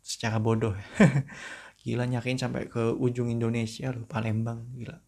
secara 0.00 0.38
bodoh. 0.38 0.72
Gila 1.82 2.04
nyakin 2.04 2.36
sampai 2.36 2.68
ke 2.68 2.92
ujung 2.92 3.32
Indonesia 3.32 3.88
loh 3.88 4.04
Palembang 4.04 4.68
gila. 4.76 5.00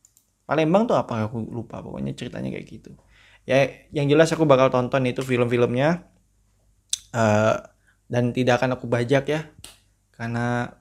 Palembang 0.48 0.88
tuh 0.88 0.96
apa? 0.96 1.28
Aku 1.28 1.44
lupa 1.44 1.84
pokoknya 1.84 2.16
ceritanya 2.16 2.48
kayak 2.48 2.64
gitu. 2.64 2.96
Ya 3.44 3.68
yang 3.92 4.08
jelas 4.08 4.32
aku 4.32 4.48
bakal 4.48 4.72
tonton 4.72 5.04
itu 5.04 5.20
film-filmnya 5.20 6.08
uh, 7.12 7.56
dan 8.08 8.32
tidak 8.32 8.60
akan 8.60 8.80
aku 8.80 8.88
bajak 8.88 9.24
ya 9.28 9.40
karena 10.16 10.72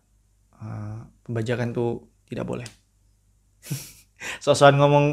uh, 0.55 1.11
pembajakan 1.27 1.75
tuh 1.75 2.07
tidak 2.27 2.47
boleh 2.47 2.67
sosokan 4.37 4.77
ngomong 4.77 5.05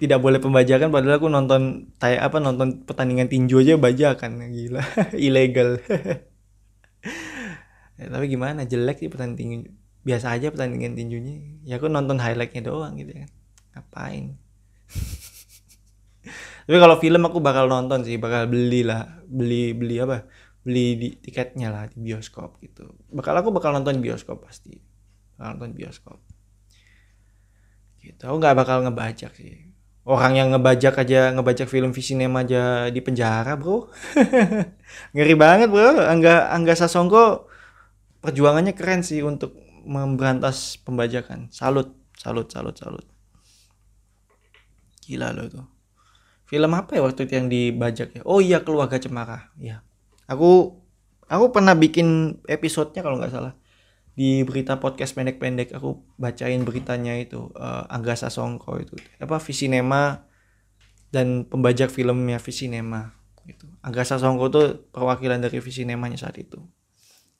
tidak 0.00 0.18
boleh 0.24 0.40
pembajakan 0.40 0.88
padahal 0.88 1.20
aku 1.20 1.28
nonton 1.28 1.92
kayak 2.00 2.20
apa 2.24 2.36
nonton 2.40 2.84
pertandingan 2.88 3.28
tinju 3.28 3.60
aja 3.60 3.76
bajakan. 3.76 4.40
Gila 4.50 4.82
ilegal. 5.26 5.70
Ya, 7.94 8.10
tapi 8.10 8.26
gimana 8.26 8.66
jelek 8.66 9.06
sih 9.06 9.06
pertandingan 9.06 9.70
biasa 10.02 10.34
aja 10.34 10.50
pertandingan 10.50 10.98
tinjunya. 10.98 11.62
Ya 11.62 11.78
aku 11.78 11.86
nonton 11.86 12.18
highlightnya 12.18 12.66
doang 12.66 12.98
gitu 12.98 13.14
kan. 13.14 13.30
Ngapain? 13.70 14.34
Tapi 16.66 16.78
kalau 16.82 16.98
film 16.98 17.22
aku 17.22 17.38
bakal 17.38 17.70
nonton 17.70 18.02
sih 18.02 18.18
bakal 18.18 18.50
beli 18.50 18.82
lah 18.82 19.22
beli 19.30 19.78
beli 19.78 20.02
apa? 20.02 20.26
Beli 20.66 20.98
di 20.98 21.08
tiketnya 21.22 21.70
lah 21.70 21.86
di 21.86 22.02
bioskop 22.02 22.58
gitu. 22.66 22.90
Bakal 23.14 23.46
aku 23.46 23.54
bakal 23.54 23.70
nonton 23.70 24.02
bioskop 24.02 24.42
pasti. 24.42 24.74
Bakal 25.38 25.54
nonton 25.54 25.78
bioskop 25.78 26.18
gitu. 28.04 28.28
Aku 28.28 28.36
nggak 28.36 28.56
bakal 28.56 28.84
ngebajak 28.84 29.32
sih. 29.32 29.72
Orang 30.04 30.36
yang 30.36 30.52
ngebajak 30.52 31.00
aja 31.00 31.32
ngebajak 31.32 31.64
film 31.64 31.96
Visinema 31.96 32.44
aja 32.44 32.92
di 32.92 33.00
penjara 33.00 33.56
bro. 33.56 33.88
Ngeri 35.16 35.34
banget 35.34 35.72
bro. 35.72 35.96
Angga 36.04 36.52
Angga 36.52 36.76
Sasongko 36.76 37.48
perjuangannya 38.20 38.76
keren 38.76 39.00
sih 39.00 39.24
untuk 39.24 39.56
memberantas 39.88 40.76
pembajakan. 40.84 41.48
Salut 41.48 41.96
salut 42.20 42.52
salut 42.52 42.76
salut. 42.76 43.06
Gila 45.08 45.32
loh 45.32 45.44
itu. 45.48 45.62
Film 46.44 46.76
apa 46.76 47.00
ya 47.00 47.00
waktu 47.00 47.24
itu 47.24 47.32
yang 47.40 47.48
dibajak 47.48 48.20
ya? 48.20 48.22
Oh 48.28 48.44
iya 48.44 48.60
keluarga 48.60 49.00
cemara. 49.00 49.48
Ya 49.56 49.80
aku 50.28 50.80
aku 51.28 51.44
pernah 51.52 51.72
bikin 51.76 52.40
episodenya 52.48 53.00
kalau 53.04 53.16
nggak 53.20 53.32
salah 53.32 53.54
di 54.14 54.46
berita 54.46 54.78
podcast 54.78 55.18
pendek-pendek 55.18 55.74
aku 55.74 55.98
bacain 56.14 56.62
beritanya 56.62 57.18
itu 57.18 57.50
uh, 57.58 57.82
Angga 57.90 58.14
Sasongko 58.14 58.78
itu 58.78 58.94
apa 59.18 59.42
Visinema 59.42 60.22
dan 61.10 61.42
pembajak 61.50 61.90
filmnya 61.90 62.38
Visinema 62.38 63.10
gitu. 63.50 63.66
Angga 63.82 64.06
Sasongko 64.06 64.46
tuh 64.54 64.66
perwakilan 64.94 65.42
dari 65.42 65.58
Visinemanya 65.58 66.16
saat 66.16 66.38
itu. 66.38 66.62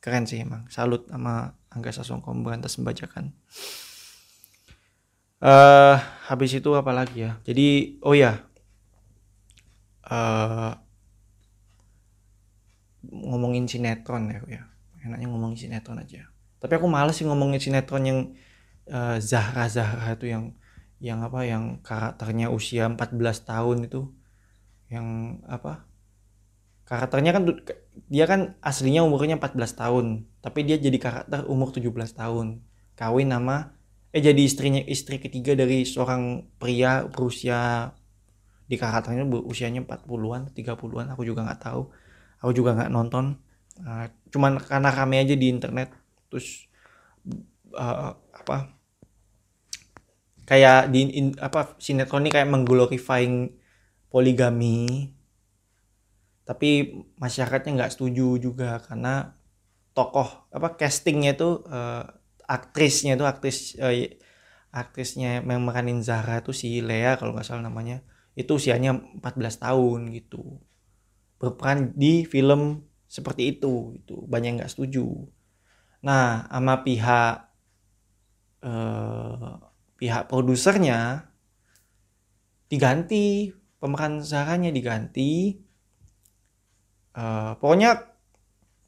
Keren 0.02 0.28
sih 0.28 0.42
emang. 0.42 0.68
Salut 0.68 1.06
sama 1.08 1.56
Angga 1.70 1.94
Sasongko 1.94 2.34
memberantas 2.34 2.76
pembajakan. 2.76 3.32
Uh, 5.38 5.96
habis 6.26 6.52
itu 6.58 6.70
apa 6.74 6.90
lagi 6.90 7.24
ya? 7.24 7.38
Jadi 7.46 7.98
oh 8.02 8.12
ya. 8.18 8.42
Uh, 10.04 10.76
ngomongin 13.08 13.64
sinetron 13.64 14.28
ya, 14.28 14.40
ya. 14.50 14.62
Enaknya 15.06 15.26
ngomongin 15.30 15.56
sinetron 15.56 16.02
aja 16.02 16.33
tapi 16.64 16.80
aku 16.80 16.88
males 16.88 17.20
sih 17.20 17.28
ngomongin 17.28 17.60
sinetron 17.60 18.04
yang 18.08 18.18
uh, 18.88 19.20
Zahra 19.20 19.68
Zahra 19.68 20.16
itu 20.16 20.32
yang 20.32 20.56
yang 20.96 21.20
apa 21.20 21.44
yang 21.44 21.84
karakternya 21.84 22.48
usia 22.48 22.88
14 22.88 23.20
tahun 23.44 23.84
itu. 23.84 24.08
Yang 24.88 25.06
apa 25.44 25.84
karakternya 26.88 27.36
kan 27.36 27.42
dia 28.08 28.24
kan 28.24 28.56
aslinya 28.64 29.04
umurnya 29.04 29.36
14 29.36 29.60
tahun 29.76 30.06
tapi 30.40 30.64
dia 30.64 30.80
jadi 30.80 30.96
karakter 30.96 31.44
umur 31.52 31.68
17 31.68 31.84
tahun. 32.16 32.64
Kawin 32.96 33.28
nama 33.28 33.76
eh 34.16 34.24
jadi 34.24 34.40
istrinya 34.40 34.80
istri 34.88 35.20
ketiga 35.20 35.52
dari 35.52 35.84
seorang 35.84 36.48
pria 36.56 37.04
berusia 37.04 37.92
di 38.64 38.80
karakternya 38.80 39.28
usianya 39.44 39.84
40-an 39.84 40.56
30-an 40.56 41.06
aku 41.12 41.28
juga 41.28 41.44
nggak 41.44 41.60
tahu. 41.60 41.92
Aku 42.40 42.56
juga 42.56 42.72
nggak 42.72 42.88
nonton. 42.88 43.36
Uh, 43.84 44.08
cuman 44.32 44.56
karena 44.64 44.88
rame 44.88 45.20
aja 45.20 45.36
di 45.36 45.52
internet 45.52 46.03
terus 46.34 46.66
uh, 47.78 48.18
apa 48.18 48.74
kayak 50.50 50.90
di 50.90 51.06
in, 51.14 51.26
apa 51.38 51.78
sinetron 51.78 52.26
ini 52.26 52.34
kayak 52.34 52.50
mengglorifying 52.50 53.54
poligami. 54.10 55.14
Tapi 56.44 56.92
masyarakatnya 57.16 57.72
nggak 57.78 57.92
setuju 57.94 58.36
juga 58.42 58.82
karena 58.82 59.38
tokoh 59.94 60.50
apa 60.50 60.74
castingnya 60.74 61.38
itu 61.38 61.62
uh, 61.70 62.04
aktrisnya 62.44 63.14
itu 63.14 63.24
aktris 63.24 63.78
uh, 63.78 63.94
aktrisnya 64.74 65.38
yang 65.38 65.62
meranin 65.62 66.02
Zahra 66.02 66.42
itu 66.42 66.50
si 66.50 66.82
Lea 66.82 67.14
kalau 67.14 67.32
nggak 67.32 67.46
salah 67.46 67.64
namanya. 67.64 68.02
Itu 68.34 68.58
usianya 68.58 68.98
14 69.22 69.62
tahun 69.62 70.10
gitu. 70.12 70.58
Berperan 71.38 71.94
di 71.94 72.26
film 72.26 72.82
seperti 73.06 73.56
itu 73.56 73.94
itu 73.94 74.26
banyak 74.26 74.58
nggak 74.58 74.72
setuju 74.74 75.06
Nah, 76.04 76.44
sama 76.52 76.84
pihak 76.84 77.34
eh, 78.60 79.52
pihak 79.96 80.22
produsernya 80.28 81.32
diganti, 82.68 83.56
pemeran 83.80 84.20
Sarahnya 84.20 84.68
diganti. 84.68 85.56
Eh, 87.16 87.52
pokoknya 87.60 87.90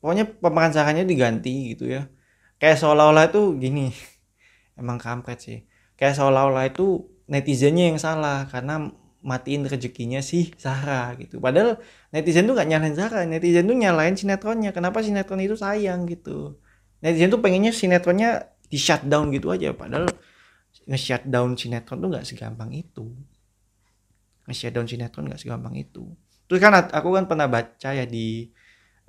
pokoknya 0.00 0.24
pemeran 0.42 0.72
Sarahnya 0.76 1.04
diganti 1.08 1.72
gitu 1.72 1.88
ya. 1.88 2.12
Kayak 2.60 2.84
seolah-olah 2.84 3.32
itu 3.32 3.42
gini. 3.56 3.88
Emang 4.80 5.00
kampret 5.00 5.40
sih. 5.40 5.58
Kayak 5.96 6.20
seolah-olah 6.20 6.68
itu 6.68 7.08
netizennya 7.32 7.84
yang 7.90 7.98
salah 8.00 8.44
karena 8.52 8.92
matiin 9.24 9.64
rezekinya 9.66 10.20
si 10.20 10.52
Zahra 10.60 11.16
gitu. 11.16 11.40
Padahal 11.40 11.80
netizen 12.12 12.46
tuh 12.46 12.54
gak 12.54 12.68
nyalain 12.70 12.94
Zahra, 12.94 13.24
netizen 13.24 13.64
tuh 13.64 13.76
nyalain 13.76 14.14
sinetronnya. 14.20 14.70
Kenapa 14.76 15.00
sinetron 15.00 15.40
itu 15.42 15.56
sayang 15.56 16.04
gitu 16.06 16.60
netizen 17.02 17.32
tuh 17.32 17.40
pengennya 17.42 17.72
sinetronnya 17.72 18.56
di 18.66 18.78
shutdown 18.78 19.30
gitu 19.30 19.52
aja 19.54 19.70
padahal 19.72 20.10
nge-shutdown 20.86 21.58
sinetron 21.58 21.98
tuh 21.98 22.08
nggak 22.12 22.26
segampang 22.26 22.70
itu. 22.70 23.10
Nge-shutdown 24.46 24.86
sinetron 24.86 25.24
nggak 25.26 25.40
segampang 25.40 25.74
itu. 25.74 26.14
Terus 26.46 26.60
kan 26.62 26.72
aku 26.78 27.08
kan 27.10 27.26
pernah 27.26 27.50
baca 27.50 27.90
ya 27.90 28.06
di 28.06 28.46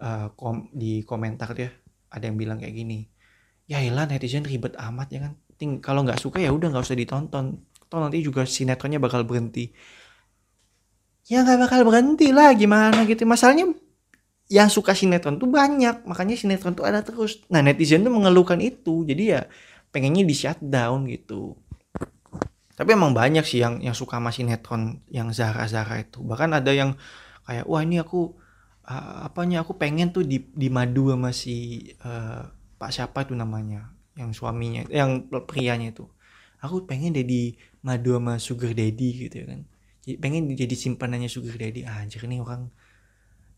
uh, 0.02 0.34
kom 0.34 0.74
di 0.74 1.06
komentar 1.06 1.54
dia 1.54 1.70
ada 2.10 2.26
yang 2.26 2.38
bilang 2.40 2.58
kayak 2.58 2.74
gini 2.74 3.06
ya 3.68 3.84
ilah 3.84 4.08
netizen 4.08 4.48
ribet 4.48 4.74
amat 4.80 5.08
ya 5.12 5.20
kan 5.28 5.34
Ting 5.58 5.82
kalau 5.82 6.06
nggak 6.06 6.22
suka 6.22 6.38
ya 6.38 6.54
udah 6.54 6.70
nggak 6.70 6.86
usah 6.86 6.98
ditonton 6.98 7.46
toh 7.90 7.98
nanti 7.98 8.22
juga 8.22 8.46
sinetronnya 8.46 9.02
bakal 9.02 9.26
berhenti. 9.26 9.74
Ya 11.28 11.44
nggak 11.44 11.68
bakal 11.68 11.82
berhenti 11.84 12.30
lah 12.30 12.54
gimana 12.54 13.04
gitu 13.10 13.26
masalahnya 13.26 13.74
yang 14.48 14.72
suka 14.72 14.96
sinetron 14.96 15.36
tuh 15.36 15.52
banyak 15.52 16.08
makanya 16.08 16.40
sinetron 16.40 16.72
tuh 16.72 16.88
ada 16.88 17.04
terus. 17.04 17.44
Nah 17.52 17.60
netizen 17.60 18.08
tuh 18.08 18.12
mengeluhkan 18.12 18.60
itu 18.64 19.04
jadi 19.04 19.24
ya 19.24 19.42
pengennya 19.92 20.24
di 20.24 20.36
shutdown 20.36 21.08
gitu. 21.12 21.60
Tapi 22.78 22.90
emang 22.94 23.12
banyak 23.12 23.44
sih 23.44 23.60
yang 23.60 23.84
yang 23.84 23.98
suka 23.98 24.22
sama 24.22 24.32
sinetron 24.32 25.04
yang 25.12 25.34
Zara 25.36 25.68
Zara 25.68 26.00
itu. 26.00 26.24
Bahkan 26.24 26.56
ada 26.56 26.72
yang 26.72 26.96
kayak 27.44 27.68
wah 27.68 27.84
ini 27.84 28.00
aku 28.00 28.38
uh, 28.88 29.28
apanya 29.28 29.68
aku 29.68 29.76
pengen 29.76 30.16
tuh 30.16 30.24
di 30.24 30.48
di 30.56 30.72
madu 30.72 31.12
sama 31.12 31.36
si 31.36 31.90
uh, 32.06 32.48
Pak 32.78 32.92
siapa 32.94 33.26
itu 33.26 33.34
namanya 33.34 33.92
yang 34.16 34.32
suaminya 34.32 34.88
yang 34.88 35.28
prianya 35.44 35.92
itu. 35.92 36.08
Aku 36.64 36.88
pengen 36.88 37.12
deh 37.12 37.28
di 37.28 37.58
madu 37.84 38.16
sama 38.16 38.40
sugar 38.40 38.72
daddy 38.72 39.28
gitu 39.28 39.36
ya 39.44 39.46
kan. 39.52 39.62
Pengen 40.24 40.48
jadi 40.56 40.72
simpanannya 40.72 41.28
sugar 41.28 41.60
daddy. 41.60 41.84
Ah, 41.84 42.06
anjir 42.06 42.24
nih 42.24 42.40
orang 42.40 42.72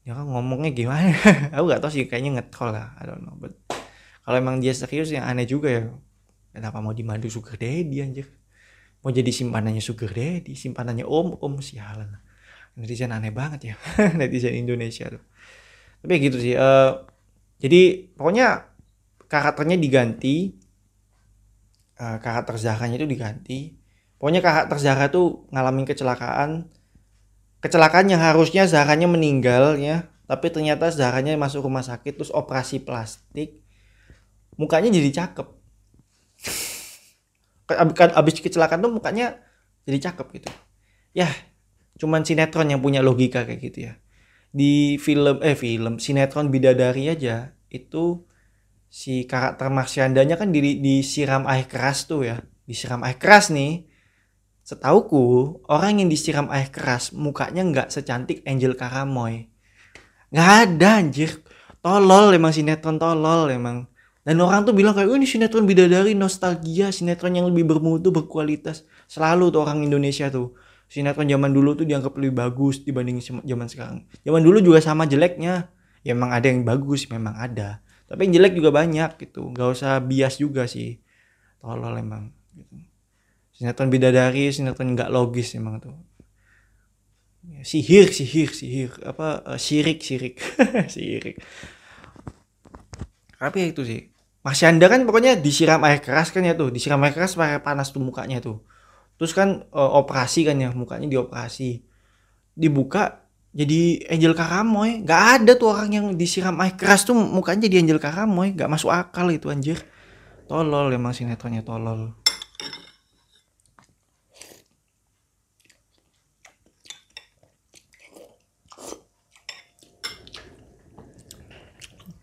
ya 0.08 0.16
kan 0.16 0.26
ngomongnya 0.26 0.72
gimana? 0.72 1.14
Aku 1.56 1.70
gak 1.70 1.82
tau 1.84 1.92
sih 1.92 2.08
kayaknya 2.08 2.40
ngetrol 2.40 2.76
lah 2.76 2.96
I 3.00 3.08
don't 3.08 3.24
know 3.24 3.36
but 3.36 3.56
kalau 4.24 4.38
emang 4.38 4.62
dia 4.62 4.76
serius 4.78 5.10
yang 5.10 5.26
aneh 5.26 5.50
juga 5.50 5.74
ya. 5.74 5.84
Kenapa 6.54 6.82
mau 6.82 6.94
dimadu 6.94 7.30
sugar 7.30 7.58
daddy 7.58 8.02
anjir? 8.02 8.30
Mau 9.02 9.10
jadi 9.10 9.30
simpanannya 9.30 9.82
sugar 9.82 10.14
daddy 10.14 10.54
simpanannya 10.54 11.06
om 11.06 11.38
om 11.40 11.54
sialan 11.62 12.20
netizen 12.78 13.12
aneh 13.12 13.34
banget 13.34 13.74
ya 13.74 13.76
netizen 14.20 14.56
Indonesia 14.56 15.10
tuh. 15.10 15.24
Tapi 16.06 16.14
gitu 16.22 16.38
sih 16.40 16.56
uh, 16.56 17.04
jadi 17.60 18.08
pokoknya 18.16 18.70
karakternya 19.28 19.76
diganti 19.76 20.56
uh, 22.00 22.18
karakter 22.24 22.56
Zahranya 22.56 22.98
itu 22.98 23.08
diganti. 23.08 23.76
Pokoknya 24.20 24.44
karakter 24.44 24.78
Zahra 24.80 25.08
tuh 25.08 25.48
ngalamin 25.52 25.88
kecelakaan 25.88 26.68
kecelakaan 27.60 28.08
yang 28.12 28.24
harusnya 28.24 28.68
Zahranya 28.68 29.08
meninggal 29.08 29.80
ya. 29.80 30.08
Tapi 30.30 30.54
ternyata 30.54 30.94
Zahranya 30.94 31.36
masuk 31.36 31.66
rumah 31.66 31.84
sakit 31.84 32.20
terus 32.20 32.32
operasi 32.32 32.84
plastik. 32.84 33.66
Mukanya 34.60 34.92
jadi 34.92 35.10
cakep. 35.24 35.48
Abis 38.18 38.42
kecelakaan 38.42 38.82
tuh 38.82 38.92
mukanya 38.92 39.40
jadi 39.86 40.12
cakep 40.12 40.28
gitu. 40.42 40.50
Ya 41.14 41.30
cuman 42.00 42.24
sinetron 42.24 42.72
yang 42.72 42.80
punya 42.80 43.04
logika 43.04 43.44
kayak 43.44 43.60
gitu 43.60 43.92
ya. 43.92 43.94
Di 44.50 44.96
film 44.98 45.44
eh 45.44 45.54
film 45.54 46.00
sinetron 46.00 46.50
bidadari 46.50 47.12
aja 47.12 47.54
itu 47.70 48.26
si 48.90 49.30
karakter 49.30 49.70
Marsyandanya 49.70 50.40
kan 50.40 50.50
di, 50.50 50.82
disiram 50.82 51.46
air 51.46 51.68
keras 51.68 52.08
tuh 52.08 52.26
ya. 52.26 52.38
Disiram 52.66 53.04
air 53.04 53.20
keras 53.20 53.50
nih 53.50 53.89
Setauku, 54.70 55.58
orang 55.66 55.98
yang 55.98 56.14
disiram 56.14 56.46
air 56.54 56.70
keras 56.70 57.10
mukanya 57.10 57.66
nggak 57.66 57.88
secantik 57.90 58.46
Angel 58.46 58.78
Karamoy. 58.78 59.50
Nggak 60.30 60.50
ada 60.62 60.90
anjir. 61.02 61.42
Tolol 61.82 62.38
emang 62.38 62.54
sinetron 62.54 63.02
tolol 63.02 63.50
emang. 63.50 63.90
Dan 64.22 64.38
orang 64.46 64.70
tuh 64.70 64.78
bilang 64.78 64.94
kayak, 64.94 65.10
oh 65.10 65.18
ini 65.18 65.26
sinetron 65.26 65.66
bidadari, 65.66 66.14
nostalgia, 66.14 66.94
sinetron 66.94 67.34
yang 67.34 67.50
lebih 67.50 67.66
bermutu, 67.66 68.14
berkualitas. 68.14 68.86
Selalu 69.10 69.50
tuh 69.50 69.66
orang 69.66 69.82
Indonesia 69.82 70.30
tuh. 70.30 70.54
Sinetron 70.86 71.26
zaman 71.26 71.50
dulu 71.50 71.74
tuh 71.74 71.90
dianggap 71.90 72.14
lebih 72.22 72.38
bagus 72.38 72.86
dibanding 72.86 73.26
zaman 73.26 73.66
sekarang. 73.66 74.06
Zaman 74.22 74.42
dulu 74.46 74.62
juga 74.62 74.86
sama 74.86 75.10
jeleknya. 75.10 75.74
Ya 76.06 76.14
emang 76.14 76.30
ada 76.30 76.46
yang 76.46 76.62
bagus, 76.62 77.10
memang 77.10 77.34
ada. 77.42 77.82
Tapi 78.06 78.30
yang 78.30 78.38
jelek 78.38 78.54
juga 78.54 78.70
banyak 78.70 79.18
gitu. 79.18 79.50
Gak 79.50 79.82
usah 79.82 79.98
bias 79.98 80.38
juga 80.38 80.70
sih. 80.70 81.02
Tolol 81.58 82.06
emang. 82.06 82.30
Gitu 82.54 82.89
sinetron 83.60 83.92
bidadari 83.92 84.48
sinetron 84.56 84.96
nggak 84.96 85.12
logis 85.12 85.52
emang 85.60 85.84
tuh. 85.84 85.92
Ya, 87.44 87.60
sihir 87.68 88.08
sihir 88.08 88.56
sihir. 88.56 88.96
Apa 89.04 89.44
uh, 89.44 89.60
sirik 89.60 90.00
sirik. 90.00 90.40
Sirik. 90.96 91.44
Tapi 93.36 93.56
ya 93.60 93.68
itu 93.68 93.84
sih? 93.84 94.12
Mas 94.40 94.64
Yanda 94.64 94.88
kan 94.88 95.04
pokoknya 95.04 95.36
disiram 95.36 95.84
air 95.84 96.00
keras 96.00 96.32
kan 96.32 96.48
ya 96.48 96.56
tuh. 96.56 96.72
Disiram 96.72 97.04
air 97.04 97.12
keras 97.12 97.36
pakai 97.36 97.60
panas 97.60 97.92
tuh 97.92 98.00
mukanya 98.00 98.40
tuh. 98.40 98.64
Terus 99.20 99.36
kan 99.36 99.68
uh, 99.76 99.92
operasi 100.00 100.48
kan 100.48 100.56
ya 100.56 100.72
mukanya 100.72 101.12
dioperasi. 101.12 101.84
Dibuka 102.56 103.28
jadi 103.52 104.08
Angel 104.08 104.36
Karamoy. 104.36 105.04
Nggak 105.04 105.24
ada 105.36 105.52
tuh 105.60 105.76
orang 105.76 105.92
yang 105.92 106.06
disiram 106.16 106.56
air 106.64 106.80
keras 106.80 107.04
tuh 107.04 107.16
mukanya 107.16 107.68
jadi 107.68 107.84
Angel 107.84 108.00
Karamoy. 108.00 108.56
Nggak 108.56 108.72
masuk 108.72 108.92
akal 108.92 109.28
itu 109.36 109.52
anjir. 109.52 109.84
Tolol 110.48 110.96
emang 110.96 111.12
sinetronnya 111.12 111.62
tolol 111.62 112.19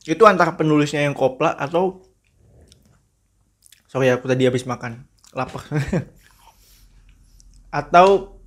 itu 0.07 0.23
antara 0.23 0.55
penulisnya 0.55 1.03
yang 1.03 1.19
kopla 1.19 1.59
atau 1.59 1.99
sorry 3.91 4.07
aku 4.15 4.31
tadi 4.31 4.47
habis 4.47 4.63
makan 4.63 5.03
lapar. 5.35 5.67
Atau 7.83 8.39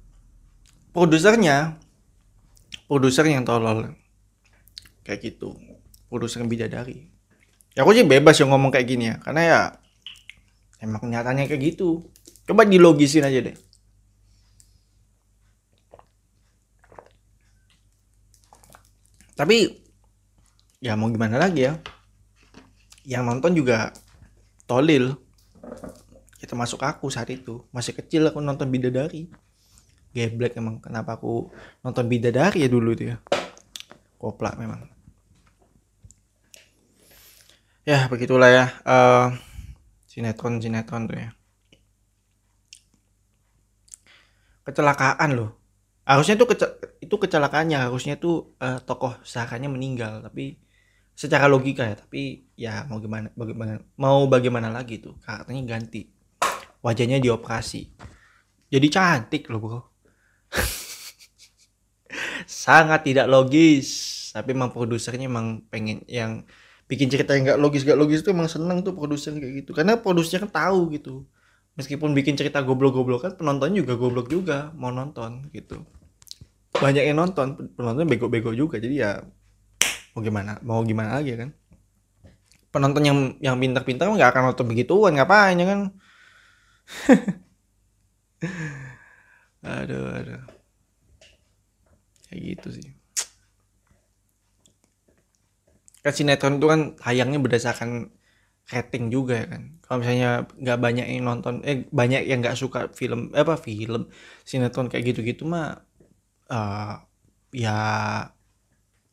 produsernya 0.96 1.76
produser 2.88 3.28
yang 3.28 3.44
tolol. 3.44 3.92
Kayak 5.04 5.36
gitu 5.36 5.60
produser 6.08 6.48
bidadari. 6.48 7.12
Ya 7.76 7.84
aku 7.84 7.92
sih 7.92 8.08
bebas 8.08 8.40
yang 8.40 8.56
ngomong 8.56 8.72
kayak 8.72 8.88
gini 8.88 9.12
ya 9.12 9.16
karena 9.20 9.42
ya 9.44 9.60
emang 10.80 11.12
nyatanya 11.12 11.44
kayak 11.44 11.76
gitu. 11.76 12.08
Coba 12.48 12.64
dilogisin 12.64 13.28
aja 13.28 13.52
deh. 13.52 13.58
Tapi 19.36 19.89
ya 20.80 20.96
mau 20.96 21.12
gimana 21.12 21.36
lagi 21.36 21.68
ya? 21.68 21.74
Yang 23.04 23.24
nonton 23.28 23.52
juga 23.56 23.92
tolil. 24.64 25.20
Kita 26.40 26.56
masuk 26.56 26.80
aku 26.88 27.12
saat 27.12 27.28
itu. 27.32 27.68
Masih 27.76 27.92
kecil 27.92 28.28
aku 28.32 28.40
nonton 28.40 28.72
bidadari. 28.72 29.28
Geblek 30.16 30.58
emang 30.58 30.82
kenapa 30.82 31.20
aku 31.20 31.52
nonton 31.84 32.08
bidadari 32.08 32.64
ya 32.66 32.70
dulu 32.72 32.96
itu 32.96 33.14
ya? 33.14 33.18
Koplak 34.18 34.56
memang. 34.56 34.88
Ya 37.84 38.08
begitulah 38.08 38.50
ya 38.50 38.66
uh, 38.88 39.36
sinetron 40.08 40.64
sinetron 40.64 41.12
tuh 41.12 41.18
ya. 41.20 41.30
Kecelakaan 44.64 45.36
loh. 45.36 45.60
Harusnya 46.06 46.40
tuh 46.40 46.50
kece 46.50 46.68
itu 47.06 47.16
kecelakaannya 47.16 47.90
harusnya 47.90 48.18
tuh 48.18 48.54
uh, 48.62 48.82
tokoh 48.82 49.18
sahakannya 49.26 49.70
meninggal 49.70 50.22
tapi 50.26 50.58
secara 51.20 51.52
logika 51.52 51.84
ya 51.84 52.00
tapi 52.00 52.48
ya 52.56 52.88
mau 52.88 53.04
gimana 53.04 53.28
bagaimana 53.36 53.84
mau 54.00 54.24
bagaimana 54.32 54.72
lagi 54.72 55.04
tuh? 55.04 55.20
Karakternya 55.20 55.68
ganti. 55.68 56.08
Wajahnya 56.80 57.20
dioperasi. 57.20 57.92
Jadi 58.72 58.88
cantik 58.88 59.52
loh 59.52 59.60
bro. 59.60 59.80
Sangat 62.48 63.04
tidak 63.04 63.28
logis. 63.28 64.16
Tapi 64.32 64.56
emang 64.56 64.72
produsernya 64.72 65.28
emang 65.28 65.68
pengen 65.68 66.08
yang 66.08 66.48
bikin 66.88 67.12
cerita 67.12 67.36
yang 67.36 67.52
gak 67.52 67.60
logis 67.60 67.84
gak 67.84 68.00
logis 68.00 68.24
tuh 68.24 68.32
emang 68.32 68.48
seneng 68.48 68.80
tuh 68.80 68.96
produser 68.96 69.36
kayak 69.36 69.68
gitu. 69.68 69.76
Karena 69.76 70.00
produsernya 70.00 70.48
kan 70.48 70.72
tahu 70.72 70.96
gitu. 70.96 71.28
Meskipun 71.76 72.16
bikin 72.16 72.40
cerita 72.40 72.64
goblok-goblok 72.64 73.28
kan 73.28 73.34
penonton 73.36 73.76
juga 73.76 74.00
goblok 74.00 74.32
juga 74.32 74.72
mau 74.72 74.88
nonton 74.88 75.52
gitu. 75.52 75.84
Banyak 76.80 77.12
yang 77.12 77.20
nonton 77.20 77.76
penonton 77.76 78.08
bego-bego 78.08 78.56
juga. 78.56 78.80
Jadi 78.80 79.04
ya 79.04 79.20
mau 80.20 80.28
gimana? 80.28 80.52
Mau 80.60 80.84
gimana 80.84 81.16
lagi 81.16 81.32
kan? 81.40 81.56
Penonton 82.76 83.04
yang 83.08 83.20
yang 83.40 83.56
pintar-pintar 83.56 84.12
nggak 84.12 84.36
akan 84.36 84.44
nonton 84.52 84.68
begituan 84.68 85.16
ngapain 85.16 85.56
ya 85.56 85.66
kan? 85.66 85.80
Aduh 89.64 90.08
aduh. 90.16 90.44
Kayak 92.28 92.42
gitu 92.44 92.68
sih. 92.80 92.88
Kan 96.04 96.14
sinetron 96.16 96.60
itu 96.60 96.68
kan 96.68 96.82
tayangnya 97.00 97.40
berdasarkan 97.44 98.12
rating 98.72 99.12
juga 99.12 99.44
ya 99.44 99.48
kan? 99.52 99.64
Kalau 99.84 99.98
misalnya 100.00 100.30
nggak 100.48 100.80
banyak 100.80 101.06
yang 101.12 101.24
nonton 101.28 101.56
eh 101.68 101.84
banyak 101.92 102.24
yang 102.30 102.40
nggak 102.44 102.56
suka 102.56 102.88
film 102.96 103.32
eh, 103.36 103.44
apa 103.44 103.56
film 103.60 104.08
sinetron 104.48 104.88
kayak 104.88 105.12
gitu-gitu 105.12 105.44
mah 105.44 105.84
uh, 106.52 107.04
ya 107.52 107.76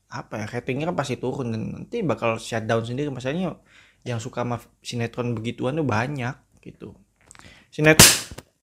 apa 0.06 0.42
ya 0.42 0.46
ratingnya 0.46 0.86
kan 0.90 0.96
pasti 0.96 1.18
turun 1.18 1.50
dan 1.50 1.62
nanti 1.72 2.02
bakal 2.06 2.38
shutdown 2.38 2.86
sendiri. 2.86 3.10
Masalahnya 3.10 3.58
yang 4.06 4.22
suka 4.22 4.46
sama 4.46 4.62
sinetron 4.80 5.34
begituan 5.34 5.74
tuh 5.74 5.86
banyak 5.86 6.34
gitu. 6.62 6.94
Sinetron 7.74 8.45